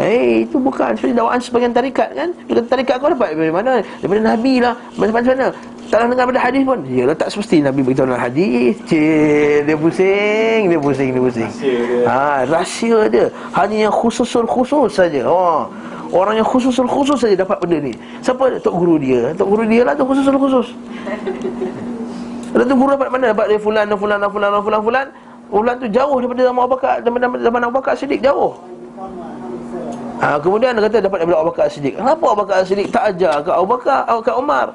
[0.00, 0.96] Eh hey, itu bukan.
[0.96, 2.32] Seperti dakwaan sebagian tarikat kan?
[2.48, 3.84] Dia kata tarikat kau dapat dari mana?
[4.00, 4.72] Daripada Nabi lah.
[4.96, 5.52] Macam mana
[5.92, 6.78] Tak nak dengar pada hadis pun.
[6.88, 8.80] Ya tak semesti Nabi beritahu dalam hadis.
[8.88, 11.52] Cik Dia pusing Dia pusing Dia pusing.
[12.08, 13.26] Ha, Rahsia dia.
[13.52, 15.24] Hanya yang khususul khusus saja.
[15.28, 15.68] Oh
[16.10, 17.92] Orang yang khususul khusus saja dapat benda ni.
[18.18, 18.58] Siapa?
[18.58, 19.30] Tok guru dia?
[19.38, 20.66] Tok guru dia lah tu khususul khusus
[22.50, 23.30] Lalu tu guru dapat mana?
[23.30, 25.06] Dapat dari fulan, dan fulan, dan fulan, dan fulan, fulan.
[25.50, 28.54] Fulan tu jauh daripada zaman Abu Bakar Zaman, zaman Abu Bakar Siddiq jauh.
[30.20, 31.94] Ha, Kemudian dia kata dapat daripada Abu Bakar Siddiq.
[31.94, 34.66] Kenapa Abu Bakar Siddiq tak ajar ke Abu Bakar, ke Umar?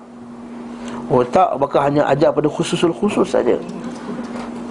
[1.11, 3.59] Oh tak, Abu Bakar hanya ajar pada khususul khusus saja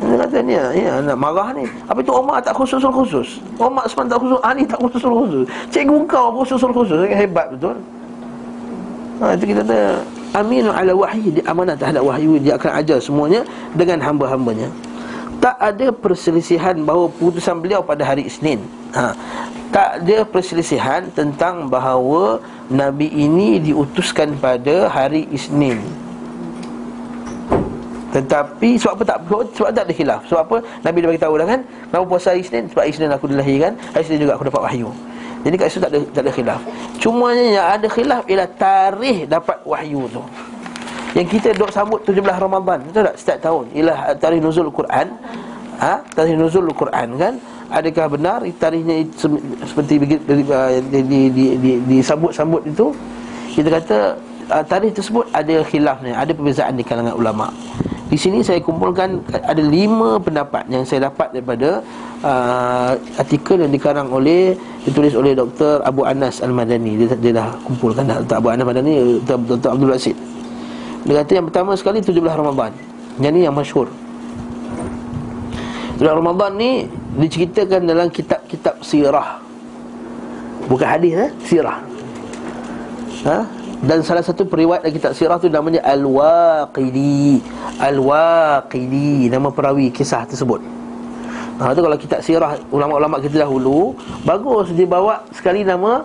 [0.05, 1.64] dia kata ni, ya, nak marah ni.
[1.88, 5.96] Apa itu Umar tak khususul khusus Umar sebenarnya tak khusus, Ali tak khususul khusus Cikgu
[6.05, 7.76] kau khususul khusus, hebat betul?
[9.22, 9.78] Ha, itu kita kata
[10.34, 13.46] Aminu ala wahyi Dia amanah terhadap wahyu Dia akan ajar semuanya
[13.78, 14.66] Dengan hamba-hambanya.
[15.38, 18.59] Tak ada perselisihan Bahawa putusan beliau pada hari Isnin.
[18.98, 19.14] Ha.
[19.70, 26.03] Tak ada perselisihan Tentang bahawa Nabi ini diutuskan pada hari Isnin
[28.15, 29.19] tetapi sebab apa tak
[29.59, 30.21] sebab tak ada khilaf.
[30.31, 30.57] Sebab apa?
[30.87, 31.61] Nabi dah bagi tahu dah kan?
[31.91, 32.65] Kenapa puasa hari Isnin?
[32.71, 34.89] Sebab Isnin aku dilahirkan, hari Isnin juga aku dapat wahyu.
[35.43, 36.61] Jadi kat situ tak ada tak ada khilaf.
[37.03, 40.23] Cuma yang ada khilaf ialah tarikh dapat wahyu tu.
[41.19, 43.17] Yang kita dok sambut 17 Ramadan, betul tak?
[43.19, 45.07] Setiap tahun ialah tarikh nuzul Quran.
[45.83, 46.07] Ha?
[46.15, 47.35] Tarikh nuzul Quran kan?
[47.75, 49.03] Adakah benar tarikhnya
[49.67, 50.07] seperti di
[51.03, 52.95] di di di disambut-sambut itu?
[53.51, 53.99] Kita kata
[54.51, 57.49] uh, tarikh tersebut ada khilafnya, ada perbezaan di kalangan ulama.
[58.05, 61.82] Di sini saya kumpulkan ada lima pendapat yang saya dapat daripada
[62.22, 65.80] uh, artikel yang dikarang oleh ditulis oleh Dr.
[65.82, 67.01] Abu Anas Al-Madani.
[67.01, 68.36] Dia, dia dah kumpulkan dah Dr.
[68.38, 69.57] Abu Anas Al-Madani Dr.
[69.57, 69.70] Dr.
[69.72, 70.16] Abdul Aziz.
[71.05, 72.72] Dia kata yang pertama sekali 17 Ramadan.
[73.18, 73.88] Yang ni yang masyhur.
[75.99, 76.70] 17 Ramadan ni
[77.18, 79.40] diceritakan dalam kitab-kitab sirah.
[80.70, 81.78] Bukan hadis eh, sirah.
[83.24, 83.64] Ha?
[83.85, 87.45] Dan salah satu periwayat dari kitab sirah tu namanya Al-Waqidi.
[87.78, 89.28] Al-Waqidi.
[89.28, 90.64] Nama perawi kisah tersebut.
[91.61, 93.95] Ha tu kalau kitab sirah ulama-ulama kita dahulu
[94.26, 96.03] Bagus dia bawa sekali nama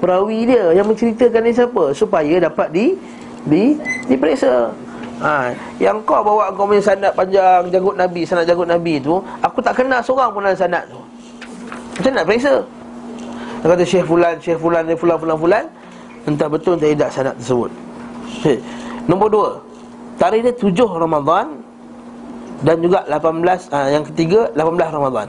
[0.00, 2.96] perawi dia Yang menceritakan ni siapa Supaya dapat di
[3.46, 3.78] di
[4.10, 4.74] diperiksa.
[5.16, 5.48] Ha,
[5.80, 9.80] yang kau bawa kau punya sanad panjang janggut Nabi, sanad janggut Nabi tu, aku tak
[9.80, 11.00] kenal seorang pun dalam sanad tu.
[11.96, 12.54] Macam nak periksa?
[13.64, 15.64] Dia kata Syekh Fulan, Syekh Fulan, Fulan, Fulan, Fulan
[16.26, 17.70] Entah betul entah tidak sanad tersebut.
[19.10, 19.50] Nombor dua
[20.16, 21.60] Tarikh dia tujuh Ramadan
[22.64, 25.28] Dan juga 18 uh, Yang ketiga 18 Ramadan.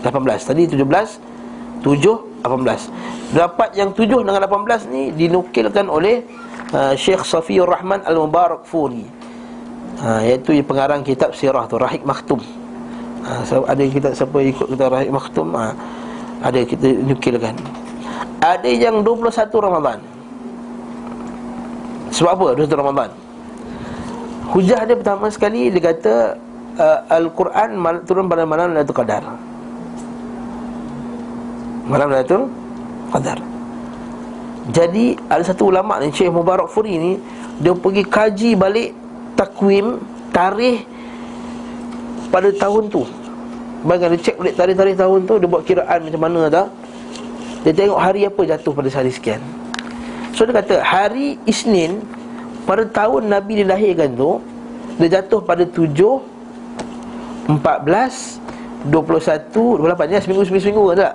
[0.00, 6.24] 18 Tadi 17 7 18 Dapat yang 7 dengan 18 ni Dinukilkan oleh
[6.72, 9.04] uh, Syekh Safiyur Rahman Al-Mubarak Furi
[10.00, 12.40] ha, Iaitu pengarang kitab sirah tu Rahik Maktum.
[13.22, 15.54] Ha, Ada kita siapa ikut kita Rahik Maktum?
[15.54, 15.74] Ha,
[16.42, 17.54] Ada kita nukilkan
[18.42, 19.98] Ada yang 21 Ramadan.
[22.12, 23.10] Sebab apa 21 Ramadan?
[24.52, 26.36] Hujah dia pertama sekali Dia kata
[26.76, 29.24] uh, Al-Quran mal- turun pada malam Lailatul Qadar.
[31.88, 32.52] Malam Lailatul
[33.14, 33.38] Qadar.
[34.70, 37.12] Jadi ada satu ulama ni Syekh Mubarak Furi ni
[37.58, 38.94] Dia pergi kaji balik
[39.34, 39.98] Takwim
[40.30, 40.86] Tarikh
[42.30, 43.02] Pada tahun tu.
[43.82, 46.70] Bayangkan dia cek balik tarikh-tarikh tahun tu Dia buat kiraan macam mana tak
[47.62, 49.38] Dia tengok hari apa jatuh pada hari sekian
[50.34, 52.02] So dia kata Hari Isnin
[52.66, 54.42] Pada tahun Nabi dilahirkan tu
[54.98, 55.94] Dia jatuh pada 7
[57.46, 57.54] 14
[58.90, 61.14] 21 28 ya seminggu seminggu seminggu kan tak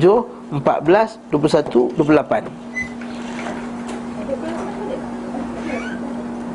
[0.00, 2.72] 7 14 21 28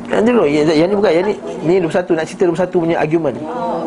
[0.08, 1.34] Yang dulu yang, yang ni bukan yang ni
[1.68, 3.36] ni 21 nak cerita 21 punya argument.
[3.44, 3.84] Oh.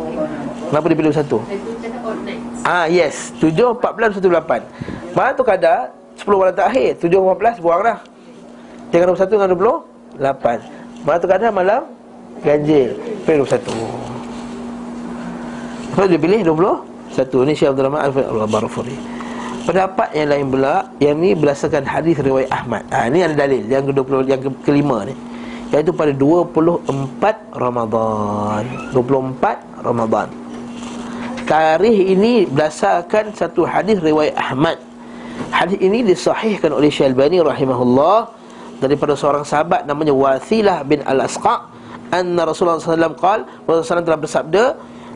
[0.70, 2.51] Kenapa dia pilih 21?
[2.72, 4.64] Ah yes, 7 14 18.
[5.12, 5.92] Mana tu kadar?
[6.16, 8.00] 10 malam terakhir, 7 14 buang dah.
[8.88, 11.04] Tinggal 21 dengan 28.
[11.04, 11.82] Mana tu kadar malam?
[12.40, 12.96] Ganjil,
[13.28, 13.76] pilih 21.
[15.92, 18.96] Lepas dia pilih 21 Ni Syekh Abdul Rahman Al-Barafuri
[19.68, 22.88] Pendapat yang lain pula Yang ni berdasarkan hadis riwayat Ahmad.
[22.88, 23.68] Ha, Ini ada dalil.
[23.68, 25.12] Yang ke-20 Yang ke- kelima ni.
[25.68, 26.88] Iaitu pada 24
[27.52, 28.64] Ramadhan
[28.96, 30.28] 24 Ramadhan
[31.52, 34.80] Tarikh ini berdasarkan satu hadis riwayat Ahmad.
[35.52, 38.32] Hadis ini disahihkan oleh Syalbani rahimahullah
[38.80, 41.68] Daripada seorang sahabat namanya Wathilah bin Al-Asqa.
[42.16, 44.64] Anna Rasulullah SAW qal Rasulullah SAW telah bersabda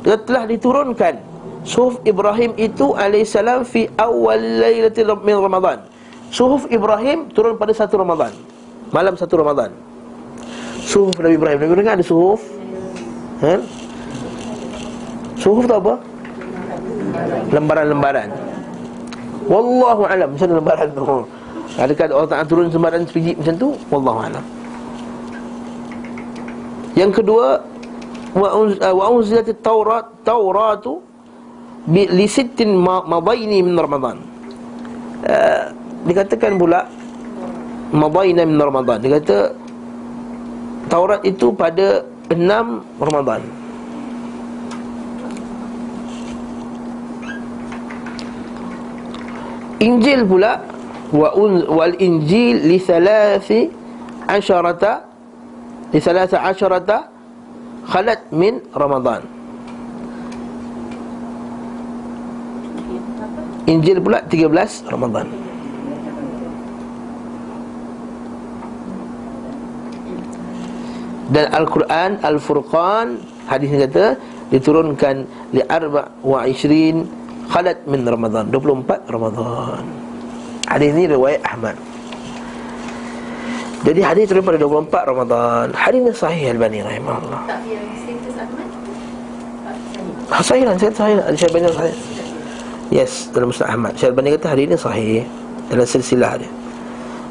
[0.04, 1.24] Dia telah diturunkan.
[1.64, 5.88] Suhuf Ibrahim itu alaihissalam fi awal laylatil min Ramadan.
[6.36, 8.36] Suhuf Ibrahim turun pada satu Ramadan.
[8.92, 9.72] Malam satu Ramadan.
[10.84, 11.64] Suhuf Nabi Ibrahim.
[11.64, 12.44] Nabi Ibrahim ada suhuf.
[13.40, 13.56] Ha?
[15.40, 16.15] Suhuf tu apa?
[17.52, 18.30] Lembaran-lembaran.
[19.46, 20.34] Wallahu alam.
[20.34, 21.04] Macam mana lembaran tu?
[21.76, 23.70] Adakah Allah Ta'ala turun lembaran sebiji macam tu?
[23.92, 24.46] Wallahu alam.
[26.96, 27.48] Yang kedua
[28.36, 31.00] Wa unz- wa unzilat taurat Tauratu
[31.88, 34.20] bi- Li sittin ma- madaini min Ramadan.
[35.24, 35.72] Uh,
[36.06, 36.86] Dikatakan pula
[37.96, 39.00] Madaina min Ramadan.
[39.00, 39.56] Dia kata
[40.92, 43.42] Taurat itu pada 6 Ramadan
[49.80, 50.64] Injil pula
[51.12, 53.68] wa un, wal Injil li thalathi
[54.24, 55.04] asharata
[55.92, 56.98] li thalatha asharata
[57.86, 59.22] khalat min Ramadan.
[63.66, 65.28] Injil pula 13 Ramadan.
[71.26, 73.18] Dan Al-Quran Al-Furqan
[73.50, 74.14] Hadis ni kata
[74.54, 75.26] Diturunkan
[75.58, 77.10] Li arba' wa ishrin
[77.50, 79.84] Khalat min Ramadan 24 Ramadan.
[80.66, 81.78] Hadis ni riwayat Ahmad.
[83.86, 87.42] Jadi hadis turun pada 24 Ramadan Hadis ni sahih Al-Bani rahimahullah.
[87.46, 87.62] Ahmad.
[90.34, 91.30] Ah, Sahih lah, sahih lah.
[91.38, 91.98] Syekh Al-Bani sahih.
[92.90, 93.94] Yes, dalam Ustaz Ahmad.
[93.94, 95.22] Syekh Al-Bani kata hadis ni sahih
[95.70, 96.50] Dalam silsilah dia.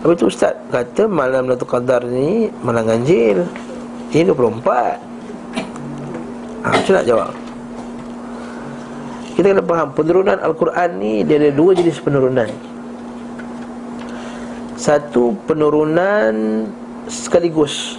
[0.07, 3.41] Tapi tu Ustaz kata malam Lailatul Qadar ni Malam ganjil
[4.13, 4.69] Ini 24
[6.61, 7.44] ha, Macam nak jawab
[9.35, 12.47] Kita kena faham Penurunan Al-Quran ni Dia ada dua jenis penurunan.
[14.79, 16.35] Satu penurunan
[17.11, 17.99] Sekaligus.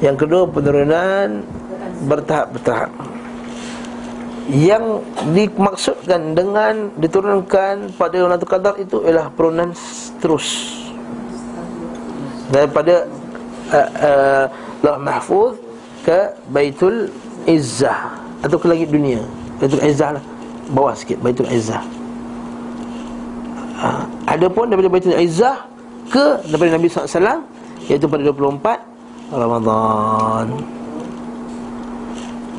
[0.00, 1.44] Yang kedua penurunan
[2.08, 2.90] Bertahap-bertahap.
[4.48, 5.04] Yang
[5.36, 9.76] dimaksudkan dengan Diturunkan pada Lailatul Qadar itu Ialah penurunan
[10.16, 10.80] terus.
[12.48, 13.04] Daripada
[13.68, 14.48] uh,
[14.88, 15.60] uh, Mahfuz
[16.08, 17.12] Ke Baitul
[17.44, 20.24] Izzah Atau ke langit dunia Baitul Izzah lah.
[20.74, 21.86] Bawah sikit Baitul Izzah.
[23.78, 25.62] Uh, Ada pun daripada Baitul Izzah
[26.10, 27.46] Ke daripada Nabi SAW
[27.86, 28.78] Iaitu pada 24
[29.30, 30.46] Ramadan.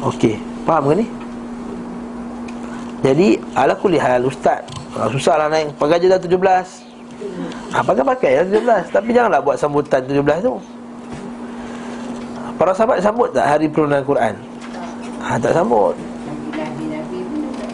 [0.08, 1.08] Okey Faham ke ni?
[3.04, 4.64] Jadi Ala kulli hal Ustaz
[4.96, 6.40] ah, Susah lah naik Pakai je dah 17
[7.72, 10.56] ha, Pakai-pakai lah 17 Tapi janganlah buat sambutan 17 tu.
[12.56, 14.40] Para sahabat sambut tak hari penurunan Quran?
[15.20, 15.96] Ha, tak sambut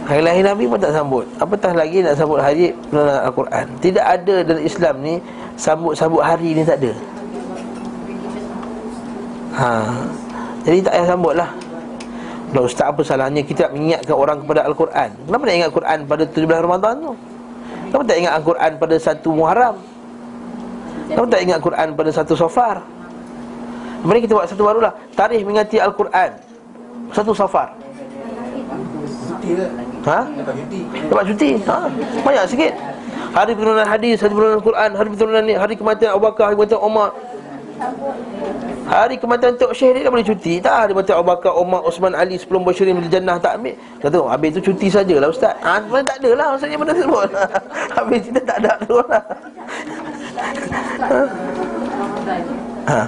[0.10, 1.22] Hari lahir Nabi pun tak sambut.
[1.38, 3.66] Apatah lagi nak sambut hari penurunan Al-Quran?
[3.78, 5.16] Tidak ada dalam Islam ni
[5.53, 6.91] Sambut-sambut hari ni tak ada.
[9.60, 9.70] Ha.
[10.66, 11.49] Jadi tak payah sambut lah.
[12.49, 15.10] Dah Ustaz apa salahnya kita nak mengingatkan orang kepada Al-Quran?
[15.30, 17.14] Kenapa nak ingat Quran pada 17 Ramadan tu?
[17.91, 19.76] Kenapa tak ingat Al-Quran pada 1 Muharram?
[21.12, 22.76] Kenapa tak ingat Quran pada 1 Safar?
[23.99, 24.95] Mari kita buat satu barulah.
[25.12, 26.32] Tarikh mengingati Al-Quran.
[27.12, 27.76] Satu safar
[30.10, 30.20] Ha?
[31.05, 31.49] Dapat cuti?
[31.70, 31.78] Ha?
[32.26, 32.74] Banyak sikit.
[33.30, 36.82] Hari penurunan hadis, hari penurunan Al-Quran Hari penurunan ni, hari kematian Abu Bakar, hari kematian
[36.82, 37.14] Umar
[38.89, 40.57] Hari kematian Tok Syekh dia dah boleh cuti.
[40.57, 43.78] Tak hari kematian Abu Bakar, Umar, Osman, Ali Sebelum bersyirin di jannah tak ambil.
[44.01, 45.53] Kata habis tu cuti sajalah Ustaz.
[45.62, 47.30] Ha, Sebenarnya tak ada lah maksudnya benda tersebut.
[47.95, 49.24] Habis kita tak ada tu lah.
[52.89, 53.01] Ha.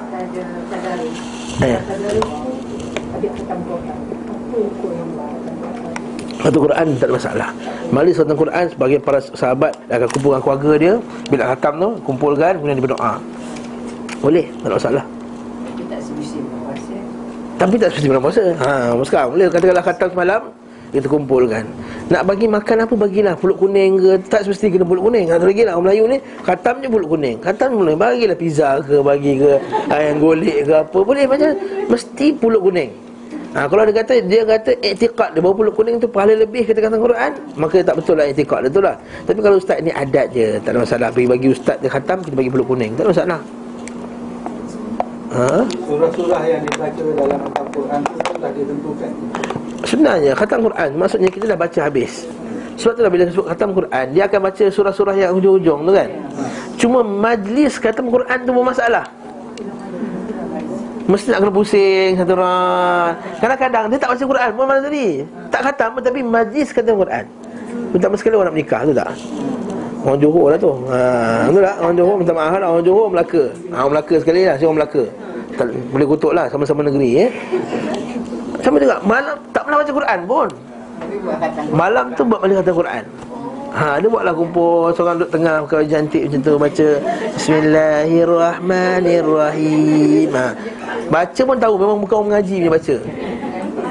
[1.65, 1.79] Eh.
[6.41, 7.49] Satu Quran tak ada masalah.
[7.91, 10.93] Mali satu Quran sebagai para sahabat Akan kumpulkan keluarga dia
[11.27, 13.13] Bila khatam tu Kumpulkan Kemudian dia berdoa.
[14.23, 15.03] Boleh Tak ada masalah.
[17.59, 20.41] Tapi tak seperti bulan puasa ha, Sekarang boleh Katakanlah khatam semalam
[20.95, 21.63] Kita kumpulkan.
[22.07, 23.33] Nak bagi makan apa Bagilah.
[23.35, 25.27] Pulut kuning ke Tak semesti kena pulut kuning.
[25.27, 26.17] Ada lagi lah Orang Melayu ni
[26.47, 27.37] Khatam je pulut kuning.
[27.43, 29.59] Khatam boleh Bagilah pizza ke Bagi ke
[29.91, 31.27] Ayam golek ke apa Boleh.
[31.27, 31.53] Macam
[31.91, 33.10] Mesti pulut kuning
[33.51, 36.87] Ha, kalau dia kata dia kata i'tiqad dia bawa pulut kuning tu pahala lebih kata
[36.87, 38.95] kata Quran, maka tak betul lah i'tiqad dia tu lah.
[39.27, 41.07] Tapi kalau ustaz ni adat je, tak ada masalah.
[41.11, 43.39] Bagi bagi ustaz dia khatam kita bagi pulut kuning, tak ada masalah.
[45.31, 45.47] Ha?
[45.67, 49.11] Surah-surah yang dibaca dalam Al-Quran pun dah ditentukan.
[49.83, 52.23] Sebenarnya khatam Quran maksudnya kita dah baca habis.
[52.79, 56.09] Sebab tu lah bila sebut khatam Quran, dia akan baca surah-surah yang hujung-hujung tu kan.
[56.79, 59.05] Cuma majlis khatam Quran tu bermasalah.
[61.09, 63.17] Mesti nak kena pusing satu orang.
[63.41, 65.07] Kadang-kadang dia tak baca Quran pun mana tadi.
[65.49, 67.25] Tak pun tapi majlis khatam Quran.
[67.91, 69.09] Pertama sekali orang nak menikah tu tak?
[70.01, 70.73] Orang Johor lah tu.
[70.89, 71.77] Ha, Tu tak?
[71.77, 72.73] Orang Johor minta maaf lah.
[72.73, 73.43] Orang Johor Melaka.
[73.69, 74.57] Ha, Orang Melaka sekali lah.
[74.57, 75.03] Si orang Melaka?
[75.59, 76.45] Tak, Boleh kutuk lah.
[76.49, 77.29] Sama-sama negeri eh.
[78.65, 78.97] Sama juga.
[79.05, 80.47] Malam Tak pernah baca Quran pun.
[81.69, 83.03] Malam tu buat balik khatam Quran.
[83.71, 86.87] Ha, dia buatlah kumpul Seorang duduk tengah Kau cantik macam tu Baca
[87.39, 90.27] Bismillahirrahmanirrahim.
[90.35, 90.51] Ha.
[91.11, 92.95] Baca pun tahu Memang bukan orang mengaji punya baca.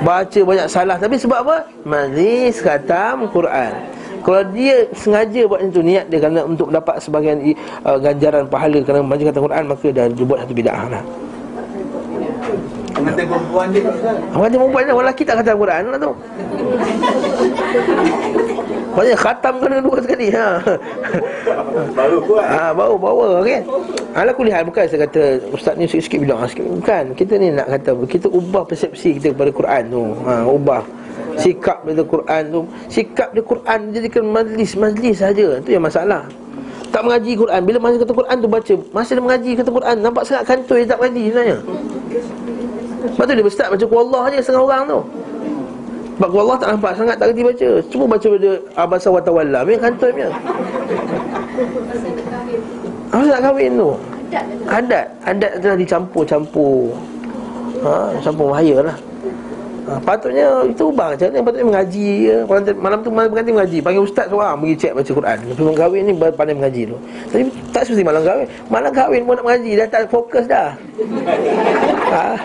[0.00, 0.96] Baca banyak salah.
[0.96, 1.56] Tapi sebab apa?
[1.84, 3.72] Majlis khatam Quran.
[4.20, 7.40] Kalau dia sengaja buat macam tu Niat dia kerana untuk dapat sebagian
[7.88, 11.04] uh, Ganjaran pahala kerana majlis khatam Quran Maka dah dia buat satu bid'ah lah.
[12.90, 13.82] Pengantin perempuan dia.
[13.84, 16.12] Dia perempuan Orang lelaki tak khatam Quran lah tu
[18.90, 20.58] Maksudnya khatam kena dua sekali ha.
[21.94, 22.46] baru kuat.
[22.46, 23.62] ha baru bawa okey.
[24.18, 25.22] Ala kulihat bukan saya kata
[25.54, 26.66] ustaz ni sikit-sikit bilang sikit.
[26.66, 27.04] Bukan.
[27.14, 30.02] Kita ni nak kata kita ubah persepsi kita kepada Quran tu.
[30.26, 30.82] Ha ubah
[31.38, 32.60] sikap pada Quran tu.
[32.90, 35.46] Sikap dia Quran jadikan majlis-majlis saja.
[35.62, 36.26] Itu yang masalah.
[36.90, 40.26] Tak mengaji Quran Bila masa kata Quran tu baca Masa dia mengaji kata Quran Nampak
[40.26, 41.58] sangat kantoi dia tak mengaji sebenarnya
[43.06, 45.00] Lepas tu dia berstart baca Allah je setengah orang tu
[46.20, 47.70] sebab Allah tak nampak sangat tak kerti baca.
[47.88, 50.28] Cuma baca pada Abasa wa tawalla kantoi punya.
[53.08, 53.90] Apa nak kahwin tu?
[54.68, 55.06] Adat.
[55.24, 56.92] Adat telah dicampur-campur.
[57.80, 58.96] Ha, Campur bahaya lah.
[59.88, 61.40] Ha, Patutnya itu ubah macam mana?
[61.40, 62.36] Patutnya mengaji ya.
[62.76, 63.78] Malam tu malam berganti mengaji.
[63.80, 65.38] Panggil ustaz seorang Pergi cek baca Quran.
[65.56, 66.96] Sebelum kahwin ni pandai mengaji tu.
[67.32, 67.42] Tapi
[67.72, 68.44] tak seperti malam kahwin.
[68.68, 70.76] Malam kahwin pun nak mengaji Dah tak fokus dah.
[72.12, 72.24] Ha.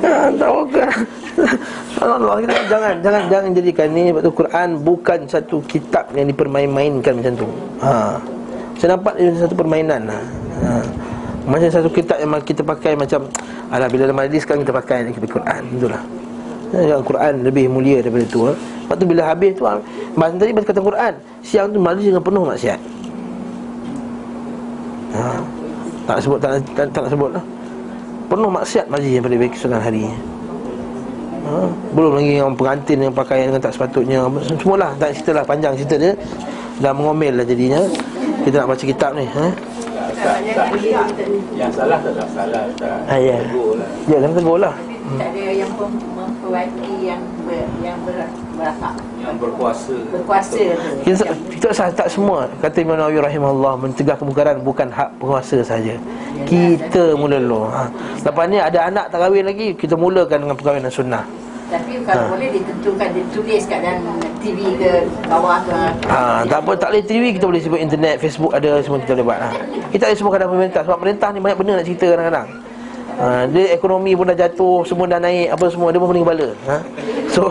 [0.00, 1.19] Ha, tak fokus
[2.00, 7.32] Allah kita jangan jangan jangan jadikan ni sebab Quran bukan satu kitab yang dipermain-mainkan macam
[7.36, 7.48] tu.
[7.84, 8.16] Ha.
[8.80, 10.22] Saya nampak dia satu permainan lah.
[10.64, 10.70] Ha.
[11.44, 13.26] Macam satu kitab yang kita pakai macam
[13.68, 16.02] alah bila dalam majlis kan kita pakai kita Quran itulah.
[16.70, 18.46] Ya, Quran lebih mulia daripada tu.
[18.46, 18.52] Ha.
[18.54, 19.62] Lepas tu bila habis tu
[20.18, 21.12] masa tadi baca kata Quran,
[21.46, 22.80] siang tu majlis dengan penuh maksiat.
[25.14, 25.22] Ha.
[26.08, 27.44] Tak sebut tak tak, tak, tak sebut lah.
[28.30, 30.06] Penuh maksiat majlis yang pada baik hari
[31.50, 31.66] ha?
[31.90, 34.24] Belum lagi orang pengantin yang pakaian dengan tak sepatutnya
[34.62, 36.12] Semualah tak cerita lah panjang cerita dia
[36.78, 37.82] Dah mengomel lah jadinya
[38.46, 39.46] Kita nak baca kitab ni ha?
[41.56, 42.98] Yang salah tak ada salah tak.
[43.08, 43.38] Ha, ya.
[44.04, 44.74] Ya kan tegur lah
[45.16, 48.16] Tak ada yang memperbaiki yang ber, yang ber,
[48.54, 49.94] berasap Yang berkuasa.
[50.08, 50.62] berkuasa
[51.50, 55.98] kita tak, tak semua Kata Imam Nawawi rahimahullah Mencegah kemungkaran bukan hak penguasa saja
[56.46, 57.90] Kita mula dulu ha.
[58.22, 61.24] Lepas ni ada anak tak kahwin lagi Kita mulakan dengan perkahwinan sunnah
[61.68, 62.30] Tapi kalau Ha.
[62.34, 64.02] boleh ditentukan ditulis kat dalam
[64.42, 65.78] TV ke bawah ke.
[66.10, 69.26] Ha, tak apa, tak boleh TV kita boleh sebut internet, Facebook ada semua kita boleh
[69.30, 69.50] buat ha.
[69.94, 72.46] Kita ada semua kadang pemerintah sebab pemerintah ni banyak benda nak cerita kadang-kadang.
[73.18, 76.48] Ha, dia ekonomi pun dah jatuh, semua dah naik, apa semua dia pun pening kepala.
[76.70, 76.76] Ha?
[77.30, 77.42] So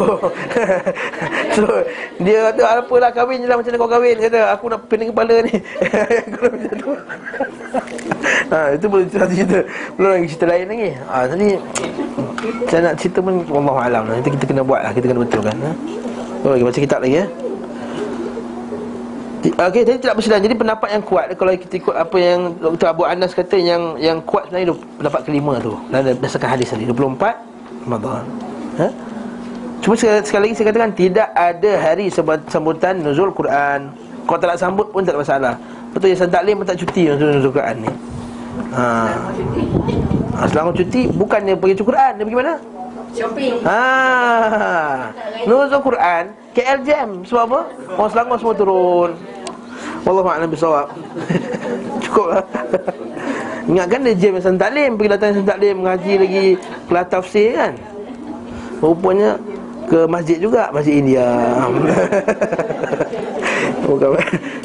[1.55, 1.64] So
[2.24, 5.36] dia kata apalah kahwin je lah macam mana kau kahwin kata aku nak pening kepala
[5.43, 5.53] ni.
[6.30, 6.97] ekonomi jatuh.
[8.53, 9.60] ha, itu boleh cerita.
[9.99, 10.89] Belum lagi cerita lain lagi.
[10.95, 11.47] Ha, tadi
[12.72, 14.14] saya nak cerita pun Allah alam lah.
[14.16, 15.72] Nanti kita kena buat lah, kita kena betulkan ha.
[16.47, 17.28] Oh, baca kitab lagi ya.
[19.55, 20.39] Okey, jadi tidak bersedar.
[20.43, 22.87] Jadi pendapat yang kuat kalau kita ikut apa yang Dr.
[22.91, 25.73] Abu Anas kata yang yang kuat sebenarnya itu pendapat kelima tu.
[25.89, 28.23] Dan berdasarkan hadis tadi 24 Ramadan.
[28.79, 28.87] Ha?
[29.79, 32.05] Cuma sekali, sekali lagi saya katakan tidak ada hari
[32.51, 33.95] sambutan nuzul Quran.
[34.27, 35.53] Kalau tak nak sambut pun tak ada masalah.
[35.95, 37.91] Betul ya saya taklim pun tak cuti nuzul nuzul Quran ni.
[38.75, 38.85] Ha.
[40.35, 42.55] ha selama cuti bukannya pergi cuci Quran, dia pergi mana?
[43.09, 43.53] Shopping.
[43.65, 43.81] Ha.
[45.47, 46.23] Nuzul Quran
[46.53, 47.59] KL Jam Sebab apa?
[47.97, 49.11] Orang Selangor semua turun
[50.07, 50.87] Wallahu a'lam bisawab.
[52.03, 52.43] Cukup lah.
[53.69, 56.45] Ingatkan dia jam Yasin Taklim Pergi datang Yasin Taklim Mengaji lagi
[56.89, 57.73] Kelas tafsir kan.
[58.81, 59.37] Rupanya
[59.85, 61.29] Ke masjid juga Masjid India.
[63.85, 64.09] Bukan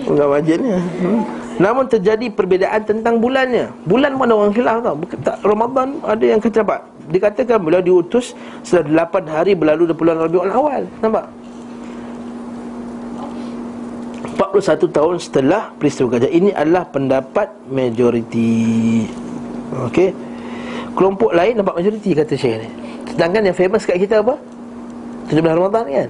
[0.08, 1.22] Bukan masjid ni hmm.
[1.54, 3.70] Namun terjadi perbezaan tentang bulannya.
[3.86, 4.98] Bulan ada orang khilaf tau.
[4.98, 8.34] Bukan, tak, Ramadan ada yang nampak Dikatakan beliau diutus
[8.66, 10.82] Setelah 8 hari berlalu dari bulan Rabiul Awal.
[10.98, 11.30] Nampak
[14.34, 16.30] 41 tahun setelah peristiwa gajah.
[16.30, 19.06] Ini adalah pendapat majoriti.
[19.90, 20.14] Okey
[20.94, 22.68] Kelompok lain nampak majoriti kata Syekh ni.
[23.10, 24.38] Sedangkan yang famous kat kita apa?
[25.26, 26.08] 17 Ramadan kan?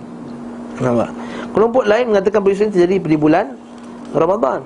[0.81, 1.11] Nampak?
[1.57, 3.47] Kelompok lain mengatakan peristiwa ini terjadi di bulan
[4.13, 4.61] Ramadan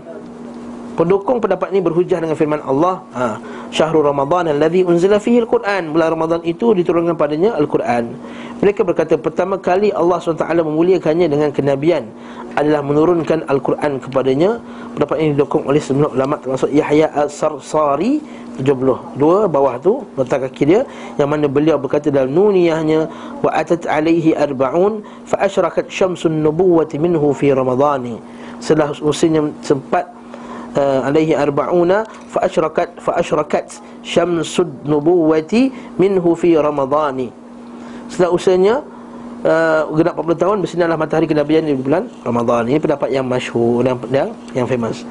[0.99, 3.39] Pendukung pendapat ini berhujah dengan firman Allah ha,
[3.71, 8.19] Syahrul Ramadan alladhi unzila fihi al-Quran Bulan Ramadan itu diturunkan padanya Al-Quran.
[8.59, 12.11] Mereka berkata pertama kali Allah SWT memuliakannya dengan kenabian
[12.59, 14.59] Adalah menurunkan Al-Quran kepadanya.
[14.99, 18.19] Pendapat ini didukung oleh semua ulama termasuk Yahya Al-Sarsari
[18.59, 19.15] 72
[19.47, 20.83] bawah tu letak kaki dia
[21.15, 23.07] yang mana beliau berkata dalam nuniyahnya
[23.39, 28.19] wa atat alaihi arbaun fa asyrakat syamsun nubuwati minhu fi ramadhani.
[28.59, 30.18] Setelah usianya sempat
[30.77, 37.33] uh, alaihi arba'una fa asyrakat fa asyrakat syamsud nubuwati minhu fi ramadhani
[38.09, 38.75] setelah usianya
[39.45, 43.99] uh, genap 40 tahun bersinarlah matahari kenabian di bulan Ramadan ini pendapat yang masyhur yang
[44.11, 45.05] yang, yang famous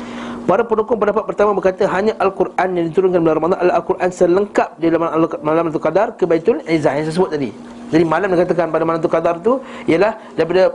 [0.48, 4.88] Para pendukung pendapat pertama berkata hanya Al-Quran yang diturunkan bulan Ramadan adalah Al-Quran selengkap di
[4.88, 5.02] dalam
[5.44, 7.52] malam Lailatul Qadar ke Baitul Izzah yang saya sebut tadi.
[7.92, 9.60] Jadi malam dikatakan pada malam Lailatul Qadar tu
[9.92, 10.72] ialah daripada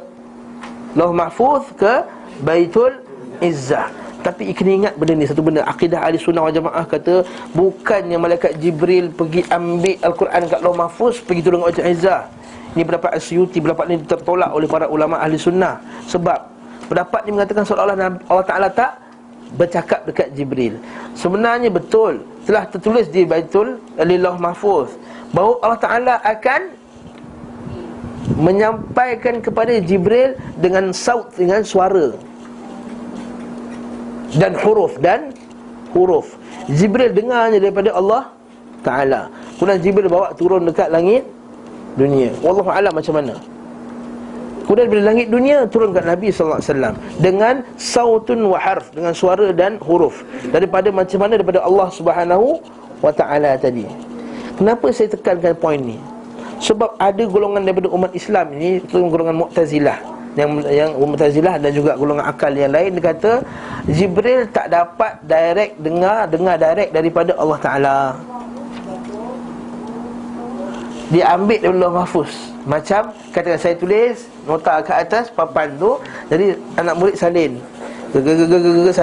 [0.93, 2.05] Lauh Mahfuz ke
[2.45, 3.01] Baitul
[3.41, 3.89] Izzah.
[4.22, 7.26] Tapi kena ingat benda ni satu benda akidah ahli sunnah wal jamaah kata
[7.58, 12.22] bukannya malaikat Jibril pergi ambil Al-Quran kat Lauh Mahfuz pergi kat Baitul Izzah.
[12.78, 15.82] Ini pendapat Asyuti pendapat ni tertolak oleh para ulama ahli sunnah.
[16.06, 16.38] Sebab
[16.86, 17.96] pendapat ni mengatakan seolah-olah
[18.30, 19.02] Allah Taala tak
[19.58, 20.80] bercakap dekat Jibril.
[21.12, 24.96] Sebenarnya betul Telah tertulis di Baitul Lillah Mahfuz
[25.30, 26.80] Bahawa Allah Ta'ala akan
[28.40, 32.16] Menyampaikan kepada Jibril Dengan saut, dengan suara
[34.37, 35.33] Dan huruf Dan
[35.93, 36.37] huruf.
[36.72, 38.33] Jibril dengarnya daripada Allah
[38.83, 39.28] Ta'ala.
[39.61, 41.22] Kemudian Jibril bawa turun dekat langit
[41.93, 42.33] Dunia.
[42.41, 43.35] Wallahu'alam macam mana.
[44.64, 49.12] Kemudian bila langit dunia turun kat Nabi sallallahu alaihi wasallam dengan sautun wa harf dengan
[49.12, 50.24] suara dan huruf.
[50.49, 51.37] Daripada macam mana?
[51.37, 52.62] Daripada Allah Subhanahu
[53.03, 53.85] wa taala tadi.
[54.57, 55.99] Kenapa saya tekankan poin ni?
[56.62, 59.99] Sebab ada golongan daripada umat Islam ini golongan Mu'tazilah
[60.33, 63.45] yang yang Mu'tazilah dan juga golongan akal yang lain dia kata
[63.89, 67.99] Jibril tak dapat direct dengar dengar direct daripada Allah taala.
[71.12, 72.33] Dia ambil dari Allah Mahfuz.
[72.62, 75.99] Macam katakan saya tulis Nota kat atas papan tu
[76.30, 77.59] Jadi anak murid salin
[78.14, 78.95] Geger-geger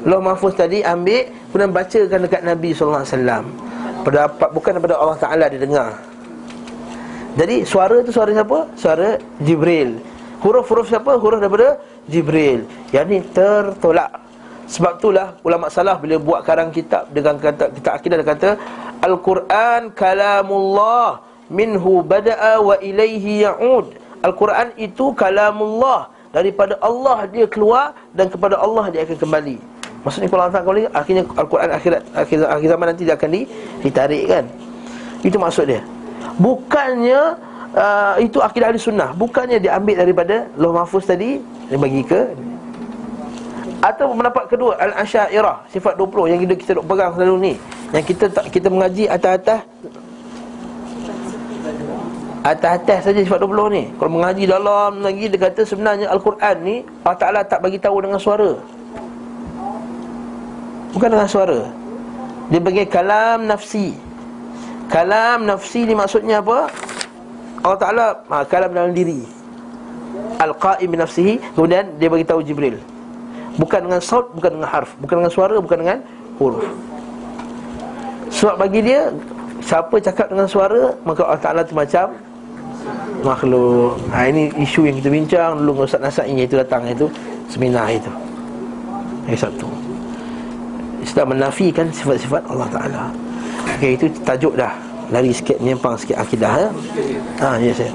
[0.00, 3.44] Oh, Ah, lah Allah Mahfuz tadi ambil kemudian bacakan dekat Nabi wasallam.
[4.00, 5.92] Pendapat bukan daripada Allah Taala dia dengar.
[7.36, 8.64] Jadi suara tu suara siapa?
[8.80, 10.00] Suara Jibril.
[10.40, 11.20] Huruf-huruf siapa?
[11.20, 11.76] Huruf daripada
[12.08, 12.64] Jibril.
[12.96, 14.24] Yang ni tertolak.
[14.70, 18.50] Sebab itulah ulama salaf bila buat karang kitab dengan kata kita akidah dia kata
[19.02, 23.98] Al-Quran kalamullah minhu bada'a wa ilaihi ya'ud.
[24.22, 29.69] Al-Quran itu kalamullah daripada Allah dia keluar dan kepada Allah dia akan kembali.
[30.00, 33.30] Maksudnya kalau Allah kembali akhirnya Al-Quran akhirat akhir, akhir zaman nanti dia akan
[33.84, 34.44] ditarik kan.
[35.20, 35.84] Itu maksud dia.
[36.40, 37.36] Bukannya
[37.76, 39.12] uh, itu akidah ahli sunnah.
[39.12, 41.36] Bukannya diambil daripada Loh Mahfuz tadi
[41.68, 42.32] Dia bagi ke?
[43.80, 47.54] Atau pendapat kedua Al-Asyairah Sifat 20 Yang kita, kita duk pegang selalu ni.
[47.92, 49.60] Yang kita tak kita mengaji atas-atas.
[52.40, 53.84] Atas-atas saja sifat 20 ni.
[54.00, 58.16] Kalau mengaji dalam lagi Dia kata sebenarnya Al-Quran ni Allah Ta'ala tak bagi tahu dengan
[58.16, 58.79] suara
[60.90, 61.60] Bukan dengan suara.
[62.50, 63.94] Dia bagi kalam nafsi.
[64.90, 66.66] Kalam nafsi ni maksudnya apa?
[67.62, 69.22] Allah Ta'ala ha, kalam dalam diri.
[70.42, 71.38] Al-Qa'im nafsihi.
[71.54, 72.74] Kemudian dia bagi tahu Jibril.
[73.54, 74.90] Bukan dengan saut, bukan dengan harf.
[74.98, 75.98] Bukan dengan suara, bukan dengan
[76.42, 76.66] huruf.
[78.30, 79.10] Sebab bagi dia
[79.60, 82.16] Siapa cakap dengan suara Maka Allah Ta'ala tu macam
[83.20, 84.00] Makhluk.
[84.08, 85.50] Ha, Ini isu yang kita bincang.
[85.60, 87.06] Dulu Ustaz Nasai Itu datang itu
[87.52, 88.08] Seminar itu.
[89.28, 89.89] Yang satu
[91.00, 93.04] Islam menafikan sifat-sifat Allah Ta'ala.
[93.76, 94.72] Okey, itu tajuk dah.
[95.10, 96.68] Lari sikit, menyimpang sikit akidah ya?
[97.42, 97.92] Ha, ya saya.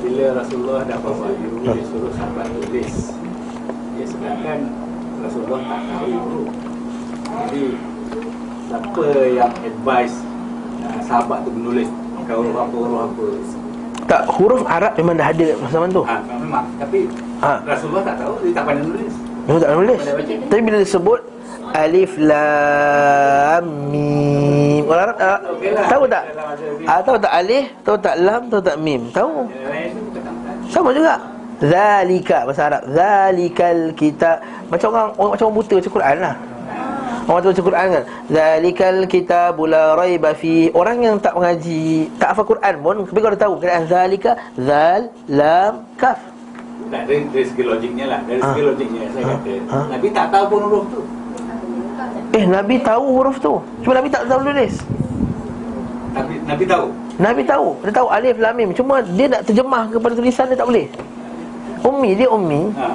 [0.00, 1.72] Bila Rasulullah dapat wahyu Ha.
[1.72, 2.92] Dia suruh sahabat tulis.
[3.96, 4.58] Ya sedangkan
[5.20, 6.44] Rasulullah tak tahu
[7.24, 7.64] Jadi
[8.64, 10.14] Siapa yang advice
[10.82, 11.88] uh, Sahabat tu menulis?
[12.24, 13.26] Kau huruf apa, huruf apa?
[14.04, 16.02] Tak, huruf Arab memang dah ada kat zaman tu.
[16.04, 16.64] Ha, Memang.
[16.76, 16.98] Tapi
[17.40, 17.52] Ha.
[17.64, 19.12] Rasulullah tak tahu Dia tak pandai nulis.
[19.44, 19.98] Memang tak boleh
[20.48, 21.20] Tapi bila disebut
[21.74, 24.86] Alif Lam Mim.
[24.86, 25.86] Orang Arab lah.
[25.90, 26.24] tahu tak?
[26.30, 26.86] Arab.
[26.86, 29.02] Ah, tahu tak alif, tahu tak lam, tahu tak mim?
[29.10, 29.48] Tahu.
[30.68, 31.16] Sama juga.
[31.58, 32.82] Zalika Bahasa Arab.
[32.92, 34.38] Zalikal kitab.
[34.68, 36.34] Macam orang, orang Macam orang buta baca Quran lah.
[37.24, 38.04] Orang tu baca Quran kan?
[38.28, 40.68] Zalikal kitab La raiba fi.
[40.70, 45.08] Orang yang tak mengaji Tak hafal Quran pun Tapi kalau dia tahu Keadaan Zalika Zal
[45.26, 46.20] Lam Kaf.
[46.84, 48.20] Tak, dari, dari segi logiknya lah.
[48.28, 48.68] Dari segi Ha.
[48.68, 49.32] logiknya saya Ha.
[49.40, 49.52] kata.
[49.72, 49.78] Ha.
[49.88, 51.00] Nabi tak tahu pun huruf tu
[52.34, 54.74] Eh Nabi tahu huruf tu Cuma Nabi tak tahu tulis
[56.12, 56.86] Nabi, Nabi tahu
[57.16, 60.66] Nabi tahu Dia tahu alif lam mim Cuma dia nak terjemah kepada tulisan dia tak
[60.66, 60.86] boleh
[61.80, 62.88] Ummi Dia ummi ha.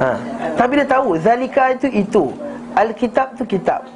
[0.00, 0.10] ha.
[0.54, 2.24] Tapi dia tahu Zalika itu itu
[2.74, 3.86] Alkitab tu kitab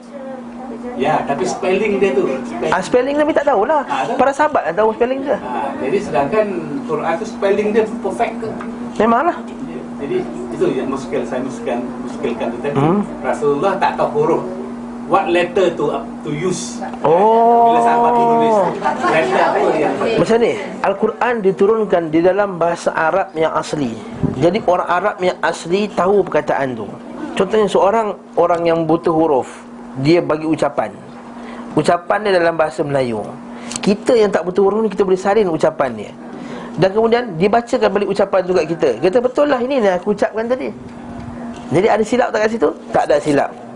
[0.95, 2.71] Ya, tapi spelling dia tu spelling.
[2.71, 4.15] ah, Spelling Nabi tak tahulah Ah, tak.
[4.15, 6.47] Para sahabat yang tahu spelling dia Ha, jadi sedangkan
[6.85, 8.49] Quran tu spelling dia perfect ke?
[8.97, 9.37] Memanglah
[9.99, 10.17] Jadi
[10.53, 12.75] itu yang muskil saya muskilkan muskilkan tu tadi.
[12.75, 13.03] Hmm.
[13.21, 14.43] Rasulullah tak tahu huruf.
[15.09, 15.85] What letter to
[16.21, 16.85] to use?
[17.01, 17.73] Oh.
[17.73, 18.57] Bila sahabat tu nulis
[19.09, 20.53] letter apa yang Macam ni
[20.85, 23.97] Al-Quran diturunkan di dalam bahasa Arab yang asli.
[24.37, 26.85] Jadi orang Arab yang asli tahu perkataan tu.
[27.41, 29.49] Contohnya seorang orang yang buta huruf
[30.05, 30.93] Dia bagi ucapan.
[31.73, 33.25] Ucapan dia dalam bahasa Melayu.
[33.81, 36.13] Kita yang tak buta huruf ni kita boleh salin ucapan dia.
[36.77, 38.89] Dan kemudian dibacakan balik ucapan tu kat kita.
[39.01, 40.69] Kita betul lah ini yang aku ucapkan tadi.
[41.73, 42.69] Jadi ada silap tak kat situ?
[42.93, 43.68] Tak ada silap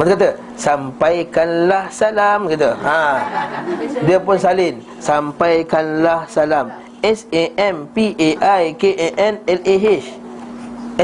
[0.00, 3.20] Masa kata Sampaikanlah salam kata ha.
[4.08, 6.72] Dia pun salin Sampaikanlah salam
[7.04, 7.76] S-A-M-P-A-I-K-A-N-L-A-H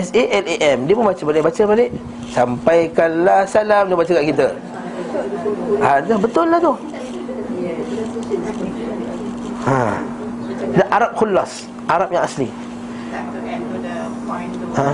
[0.00, 1.92] S-A-L-A-M Dia pun baca balik Baca balik
[2.32, 4.48] Sampaikanlah salam Dia baca kat kita
[5.84, 6.72] ha, dah Betul lah tu
[9.68, 10.00] ha.
[10.72, 12.48] Dia Arab khullas Arab yang asli
[14.76, 14.92] Ha?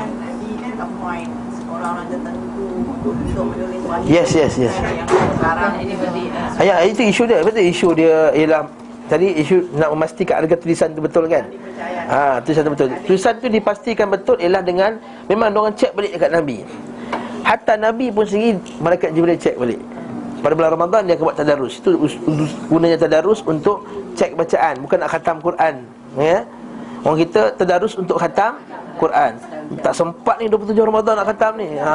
[1.82, 3.71] orang-orang tertentu untuk wahyu.
[4.08, 4.74] Yes, yes, yes.
[5.36, 7.44] Sekarang ini beri uh, Ya, itu isu dia.
[7.44, 8.62] Betul isu dia ialah
[9.06, 11.44] tadi isu nak memastikan adakah tulisan tu betul kan?
[12.08, 12.88] Ha, tulisan tu betul.
[13.04, 14.96] Tulisan tu dipastikan betul ialah dengan
[15.28, 16.64] memang orang cek balik dekat Nabi.
[17.42, 19.80] Hatta Nabi pun sendiri malaikat Jibril cek balik.
[20.42, 21.72] Pada bulan Ramadan dia akan buat tadarus.
[21.78, 21.90] Itu
[22.66, 23.86] gunanya tadarus untuk
[24.18, 25.74] cek bacaan, bukan nak khatam Quran.
[26.18, 26.42] Ya.
[27.02, 28.58] Orang kita tadarus untuk khatam
[29.02, 29.32] Quran.
[29.82, 31.74] Tak sempat ni 27 Ramadan nak khatam ni.
[31.82, 31.94] Ha.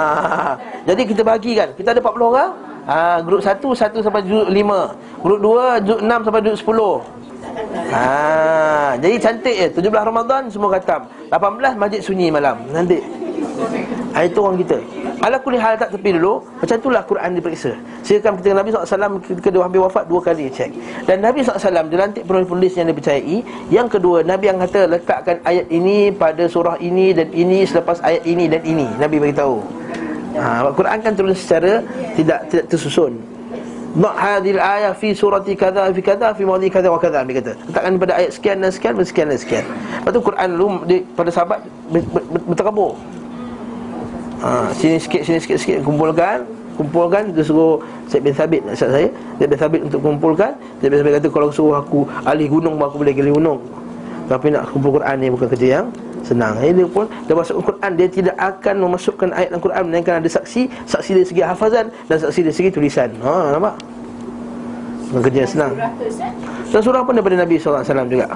[0.83, 1.71] Jadi kita bagikan.
[1.71, 2.51] Kita ada 40 orang.
[2.87, 5.23] Ha, grup 1 1 sampai juzuk 5.
[5.23, 7.26] Grup 2 juzuk 6 sampai juzuk 10.
[7.89, 11.09] Ha, jadi cantik je 17 Ramadan semua khatam.
[11.33, 12.61] 18 masjid sunyi malam.
[12.69, 13.01] Nanti.
[14.13, 14.77] Ha, itu orang kita.
[15.17, 16.45] Ala kulli hal tak tepi dulu.
[16.61, 17.73] Macam itulah Quran diperiksa.
[18.05, 20.69] Sehingga ketika Nabi SAW ketika dia hampir wafat dua kali cek.
[21.09, 23.37] Dan Nabi SAW dilantik penulis yang dipercayai.
[23.73, 28.25] Yang kedua, Nabi yang kata letakkan ayat ini pada surah ini dan ini selepas ayat
[28.29, 28.85] ini dan ini.
[29.01, 29.61] Nabi beritahu.
[30.37, 31.81] Ha, Quran kan turun secara
[32.13, 33.36] tidak tidak tersusun.
[33.95, 37.55] Ma hadhil ayah fi surati kadza fi kadza fi mawdi kadza wa kadza Nabi kata.
[37.55, 39.63] Letakkan pada ayat sekian dan sekian dan sekian dan sekian.
[40.03, 40.67] Lepas tu Quran lu
[41.15, 41.59] pada sahabat
[41.89, 42.93] ber- ber- ber- berterabur.
[44.37, 46.45] Ha, sini sikit sini sikit sikit kumpulkan
[46.77, 49.09] kumpulkan dia suruh Syed bin Thabit nasihat saya
[49.41, 53.01] Syed bin Thabit untuk kumpulkan Syed bin Thabit kata kalau suruh aku alih gunung aku
[53.01, 53.57] boleh alih gunung
[54.29, 55.85] tapi nak kumpul Quran ni bukan kerja yang
[56.23, 56.57] senang.
[56.61, 60.29] Jadi dia pun dia masuk Quran dia tidak akan memasukkan ayat dalam Quran melainkan ada
[60.29, 63.09] saksi saksi dari segi hafazan dan saksi dari segi tulisan.
[63.21, 63.75] Ha nampak?
[65.07, 65.71] Bukan kerja yang senang.
[66.67, 68.27] Dan surah pun daripada Nabi SAW juga.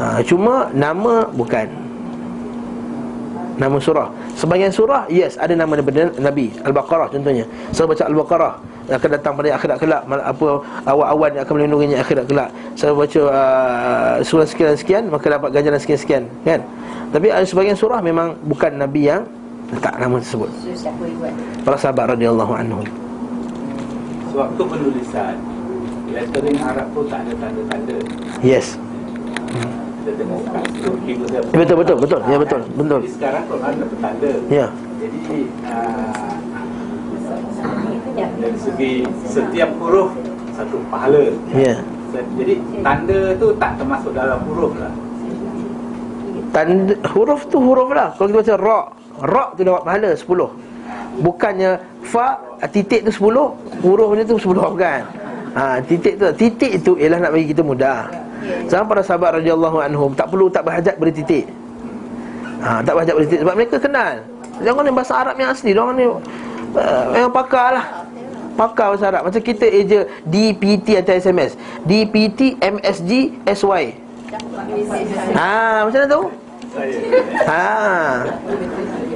[0.00, 1.68] Ha, Cuma nama bukan.
[3.60, 4.08] Nama surah
[4.42, 7.46] Sebahagian surah, yes ada nama daripada Nabi Al-Baqarah contohnya.
[7.70, 8.54] Saya baca Al-Baqarah
[8.90, 10.48] akan datang pada akhirat kelak apa
[10.82, 12.50] awan-awan yang akan melindunginya akhirat kelak.
[12.74, 16.58] Saya baca uh, surah sekian sekian maka dapat ganjaran sekian-sekian kan?
[17.14, 19.22] Tapi ada sebahagian surah memang bukan nabi yang
[19.70, 20.50] letak nama tersebut.
[20.66, 20.90] Yang
[21.62, 22.82] para sahabat radhiyallahu anhum
[24.34, 25.38] Sewaktu penulisan
[26.10, 27.96] Lettering Arab tu tak ada tanda-tanda.
[28.42, 28.74] Yes.
[28.74, 29.91] Kita
[31.52, 32.20] betul betul betul.
[32.26, 33.00] Ya betul betul.
[33.02, 34.66] Jadi sekarang Quran ada tanda ya.
[34.98, 36.34] Jadi uh,
[38.18, 38.92] dari segi
[39.26, 40.10] setiap huruf
[40.58, 41.32] satu pahala.
[41.54, 41.80] Ya.
[42.12, 42.54] Jadi
[42.84, 44.92] tanda tu tak termasuk dalam huruf lah.
[46.52, 48.12] Tanda, huruf tu huruf lah.
[48.20, 48.80] Kalau kita baca ra
[49.24, 51.70] Ra tu dapat pahala 10 Bukannya
[52.04, 55.00] Fa Titik tu 10 Huruf dia tu 10 bukan
[55.52, 58.08] ha, Titik tu Titik tu ialah nak bagi kita mudah
[58.66, 61.44] Sama para sahabat radhiyallahu anhum Tak perlu tak berhajat beri titik
[62.62, 64.12] ha, Tak berhajat beri titik Sebab mereka kenal
[64.62, 66.18] Jangan ni bahasa Arab yang asli Jangan ni uh,
[67.16, 67.86] Yang pakar lah
[68.54, 71.56] Pakar bahasa Arab Macam kita eja DPT atau SMS
[71.86, 73.10] DPT MSG
[73.46, 73.84] SY
[75.36, 76.22] Ha, macam mana tu?
[77.44, 77.64] Ha.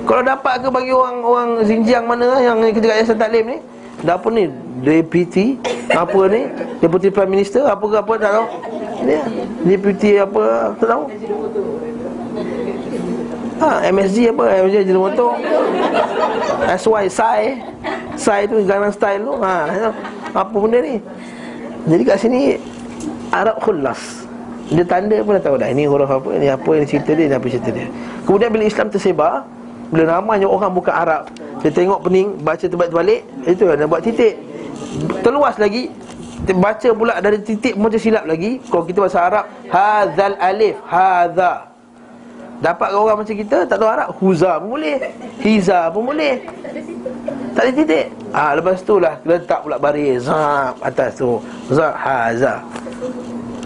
[0.04, 3.58] Kalau dapat ke bagi orang orang Xinjiang mana yang kerja kat Yayasan Taklim ni?
[4.04, 4.50] Dah apa ni?
[4.84, 5.56] Deputy
[5.92, 6.42] apa ni?
[6.82, 8.46] Deputy Prime Minister apa ke apa tak tahu.
[9.06, 9.16] Ni
[9.64, 11.02] deputy apa tak tahu.
[13.56, 14.44] Ha, MSG apa?
[14.68, 15.32] MSG jadi motor.
[16.76, 17.42] SY Sai.
[18.16, 19.32] Sai tu Gangnam Style tu.
[19.40, 19.52] Ha,
[20.36, 21.00] apa benda ni?
[21.88, 22.60] Jadi kat sini
[23.32, 24.26] Arab khullas.
[24.66, 27.38] Dia tanda pun dah tahu dah Ini huruf apa Ini apa Ini cerita dia Ini
[27.38, 27.86] apa cerita dia
[28.26, 29.46] Kemudian bila Islam tersebar
[29.90, 31.22] Bila ramainya orang bukan Arab
[31.62, 34.34] Dia tengok pening Baca terbalik-terbalik Itu dia buat titik.
[35.22, 35.90] Terluas lagi
[36.46, 41.66] Baca pula dari titik macam silap lagi Kalau kita bahasa Arab Hazal alif Haza
[42.62, 44.96] Dapat orang macam kita Tak tahu Arab Huza pun boleh
[45.42, 46.34] Hiza pun boleh.
[47.56, 48.06] Tak ada titik.
[48.30, 51.40] Ah ha, Lepas tu lah Letak pula baris Zab Atas tu
[51.72, 52.62] Zab Haza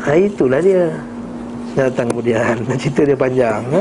[0.00, 0.88] Ha, itulah dia.
[1.76, 3.80] Datang kemudian Cerita dia panjang ha?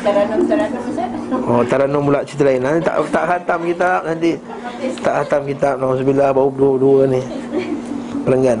[0.00, 2.60] Taranum-taranum Ustaz Oh Taranum pula cerita lain.
[2.64, 4.30] Nanti tak, tak hatam kitab nanti
[5.04, 7.20] Tak hatam kitab Alhamdulillah Baru dua-dua ni.
[8.24, 8.58] Pelenggan.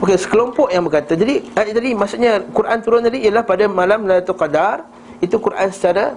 [0.00, 4.36] Okey sekelompok yang berkata Jadi ayat tadi maksudnya Quran turun tadi Ialah pada malam Lailatul
[4.36, 4.88] Qadar.
[5.20, 6.16] Itu Quran secara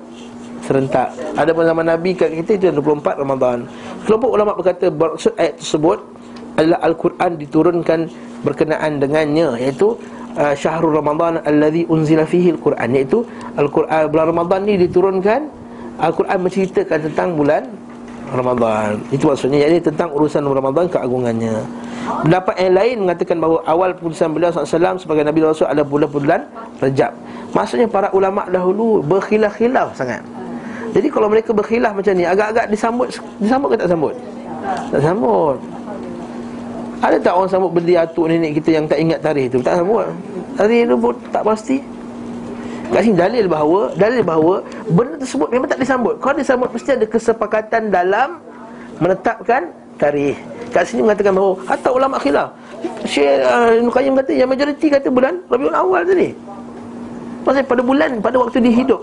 [0.60, 1.16] Serentak.
[1.40, 3.68] Ada pun zaman Nabi kat kita Itu 24 Ramadan.
[4.08, 6.00] Kelompok ulama berkata Maksud ayat tersebut
[6.56, 8.00] Adalah Al-Quran diturunkan
[8.44, 10.00] Berkenaan dengannya Iaitu
[10.40, 12.88] uh, syahrul Ramadan alladhi unzila fihi al-Quran.
[12.96, 13.28] Iaitu
[13.60, 15.59] al-Quran bulan Ramadan ni diturunkan
[16.00, 17.68] Al-Quran menceritakan tentang bulan
[18.32, 19.04] Ramadan.
[19.12, 21.60] Itu maksudnya iaitu tentang urusan Ramadan keagungannya.
[22.26, 26.42] Pendapat yang lain mengatakan bahawa awal penulisan beliau SAW sebagai Nabi Rasul adalah bulan-bulan
[26.82, 27.14] Rejab.
[27.54, 30.24] Maksudnya para ulama dahulu berkhilaf-khilaf sangat.
[30.90, 34.14] Jadi kalau mereka berkhilaf macam ni agak-agak disambut disambut ke tak sambut?
[34.90, 35.58] Tak sambut.
[37.00, 39.62] Ada tak orang sambut berdiri atuk nenek kita yang tak ingat tarikh tu?
[39.62, 40.10] Tak sambut.
[40.58, 41.78] Tarikh tu pun tak pasti.
[42.90, 44.56] Kat sini dalil bahawa dalil bahawa
[44.90, 46.18] benda tersebut memang tak disambut.
[46.18, 48.41] Kalau disambut mesti ada kesepakatan dalam
[48.98, 49.70] menetapkan
[50.02, 50.38] tarikh.
[50.74, 52.49] Kat sini mengatakan bahawa hatta ulama khilaf.
[53.06, 56.30] Syekh uh, Qayyim kata yang majoriti kata bulan Rabiul Awal tadi.
[57.45, 59.02] Pasal pada bulan pada waktu dia hidup.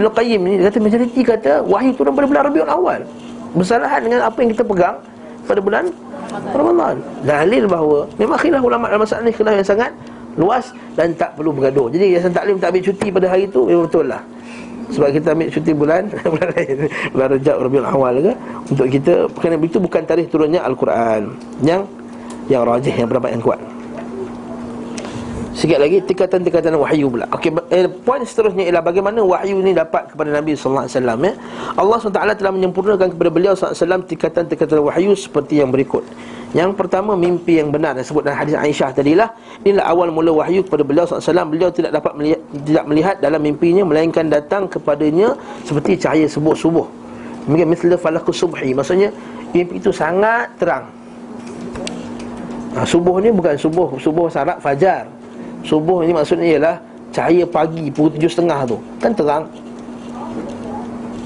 [0.00, 3.00] Ibn Qayyim ni kata majoriti kata wahyu turun pada bulan Rabiul Awal.
[3.52, 4.96] Bersalahan dengan apa yang kita pegang
[5.44, 5.84] pada bulan
[6.56, 6.96] Ramadan.
[7.24, 9.92] Dalil bahawa memang khilaf ulama dalam masalah ni khilaf yang sangat
[10.38, 11.90] luas dan tak perlu bergaduh.
[11.90, 14.22] Jadi Yayasan Taklim tak ambil cuti pada hari itu memang betul lah.
[14.88, 16.02] Sebab kita ambil cuti bulan
[16.32, 16.76] bulan lain,
[17.12, 18.32] bulan Rejab Rabiul Awal ke
[18.72, 21.84] untuk kita kerana itu bukan tarikh turunnya Al-Quran yang
[22.48, 23.60] yang rajih yang pendapat yang kuat.
[25.58, 27.26] Sikit lagi tingkatan-tingkatan wahyu pula.
[27.34, 31.32] Okey, eh, poin seterusnya ialah bagaimana wahyu ni dapat kepada Nabi sallallahu alaihi wasallam ya.
[31.74, 36.06] Allah SWT telah menyempurnakan kepada beliau sallallahu alaihi wasallam tingkatan-tingkatan wahyu seperti yang berikut.
[36.56, 39.28] Yang pertama mimpi yang benar disebut dalam hadis Aisyah tadilah
[39.66, 43.84] inilah awal mula wahyu kepada beliau SAW beliau tidak dapat melihat, tidak melihat dalam mimpinya
[43.84, 45.36] melainkan datang kepadanya
[45.68, 46.88] seperti cahaya subuh-subuh
[47.44, 49.12] demikian misal falaqus subhi maksudnya
[49.52, 50.88] mimpi itu sangat terang
[52.72, 55.04] ha, subuh ni bukan subuh subuh syarat fajar
[55.64, 56.76] subuh ni maksudnya ialah
[57.10, 58.76] cahaya pagi pukul tujuh setengah tu.
[59.02, 59.44] Kan terang.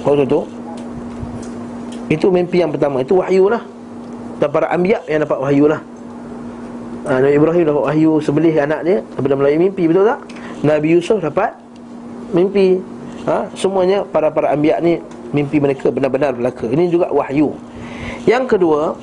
[0.03, 0.41] Kalau tu
[2.13, 3.01] itu mimpi yang pertama.
[3.01, 3.63] Itu wahyu lah.
[4.37, 5.81] Dan para anbiya yang dapat wahyu lah.
[7.03, 8.99] Ha, Nabi Ibrahim dapat wahyu sebelih anak dia.
[9.17, 10.21] Daripada melalui mimpi betul tak?
[10.63, 11.57] Nabi Yusuf dapat
[12.31, 12.81] mimpi.
[13.23, 13.47] Ha?
[13.55, 14.99] semuanya para-para anbiya ni
[15.31, 17.55] mimpi mereka benar-benar berlaku ini juga wahyu.
[18.27, 18.99] Yang kedua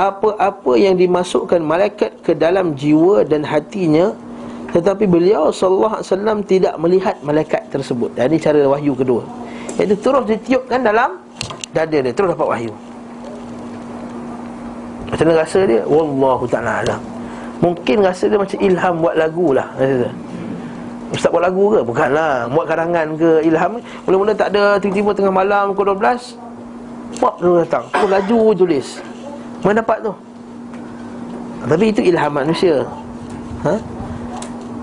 [0.00, 4.16] apa-apa yang dimasukkan malaikat ke dalam jiwa dan hatinya
[4.70, 8.14] tetapi beliau sallallahu alaihi wasallam tidak melihat malaikat tersebut.
[8.14, 9.22] Dan ini cara wahyu kedua.
[9.78, 11.18] Iaitu terus ditiupkan dalam
[11.74, 12.72] dada dia, terus dapat wahyu.
[15.10, 15.82] Macam mana rasa dia?
[15.90, 17.00] Wallahu ta'ala alam
[17.58, 20.08] Mungkin rasa dia macam ilham buat lagu lah rasa.
[21.10, 21.82] Ustaz buat lagu ke?
[21.82, 27.58] Bukanlah Buat karangan ke ilham Mula-mula tak ada Tiba-tiba tengah malam Pukul 12 Pop tu
[27.58, 29.02] datang Tu laju tulis
[29.66, 30.12] Mana dapat tu?
[31.66, 32.86] Tapi itu ilham manusia
[33.66, 33.74] ha?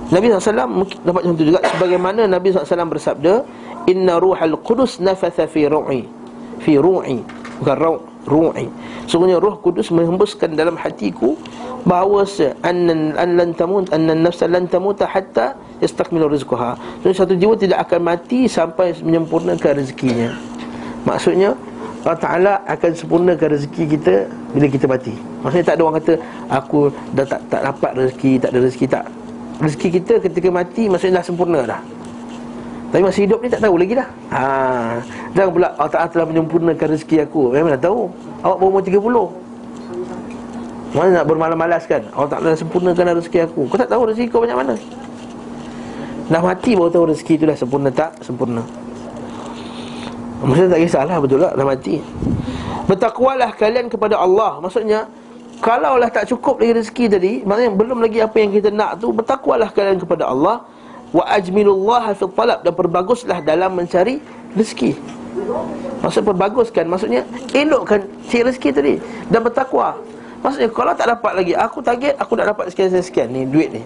[0.07, 1.59] Nabi SAW dapat tu juga.
[1.75, 3.43] Sebagaimana Nabi SAW bersabda
[3.88, 6.07] Inna ruhal qudus nafatha fi ru'i.
[6.63, 7.23] Fi ru'i.
[7.59, 7.75] Bukan
[8.27, 8.67] ru'i.
[9.07, 11.39] Sungguhnya roh kudus menghembuskan dalam hatiku
[11.88, 12.27] bahawa
[12.67, 16.75] annan an lan tamut annan nafsa lan tamut hatta yastakmilu rizqaha.
[17.01, 20.35] Jadi satu jiwa tidak akan mati sampai menyempurnakan rezekinya.
[21.07, 21.55] Maksudnya
[22.03, 24.15] Allah Ta'ala akan sempurnakan rezeki kita
[24.55, 25.15] bila kita mati.
[25.43, 26.13] Maksudnya tak ada orang kata
[26.51, 26.79] Aku
[27.15, 29.03] dah tak tak dapat rezeki, tak ada rezeki tak
[29.57, 31.81] Rezeki kita ketika mati maksudnya dah sempurna dah.
[32.88, 34.07] Tapi masih hidup ni tak tahu lagi dah.
[34.31, 34.43] Ha.
[35.35, 37.51] Jangan pula Allah Ta'ala telah menyempurnakan rezeki aku.
[37.51, 38.07] Memang dah tahu.
[38.45, 41.99] Awak baru umur 30 Mana nak bermalas-malas kan?
[42.15, 43.67] Allah Ta'ala sempurnakan rezeki aku.
[43.67, 44.73] Kau tak tahu rezeki kau banyak mana?
[46.31, 48.63] Dah mati baru tahu rezeki tu dah sempurna tak Sempurna.
[50.38, 51.95] Maksudnya tak kisahlah betul tak dah mati.
[52.88, 54.63] Bertakwalah kalian kepada Allah.
[54.63, 55.11] Maksudnya
[55.57, 59.73] Kalaulah tak cukup lagi rezeki tadi Maksudnya belum lagi apa yang kita nak tu Bertakwalah
[59.73, 60.61] kalian kepada Allah.
[61.09, 64.21] Wa ajmilullah fil talab Dan perbaguslah dalam mencari
[64.53, 64.93] rezeki.
[66.05, 67.25] Maksud perbaguskan Maksudnya
[67.57, 68.93] elokkan cari rezeki tadi
[69.27, 69.97] Dan bertakwa.
[70.45, 73.81] Maksudnya kalau tak dapat lagi Aku target aku nak dapat sekian-sekian ni duit ni.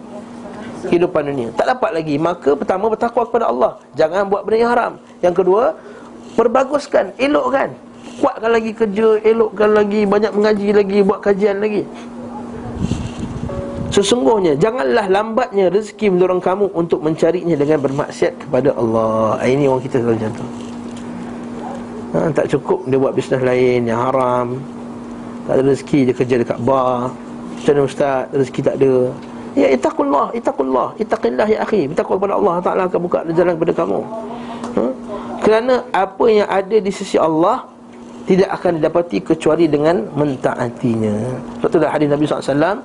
[0.81, 1.55] Kehidupan dunia.
[1.55, 3.79] Tak dapat lagi Maka pertama bertakwa kepada Allah.
[3.95, 4.93] Jangan buat benda yang haram.
[5.23, 5.63] Yang kedua
[6.31, 7.75] Perbaguskan, elokkan
[8.21, 11.81] Kuatkan lagi kerja, elokkan lagi Banyak mengaji lagi, buat kajian lagi.
[13.89, 19.41] Sesungguhnya Janganlah lambatnya rezeki mendorong kamu Untuk mencarinya dengan bermaksiat kepada Allah.
[19.41, 20.45] Ah, Ini orang kita selalu macam tu.
[22.13, 24.61] Ha, Tak cukup dia buat bisnes lain yang haram.
[25.49, 27.09] Tak ada rezeki dia kerja dekat bar.
[27.57, 28.93] Macam mana ustaz, rezeki tak ada.
[29.51, 31.91] Ya itakullah, itakullah, itaqillah ya akhi.
[31.91, 33.99] Bertakwa kepada Allah Ta'ala akan buka jalan kepada kamu.
[34.71, 34.83] Ha?
[35.41, 37.67] Kerana apa yang ada di sisi Allah
[38.21, 41.15] Tidak akan didapati kecuali dengan mentaatinya.
[41.57, 42.77] Sebab itulah hadis Nabi SAW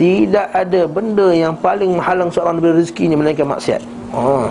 [0.00, 3.82] Tidak ada benda yang paling menghalang seorang daripada rezekinya Melainkan maksiat.
[4.16, 4.48] Oh.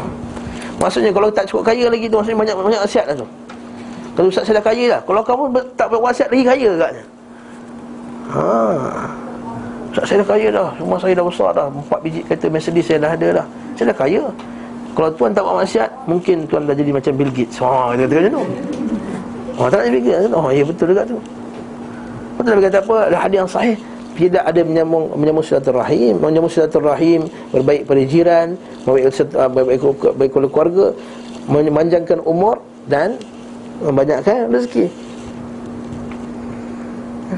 [0.80, 3.28] Maksudnya kalau tak cukup kaya lagi tu Maksudnya banyak banyak maksiat lah tu.
[4.14, 5.44] Kalau Ustaz saya dah kaya lah Kalau kamu
[5.80, 7.04] tak buat wasiat lagi kaya katnya
[8.36, 8.46] ha.
[9.96, 13.00] Ustaz saya dah kaya dah Rumah saya dah besar dah Empat biji kereta Mercedes saya
[13.00, 13.46] dah ada dah.
[13.80, 14.24] Saya dah kaya.
[14.94, 17.58] Kalau tuan tak buat maksiat Mungkin tuan dah jadi macam Bill Gates.
[17.64, 18.44] Wah, dia kata macam tu
[19.60, 21.20] Oh, tak Gates Oh, ya betul juga tu.
[22.40, 22.96] Betul dia kata apa?
[23.12, 23.78] Ada hadis yang sahih.
[24.16, 26.16] Tidak ada menyambung menyambung silaturahim.
[26.24, 28.48] Menyambung silaturahim berbaik pada jiran
[28.88, 30.86] berbaik berbaik, berbaik kepada keluarga
[31.52, 33.20] memanjangkan umur dan
[33.84, 34.88] membanyakkan rezeki.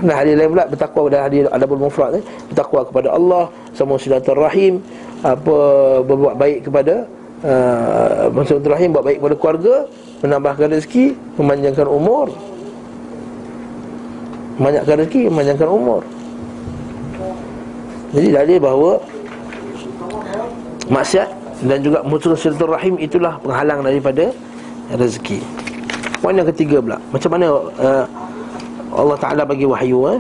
[0.06, 2.24] Nah hadis lain pula bertakwa pada hadis adabul mufrad eh.
[2.54, 3.44] Bertakwa kepada Allah
[3.74, 4.80] sama silaturahim
[5.22, 5.58] apa
[6.06, 7.06] berbuat baik kepada
[7.46, 9.76] uh, Maksud Rahim buat baik kepada keluarga
[10.22, 12.30] Menambahkan rezeki Memanjangkan umur.
[14.62, 16.02] Memanjangkan rezeki Memanjangkan umur.
[18.12, 18.92] Jadi dalil bahawa
[20.92, 21.30] Maksiat
[21.66, 22.38] Dan juga mutul
[22.70, 24.30] rahim Itulah penghalang daripada
[24.92, 25.40] Rezeki.
[26.20, 27.48] Poin yang ketiga pula Macam mana
[27.80, 28.06] uh,
[28.92, 30.20] Allah Ta'ala bagi wahyu eh?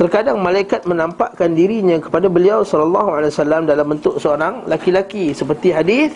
[0.00, 6.08] Terkadang malaikat menampakkan dirinya kepada beliau sallallahu alaihi wasallam dalam bentuk seorang laki-laki seperti hadis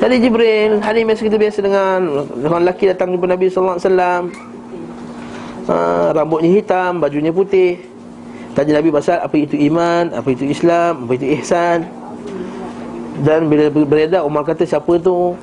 [0.00, 3.76] Tadi Jibril, hari biasa kita biasa dengan Orang lelaki datang jumpa Nabi SAW
[5.68, 5.76] ha,
[6.16, 7.76] Rambutnya hitam, bajunya putih.
[8.56, 11.84] Tanya Nabi pasal apa itu iman, apa itu Islam, apa itu ihsan.
[13.20, 15.36] Dan bila beredar Umar kata siapa tu?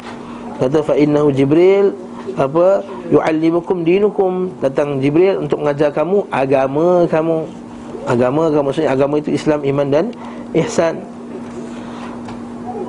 [0.57, 1.93] Kata fa'innahu Jibril.
[2.33, 2.81] Apa?
[3.13, 4.57] Yu'allimukum dinukum.
[4.57, 7.45] Datang Jibril untuk mengajar kamu agama kamu.
[8.09, 10.05] Agama kamu maksudnya agama itu Islam iman dan
[10.57, 10.97] ihsan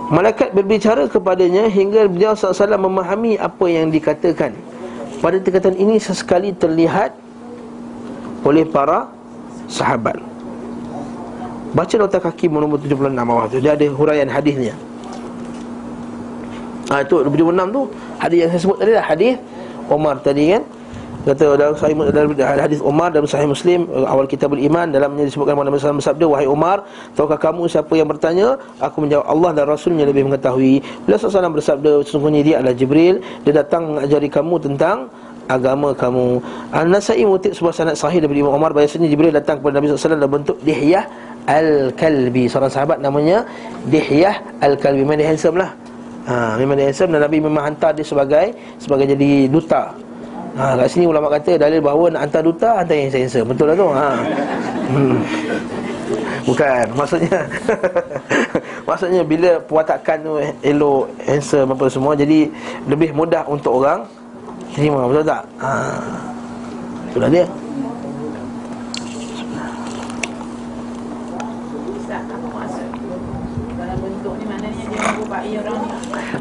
[0.09, 4.56] Malaikat berbicara kepadanya hingga beliau SAW memahami apa yang dikatakan.
[5.20, 7.12] Pada tingkatan ini sesekali terlihat
[8.40, 9.12] oleh para
[9.68, 10.16] sahabat.
[11.76, 13.60] Baca nota kaki nombor 76 bawah tu.
[13.60, 14.72] Dia ada huraian hadisnya.
[16.89, 17.80] Ha, itu 76 tu
[18.16, 19.05] hadis yang saya sebut tadi lah.
[19.05, 19.36] Hadis
[19.93, 20.64] Omar tadi kan
[21.28, 25.76] Kata dalam sahih dalam hadis Umar dalam sahih Muslim awal kitabul iman dalamnya disebutkan Muhammad
[25.76, 28.56] SAW bersabda wahai Umar tahukah kamu siapa yang bertanya?
[28.80, 30.80] Aku menjawab Allah dan Rasulnya lebih mengetahui.
[31.05, 35.12] Beliau SAW bersabda sesungguhnya dia adalah Jibril dia datang mengajari kamu tentang
[35.52, 36.40] agama kamu.
[36.72, 40.32] An-Nasai mengutip sebuah sanad sahih daripada Imam Umar bahasanya Jibril datang kepada Nabi SAW dalam
[40.32, 41.05] bentuk Dihyah
[41.44, 42.48] Al-Kalbi.
[42.48, 43.44] Seorang sahabat namanya
[43.84, 45.05] Dihyah Al-Kalbi.
[45.05, 45.76] Memang dia handsome lah.
[46.24, 50.09] Ha, memang dia handsome dan Nabi memang hantar dia sebagai sebagai jadi duta
[50.59, 53.47] Ha, kat sini ulama kata dalil bahawa nak hantar duta hantar yang sensor.
[53.47, 53.89] Betul lah tu.
[53.94, 54.09] Ha.
[54.90, 55.16] Hmm.
[56.43, 57.39] Bukan, maksudnya
[58.89, 60.35] maksudnya bila perwatakan tu
[60.66, 62.51] elok, handsome apa semua jadi
[62.90, 64.02] lebih mudah untuk orang
[64.74, 65.43] terima, betul tak?
[65.62, 65.70] Ha.
[67.14, 67.47] Itulah dia.
[67.47, 67.68] dia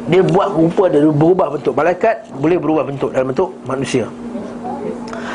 [0.08, 1.76] buat rupa dia berubah bentuk.
[1.76, 4.08] Malaikat boleh berubah bentuk dalam bentuk manusia.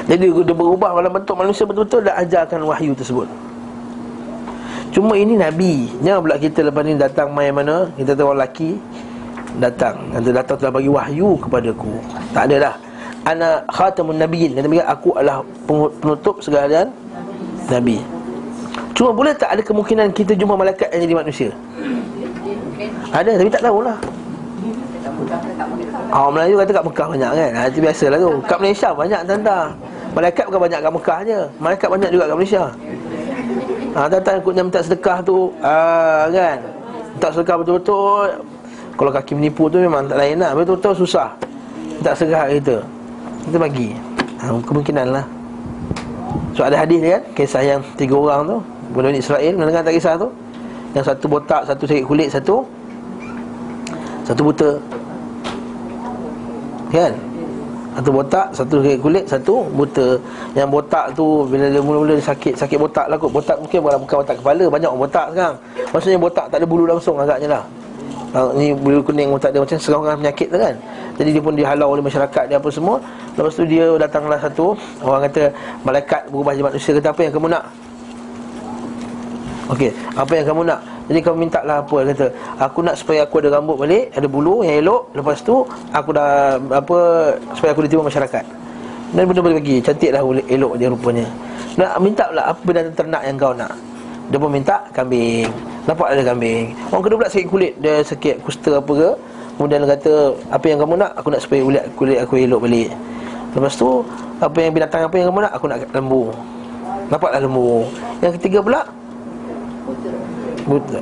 [0.10, 3.30] Jadi dia berubah dalam bentuk manusia betul-betul dan ajarkan wahyu tersebut.
[4.94, 7.90] Cuma ini Nabi Jangan pula kita lepas ni datang main mana?
[7.98, 8.78] Kita tahu lelaki
[9.58, 10.10] Datang.
[10.10, 11.94] Nanti datang telah bagi wahyu kepadaku
[12.34, 12.76] Tak ada dah.
[13.24, 14.58] Ana khatamun nabiyyin.
[14.58, 15.46] Kata Nabi aku adalah
[16.02, 16.90] penutup segala
[17.70, 18.02] Nabi.
[18.94, 21.50] Cuma boleh tak ada kemungkinan kita jumpa malaikat yang jadi manusia?
[23.14, 23.98] Ada tapi tak tahulah.
[23.98, 24.02] Ah,
[26.14, 27.50] Orang Melayu kata kat Mekah banyak kan?
[27.70, 28.32] Itu biasalah tu.
[28.46, 29.60] Kat Malaysia banyak tanda
[30.14, 31.40] Malaikat bukan banyak kat Mekah je.
[31.58, 32.64] Malaikat banyak juga kat Malaysia.
[33.94, 35.50] Ha, Datang ikut minta sedekah tu.
[35.66, 36.58] Ah, Kan?
[37.18, 38.28] Minta sedekah betul-betul.
[38.94, 40.54] Kalau kaki menipu tu memang tak lain lah.
[40.54, 41.34] Betul-betul susah.
[41.98, 42.78] Minta sedekah kita.
[43.50, 43.90] Kita bagi.
[44.38, 45.26] Ha, Kemungkinan lah.
[46.54, 47.24] So ada hadis dia kan?
[47.34, 48.58] Kisah yang tiga orang tu.
[48.94, 50.30] Budak Israel Mendengar tak kisah tu?
[50.94, 52.62] Yang satu botak Satu sakit kulit Satu.
[54.22, 54.78] Satu buta
[56.94, 57.14] Kan?
[57.94, 60.18] Satu botak, satu kulit, satu buta.
[60.58, 63.30] Yang botak tu bila dia mula-mula sakit Sakit botak lah kot.
[63.30, 65.56] Botak mungkin bukan, bukan botak kepala Banyak orang botak sekarang.
[65.94, 67.64] Maksudnya botak tak ada bulu langsung agaknya lah.
[68.34, 70.74] Uh, Ni bulu kuning botak dia macam serangan penyakit tu kan.
[71.22, 72.98] Jadi dia pun dihalau oleh masyarakat dia apa semua.
[73.38, 75.50] Lepas tu dia datanglah satu Orang kata
[75.82, 77.64] malaikat berubah jadi manusia Kata apa yang kamu nak?
[79.74, 80.80] Okey, apa yang kamu nak?
[81.04, 82.28] Jadi kamu minta lah apa Dia kata
[82.64, 86.56] Aku nak supaya aku ada rambut balik Ada bulu yang elok Lepas tu Aku dah
[86.72, 86.98] Apa
[87.56, 88.46] Supaya aku diterima masyarakat.
[89.14, 91.26] Dan benda boleh bagi Cantik lah elok dia rupanya.
[91.76, 93.72] Nak minta lah Apa benda ternak yang kau nak?
[94.32, 95.52] Dia pun minta Kambing.
[95.84, 96.72] Nampak ada kambing.
[96.96, 99.10] Orang kedua pula sakit kulit Dia sakit kusta apa ke
[99.60, 100.14] Kemudian dia kata
[100.50, 101.12] Apa yang kamu nak?
[101.20, 102.90] Aku nak supaya kulit, kulit aku elok balik.
[103.54, 104.02] Lepas tu
[104.40, 105.54] Apa yang binatang apa yang kamu nak?
[105.60, 106.32] Aku nak lembu.
[107.12, 107.84] Nampaklah lembu.
[108.24, 108.82] Yang ketiga pula.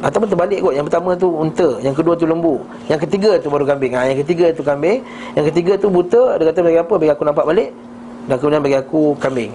[0.01, 0.73] Ataupun terbalik kot.
[0.73, 2.57] Yang pertama tu unta Yang kedua tu lembu
[2.89, 3.93] Yang ketiga tu baru kambing.
[3.93, 5.05] Ha, Yang ketiga tu kambing
[5.37, 6.41] Yang ketiga tu buta.
[6.41, 6.93] Dia kata bagi apa?
[6.97, 7.69] Bagi aku nampak balik
[8.25, 9.51] Dan kemudian bagi aku kambing.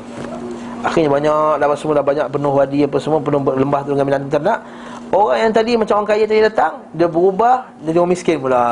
[0.86, 4.30] Akhirnya banyak Dah semua dah banyak penuh wadi apa semua Penuh lembah tu dengan binatang
[4.30, 4.58] ternak.
[5.10, 8.62] Orang yang tadi macam orang kaya tadi datang Dia berubah Jadi orang miskin pula.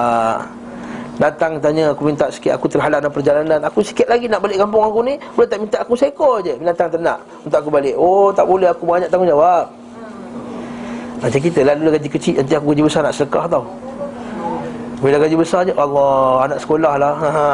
[1.15, 3.63] Datang tanya aku minta sikit Aku terhalang dalam perjalanan.
[3.67, 6.91] Aku sikit lagi nak balik kampung aku ni Boleh tak minta aku seekor je Binatang
[6.91, 7.95] ternak Untuk aku balik?
[7.95, 9.84] Oh tak boleh aku banyak tanggungjawab
[11.23, 13.65] macam kita lah dulu gaji kecil Nanti aku gaji besar nak sedekah tau.
[14.99, 17.15] Bila gaji besar je Allah anak sekolah lah.
[17.15, 17.47] Ha, ha.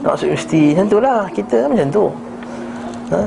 [0.00, 1.20] Nak masuk universiti Macam tu lah.
[1.30, 2.04] Kita macam tu.
[3.10, 3.20] Ha?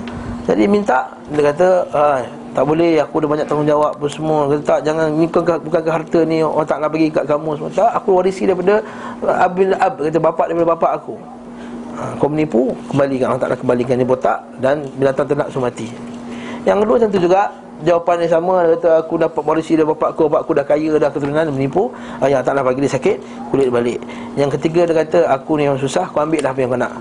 [0.44, 2.03] Jadi minta Dia kata ha,
[2.52, 4.40] Tak boleh aku ada banyak tanggungjawab apa semua.
[4.52, 7.72] Kata tak jangan Ni bukan, bukan harta ni Orang tak nak bagi kat kamu semua.
[7.72, 8.84] Tak aku warisi daripada
[9.23, 11.15] Abil Ab Kata bapak daripada bapak aku.
[11.94, 13.31] Ha, Kau menipu Kembalikan.
[13.31, 15.88] Orang tak nak kembalikan ni botak Dan binatang ternak semua mati.
[16.64, 20.31] Yang kedua tentu juga jawapan yang sama dia kata aku dapat polisi dari bapak aku
[20.31, 21.91] bapak aku dah kaya dah keturunan menipu.
[22.23, 23.18] Ah, yang taklah bagi dia sakit
[23.51, 23.99] kulit balik.
[24.39, 26.93] Yang ketiga dia kata aku ni yang susah kau ambil dah apa yang kau nak.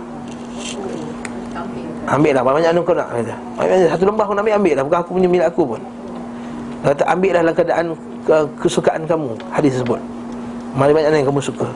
[2.11, 2.31] Ambil.
[2.35, 3.35] Dah banyak anu kau nak kata.
[3.95, 5.81] Satu lembah kau nak ambil ambil dah bukan aku punya milik aku pun.
[6.83, 7.87] Dia kata ambil dah dalam keadaan
[8.59, 10.01] kesukaan kamu hadis tersebut.
[10.75, 11.69] Mana banyak yang kamu suka.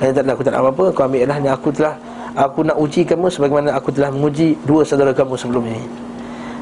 [0.00, 1.92] Tak ada aku tak nak apa-apa kau ambil dah ni aku telah
[2.36, 5.82] aku nak uji kamu sebagaimana aku telah menguji dua saudara kamu sebelum ini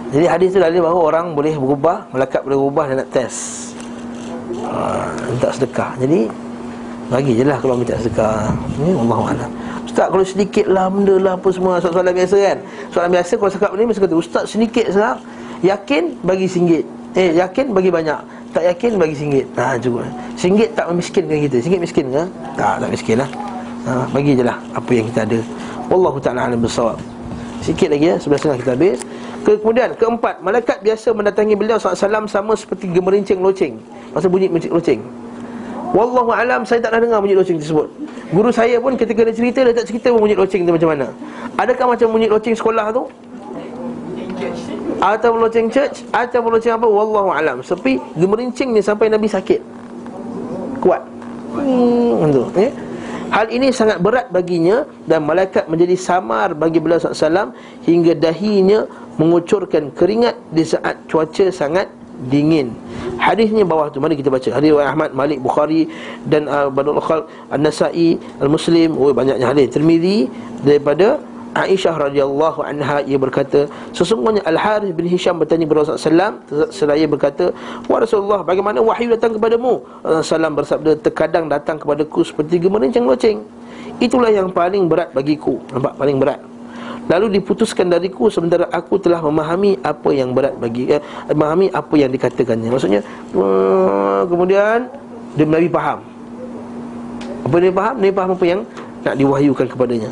[0.08, 3.72] jadi hadis tu dalil bahawa orang boleh berubah Melekat boleh berubah dan nak test.
[4.64, 5.92] Ha, Minta sedekah.
[6.00, 6.20] Jadi
[7.12, 8.48] Bagi je lah kalau minta sedekah.
[8.80, 9.50] Ini Allah Allah
[9.84, 12.58] Ustaz kalau sedikit lah benda lah apa semua Soalan biasa kan?
[12.88, 15.20] Soalan biasa kalau cakap ni Mesti kata Ustaz sedikit sekarang
[15.60, 16.84] Yakin bagi singgit.
[17.12, 18.20] Eh yakin bagi banyak
[18.56, 19.44] Tak yakin bagi singgit.
[19.60, 20.08] Ha cukup.
[20.40, 21.56] Singgit tak memiskinkan kita.
[21.60, 22.24] Singgit miskin ke?
[22.56, 23.30] Tak tak miskin lah
[23.84, 25.40] ha, Bagi je lah apa yang kita ada.
[25.92, 26.96] Wallahu ta'ala alam bersawab
[27.64, 28.98] Sikit lagi ya Sebelah setengah kita habis
[29.46, 33.78] Kemudian keempat Malaikat biasa mendatangi beliau SAW Sama seperti gemerincing loceng.
[34.12, 35.00] Masa bunyi loceng.
[35.88, 37.88] Wallahu alam saya tak pernah dengar bunyi loceng tersebut.
[38.28, 41.06] Guru saya pun ketika dia cerita Dia tak cerita bunyi loceng tu macam mana.
[41.56, 43.08] Adakah macam bunyi loceng sekolah tu?
[44.98, 46.02] Atau loceng church?
[46.10, 46.86] Atau loceng apa?
[46.86, 47.62] Wallahu alam.
[47.62, 49.60] Sepi gemerincing ni sampai Nabi sakit.
[50.82, 51.02] Kuat.
[51.54, 52.70] Hmm, tu, ya?
[53.28, 57.52] Hal ini sangat berat baginya dan malaikat menjadi samar bagi beliau SAW
[57.84, 58.88] hingga dahinya
[59.18, 61.90] mengucurkan keringat di saat cuaca sangat
[62.26, 62.74] dingin.
[63.18, 64.46] Hadisnya bawah tu mari kita baca.
[64.50, 65.86] Hadis riwayat Ahmad, Malik, Bukhari
[66.26, 69.70] dan uh, Badul Khalq, An-Nasa'i, Al-Muslim, oh banyaknya hadis.
[69.70, 70.26] Tirmizi
[70.62, 71.18] daripada
[71.56, 73.66] Aisyah radhiyallahu anha ia berkata
[73.96, 76.34] sesungguhnya Al Harith bin Hisham bertanya kepada Rasulullah sallam
[76.68, 77.50] seraya berkata
[77.88, 83.40] wa Rasulullah bagaimana wahyu datang kepadamu Rasulullah bersabda terkadang datang kepadaku seperti gemerincing loceng
[83.96, 86.40] itulah yang paling berat bagiku nampak paling berat
[87.08, 91.00] lalu diputuskan dariku sementara aku telah memahami apa yang berat bagi eh,
[91.32, 93.00] memahami apa yang dikatakannya maksudnya
[93.32, 94.92] uh, kemudian
[95.34, 96.04] dia Nabi faham
[97.48, 97.94] apa dia faham?
[97.96, 98.60] Nabi faham apa yang
[99.08, 100.10] nak diwahyukan kepadanya.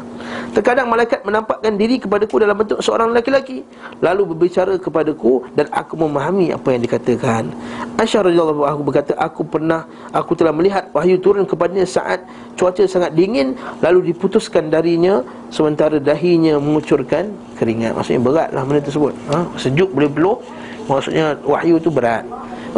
[0.56, 3.60] Terkadang malaikat menampakkan diri kepadaku dalam bentuk seorang lelaki-lelaki.
[4.01, 7.52] Lalu berbicara kepadaku dan aku memahami apa yang dikatakan.
[8.01, 9.85] Aisyah radhiyallahu anha berkata Aku pernah,
[10.16, 12.24] aku telah melihat wahyu turun kepadanya saat
[12.56, 13.52] cuaca sangat dingin
[13.85, 15.20] Lalu diputuskan darinya
[15.52, 17.28] sementara dahinya mengucurkan
[17.60, 17.93] keringat.
[17.93, 19.12] Maksudnya beratlah benda tersebut.
[19.28, 19.39] Ha?
[19.60, 20.39] Sejuk boleh peluh
[20.86, 22.23] Maksudnya wahyu itu berat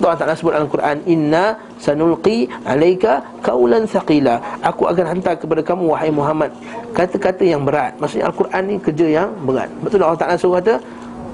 [0.07, 4.39] Allah Ta'ala sebut dalam Quran Inna sanulqi alaika kaulan thaqila.
[4.63, 6.55] Aku akan hantar kepada kamu wahai Muhammad
[6.95, 7.99] Kata-kata yang berat.
[7.99, 9.71] Maksudnya Al-Quran ni kerja yang berat.
[9.83, 10.79] Betul Allah Ta'ala suruh kata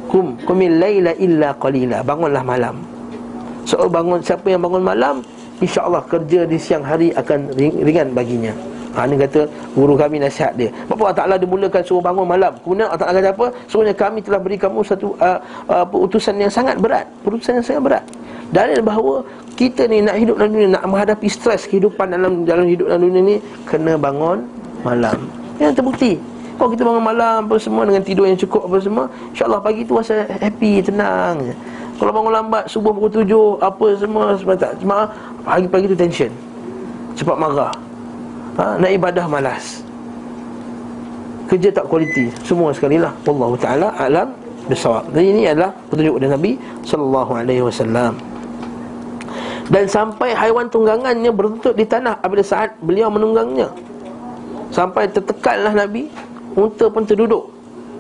[0.05, 2.05] Kum, kumil layla illa qalila.
[2.05, 2.77] Bangunlah malam.
[3.65, 5.25] So bangun, siapa yang bangun malam
[5.65, 8.53] InsyaAllah kerja di siang hari akan ringan baginya
[8.95, 10.71] Ha, ini kata guru kami nasihat dia.
[10.87, 12.55] Bapak Allah Ta'ala dimulakan suruh bangun malam.
[12.63, 13.47] Kemudian Allah Ta'ala kata apa?
[13.67, 17.11] Sebenarnya kami telah beri kamu satu uh, uh, utusan yang sangat berat.
[17.27, 18.05] Utusan yang sangat berat.
[18.55, 19.27] Dalil bahawa
[19.59, 23.23] kita ni nak hidup dalam dunia Nak menghadapi stres kehidupan dalam dalam hidup dalam dunia
[23.35, 24.47] ni Kena bangun
[24.87, 25.27] malam.
[25.59, 26.13] Yang terbukti.
[26.55, 29.05] Kalau kita bangun malam apa semua Dengan tidur yang cukup apa semua
[29.35, 31.51] InsyaAllah pagi tu rasa happy, tenang
[31.99, 35.11] Kalau bangun lambat, subuh pukul tujuh Apa semua, semua tak Cuma
[35.43, 36.31] pagi-pagi tu tension.
[37.19, 37.75] Cepat marah
[38.59, 39.87] ha, Nak ibadah malas.
[41.47, 42.33] Kerja tak kualiti.
[42.43, 43.13] Semua sekali lah.
[43.29, 44.33] Wallahu ta'ala alam
[44.65, 46.53] bersawab Dan ini adalah petunjuk dari Nabi
[46.83, 48.17] Sallallahu alaihi wasallam.
[49.71, 53.71] Dan sampai haiwan tunggangannya berlutut di tanah apabila saat beliau menunggangnya.
[54.75, 56.11] Sampai tertekanlah Nabi
[56.59, 57.54] unta pun terduduk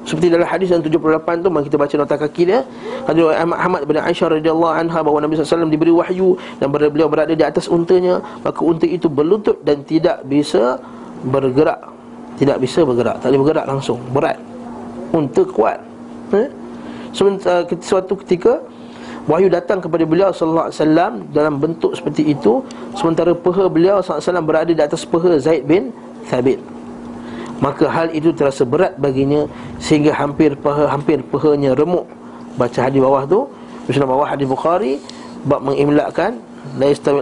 [0.05, 2.61] seperti dalam hadis yang 78 tu mari kita baca nota kaki dia.
[3.09, 7.41] Hadis Ahmad bin Aisyah radhiyallahu anha bahawa Nabi SAW diberi wahyu dan beliau berada di
[7.41, 8.21] atas untanya.
[8.45, 10.77] Maka unta itu berlutut dan tidak bisa
[11.25, 11.81] bergerak.
[12.37, 13.25] Tidak bisa bergerak.
[13.25, 13.97] Tak boleh bergerak langsung.
[14.13, 14.37] Berat.
[15.17, 15.81] Unta kuat.
[16.37, 16.49] Eh?
[17.15, 18.59] sementara suatu ketika
[19.31, 22.61] wahyu datang kepada beliau sallallahu alaihi wasallam dalam bentuk seperti itu.
[22.93, 25.95] Sementara peha beliau sallallahu alaihi wasallam berada di atas peha Zaid bin
[26.29, 26.74] Thabit
[27.63, 29.47] maka hal itu terasa berat baginya
[29.79, 32.07] sehingga hampir paha hampir pahanya remuk.
[32.55, 33.47] Baca hadis bawah tu
[33.87, 35.03] Muslim bawah hadis Bukhari
[35.45, 36.41] bab mengimlakkan
[36.81, 37.21] la yastawi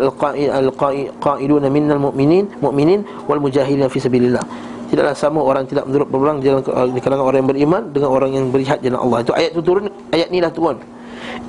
[0.48, 4.44] al-qa'iduna minnal mu'minin mu'minin wal mujahidin fi sabilillah.
[4.92, 6.38] Tidaklah sama orang tidak menurut berperang
[6.92, 9.18] di kalangan orang yang beriman dengan orang yang berjihad jalan Allah.
[9.24, 10.76] Itu ayat itu turun ayat ni lah turun.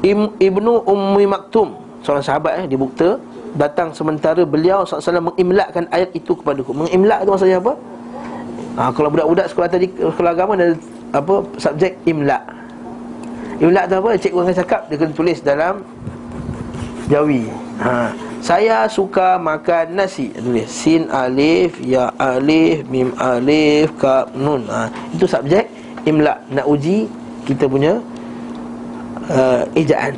[0.03, 3.15] Ibnu Ummi Maktum Seorang sahabat eh, di Bukta
[3.53, 7.73] Datang sementara beliau SAW mengimlakkan ayat itu kepada aku Mengimlak itu maksudnya apa?
[8.73, 10.73] Ha, kalau budak-budak sekolah tadi Sekolah agama ada
[11.13, 12.41] apa subjek imlak
[13.61, 14.09] Imlak tu apa?
[14.17, 15.85] Cikgu akan cakap Dia kena tulis dalam
[17.05, 17.53] Jawi
[17.85, 18.09] ha.
[18.41, 24.89] Saya suka makan nasi Tulis Sin alif Ya alif Mim alif Kap nun ha.
[25.13, 25.69] Itu subjek
[26.09, 27.05] Imlak Nak uji
[27.45, 28.01] Kita punya
[29.29, 30.17] uh, ejaan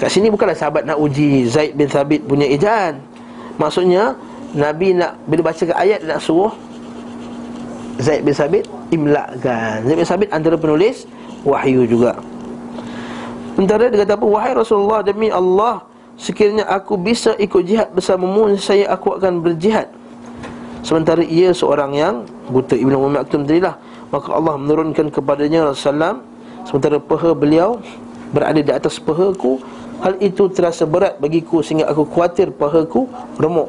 [0.00, 2.96] Kat sini bukanlah sahabat nak uji Zaid bin Thabit punya ejaan
[3.60, 4.16] Maksudnya
[4.56, 6.69] Nabi nak Bila baca ke ayat Nak suruh
[8.00, 9.84] Zaid bin Thabit Imlakkan.
[9.84, 11.04] Zaid bin Thabit antara penulis
[11.44, 12.16] Wahyu juga.
[13.56, 14.26] Sementara dia kata apa?
[14.26, 15.84] Wahai Rasulullah Demi Allah
[16.20, 19.88] Sekiranya aku bisa ikut jihad bersamamu Saya aku akan berjihad.
[20.80, 22.14] Sementara ia seorang yang
[22.48, 22.76] Buta.
[22.76, 23.76] Ibn Umar Maktum tadilah
[24.08, 26.20] Maka Allah menurunkan kepadanya Rasulullah
[26.64, 27.80] Sementara peha beliau
[28.32, 29.60] berada di atas pahaku
[30.00, 33.04] Hal itu terasa berat bagiku sehingga aku khawatir pahaku
[33.36, 33.68] remuk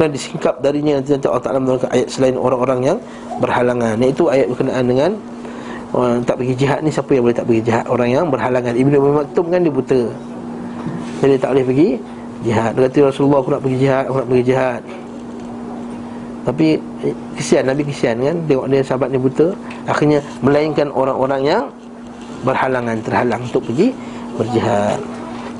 [0.00, 2.98] dan disingkap darinya nanti, nanti Allah Ta'ala menurunkan ayat selain orang-orang yang
[3.36, 4.00] berhalangan.
[4.00, 5.10] Itu ayat berkenaan dengan
[5.92, 7.84] orang tak pergi jihad ni siapa yang boleh tak pergi jihad?
[7.84, 8.72] Orang yang berhalangan.
[8.72, 10.02] Ibn Abi Maktum kan dia buta.
[11.20, 11.88] Jadi tak boleh pergi
[12.40, 12.70] jihad.
[12.72, 14.82] Dia kata Rasulullah aku nak pergi jihad Aku nak pergi jihad.
[16.40, 16.66] Tapi
[17.04, 17.62] eh, kesian.
[17.68, 18.36] Nabi kesian kan?
[18.48, 19.46] Tengok dia sahabat ni buta.
[19.84, 21.62] Akhirnya melainkan orang-orang yang
[22.40, 23.92] berhalangan terhalang untuk pergi
[24.40, 24.96] berjihad.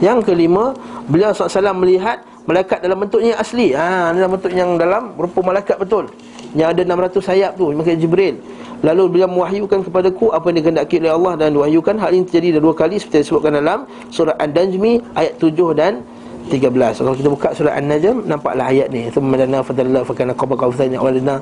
[0.00, 0.72] Yang kelima,
[1.12, 3.70] beliau SAW melihat malaikat dalam bentuknya asli.
[3.78, 6.10] Ha, dalam bentuk yang dalam rupa malaikat betul.
[6.58, 6.82] Yang ada
[7.22, 8.34] 600 sayap tu, malaikat Jibril.
[8.80, 12.72] Lalu beliau mewahyukan kepadaku apa yang dikehendaki oleh Allah dan diwahyukan hal ini terjadi dua
[12.72, 16.00] kali seperti disebutkan dalam surah An-Najmi ayat 7 dan
[16.48, 16.72] 13
[17.04, 21.36] Kalau kita buka surah An-Najm Nampaklah ayat ni Thumma lana fadallah Fakana qaba qawthanya Awalina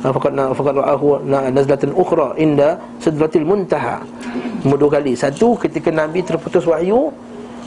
[0.00, 4.00] Fakana Fakana ra'ahu Nazlatan ukhra Inda Sidratil muntaha
[4.62, 7.10] Dua kali Satu ketika Nabi terputus wahyu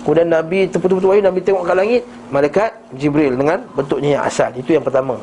[0.07, 2.01] Kemudian Nabi terputus wahyu Nabi tengok ke langit
[2.31, 4.55] Malaikat Jibril Dengan bentuknya yang asal.
[4.55, 5.19] Itu yang pertama.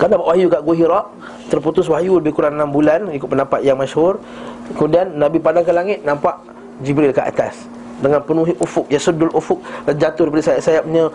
[0.00, 1.00] Kalau dapat wahyu kat Gua Hira
[1.52, 4.24] Terputus wahyu lebih kurang 6 bulan Ikut pendapat yang masyhur.
[4.72, 6.40] Kemudian Nabi pandang ke langit Nampak
[6.80, 7.68] Jibril ke atas.
[8.00, 11.12] Dengan penuhi ufuk ya sudul ufuk jatuh daripada sayap-sayapnya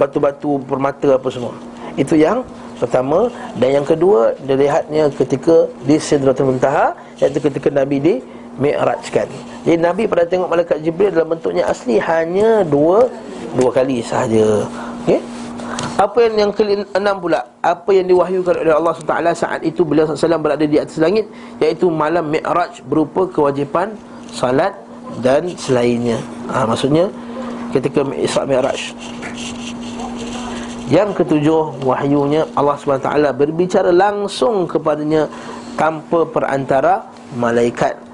[0.00, 1.52] batu-batu permata apa semua.
[2.00, 2.40] Itu yang
[2.80, 3.28] pertama.
[3.60, 8.14] Dan yang kedua dilihatnya ketika di Sidratul Muntaha iaitu ketika Nabi di
[8.56, 9.28] Mi'rajkan.
[9.68, 13.04] Jadi Nabi pada tengok malaikat Jibril dalam bentuknya asli hanya dua
[13.56, 14.64] dua kali sahaja.
[15.04, 15.20] Okey.
[15.96, 20.36] Apa yang yang keenam pula Apa yang diwahyukan oleh Allah SWT Saat itu beliau SAW
[20.36, 21.24] berada di atas langit
[21.56, 23.96] Iaitu malam Mi'raj Berupa kewajipan
[24.28, 24.76] Salat
[25.24, 26.20] dan selainnya
[26.52, 27.08] ha, Maksudnya
[27.72, 28.92] Ketika Isra' Mi'raj
[30.92, 35.32] Yang ketujuh Wahyunya Allah SWT berbicara langsung kepadanya
[35.80, 37.08] Tanpa perantara
[37.40, 38.05] Malaikat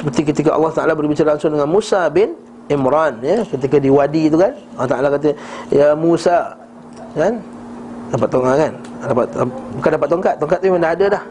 [0.00, 2.32] Seperti ketika Allah Ta'ala berbicara langsung dengan Musa bin
[2.72, 3.44] Imran ya.
[3.44, 5.36] Ketika di wadi itu kan Allah Taala kata
[5.68, 6.56] ya Musa
[7.12, 7.36] kan?
[8.08, 8.72] Dapat tongkat kan?
[9.04, 9.26] Dapat
[9.76, 11.24] bukan dapat tongkat tongkat tu memang dah ada dah.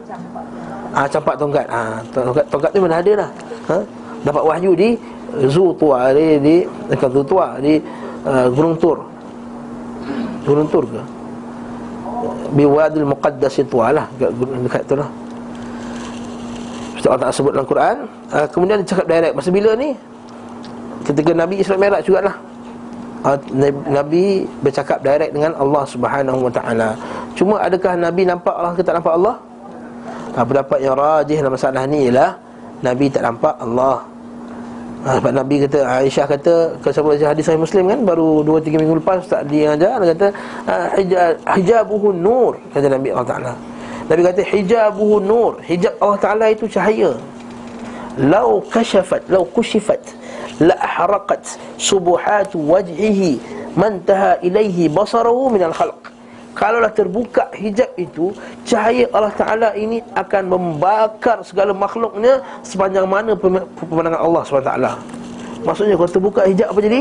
[0.94, 1.66] Ah campak tongkat.
[1.66, 3.30] Ah tongkat tongkat tu memang ada dah.
[3.74, 3.76] Ha?
[4.22, 4.88] Dapat wahyu di
[5.50, 6.54] Zu Tua di di
[6.86, 7.82] dekat Tua di
[8.22, 9.02] uh, Gunung Tur.
[10.46, 11.02] Gunung Tur ke?
[12.54, 15.10] Biwadil Muqaddas Tua lah dekat, dekat tu lah
[17.08, 17.96] Allah Ta'ala sebut dalam Quran
[18.34, 19.34] uh, Kemudian dia cakap direct.
[19.38, 19.90] Masa bila ni?
[21.06, 22.36] Ketika Nabi Isra Mi'raj jugalah.
[23.20, 23.36] Uh,
[23.88, 26.88] Nabi bercakap direct dengan Allah Subhanahu Wa Taala.
[27.36, 29.36] Cuma adakah Nabi nampak Allah ke tak nampak Allah?
[30.30, 32.38] Ha, pendapat yang rajih dalam masalah ni ialah
[32.80, 33.96] Nabi tak nampak Allah.
[35.00, 36.54] Ha, Sebab Nabi kata Aisyah kata
[36.84, 40.28] baca hadis Sahih Muslim kan Baru 2-3 minggu lepas Tak dia ajar Dia kata
[41.00, 43.52] hijab, Hijabuhu nur Kata Nabi Allah Ta'ala
[44.10, 45.62] Nabi kata hijabuhu nur.
[45.62, 47.14] Hijab Allah Ta'ala itu cahaya.
[48.18, 50.02] Lau kashafat Lau kushifat
[50.58, 53.38] la ahraqat subuhat wajhihi
[53.78, 56.10] mantaha ilaihi basaruhu minal khalq.
[56.58, 58.34] Kalaulah terbuka hijab itu
[58.66, 64.74] cahaya Allah Taala ini akan membakar segala makhluknya sepanjang mana pemandangan Allah SWT
[65.64, 67.00] maksudnya kalau terbuka hijab apa jadi?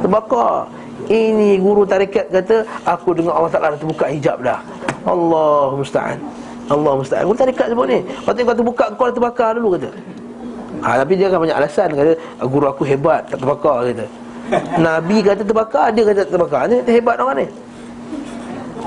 [0.00, 0.66] Terbakar
[1.10, 4.62] ini guru tarikat kata aku dengar Allah Taala terbuka hijab dah.
[5.02, 6.18] Allah musta'an.
[6.70, 7.26] Allah musta'an.
[7.26, 7.98] Guru tarikat sebut ni.
[8.22, 9.90] Kau tengok kau terbuka Kau dah terbakar dulu kata.
[10.80, 12.12] Ha, Tapi dia akan banyak alasan Kata
[12.48, 14.06] guru aku hebat Tak terbakar kata.
[14.86, 16.60] Nabi kata terbakar Dia kata terbakar.
[16.70, 17.46] Ini hebat orang ni.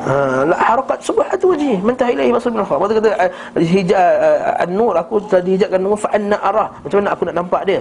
[0.03, 0.15] Ha,
[0.47, 3.11] harakat subhat wajhi mentah ilahi maksud min al kata
[3.55, 4.03] hijab
[4.63, 6.71] an-nur aku telah dihijabkan nur fa anna arah.
[6.83, 7.79] Macam mana aku nak nampak dia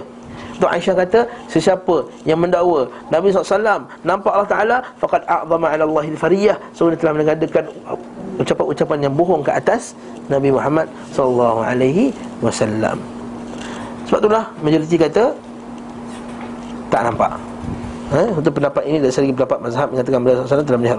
[0.53, 6.05] Tu Aisyah kata sesiapa yang mendakwa Nabi SAW nampak Allah Taala faqad a'zama 'ala Allah
[6.13, 7.65] al-fariyah so dia telah mengadakan
[8.37, 9.97] ucapan-ucapan yang bohong ke atas
[10.29, 10.85] Nabi Muhammad
[12.45, 13.01] wasallam
[14.13, 15.33] sebab itulah majoriti kata
[16.93, 17.33] tak nampak.
[18.13, 20.97] Eh, untuk pendapat ini dari segi pendapat mazhab mengatakan beliau sallallahu telah melihat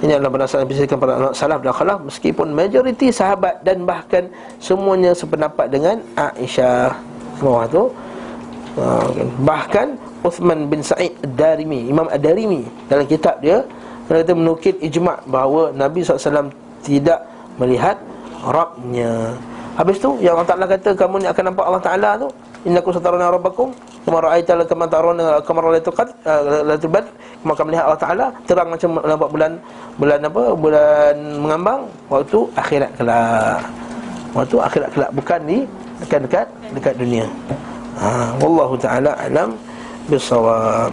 [0.00, 4.28] Ini adalah berdasarkan bisikan para ulama salaf dan khalaf meskipun majoriti sahabat dan bahkan
[4.60, 6.92] semuanya sependapat dengan Aisyah.
[7.40, 7.88] Bawah tu.
[8.80, 9.04] Ah,
[9.44, 9.92] bahkan
[10.24, 13.60] Uthman bin Sa'id Ad-Darimi, Imam Ad-Darimi dalam kitab dia
[14.08, 16.50] dia kata menukil ijma' bahawa Nabi SAW
[16.80, 17.22] tidak
[17.60, 18.00] melihat
[18.40, 19.36] Rabbnya.
[19.76, 22.28] Habis tu yang Allah Taala kata kamu ni akan nampak Allah Taala tu.
[22.60, 23.72] Innakum sataruna rabbakum
[24.04, 27.08] kama ra'aita kama taruna kama ra'aitul qad eh, badr.
[27.44, 29.52] Kama kamu melihat Allah Taala terang macam nampak bulan
[30.00, 30.42] bulan apa?
[30.56, 33.62] Bulan mengambang waktu akhirat kelak.
[34.34, 35.58] Waktu akhirat kelak bukan ni
[36.00, 37.28] dekat dekat dekat dunia
[38.00, 39.52] ha wallahu taala alam
[40.08, 40.88] bisawab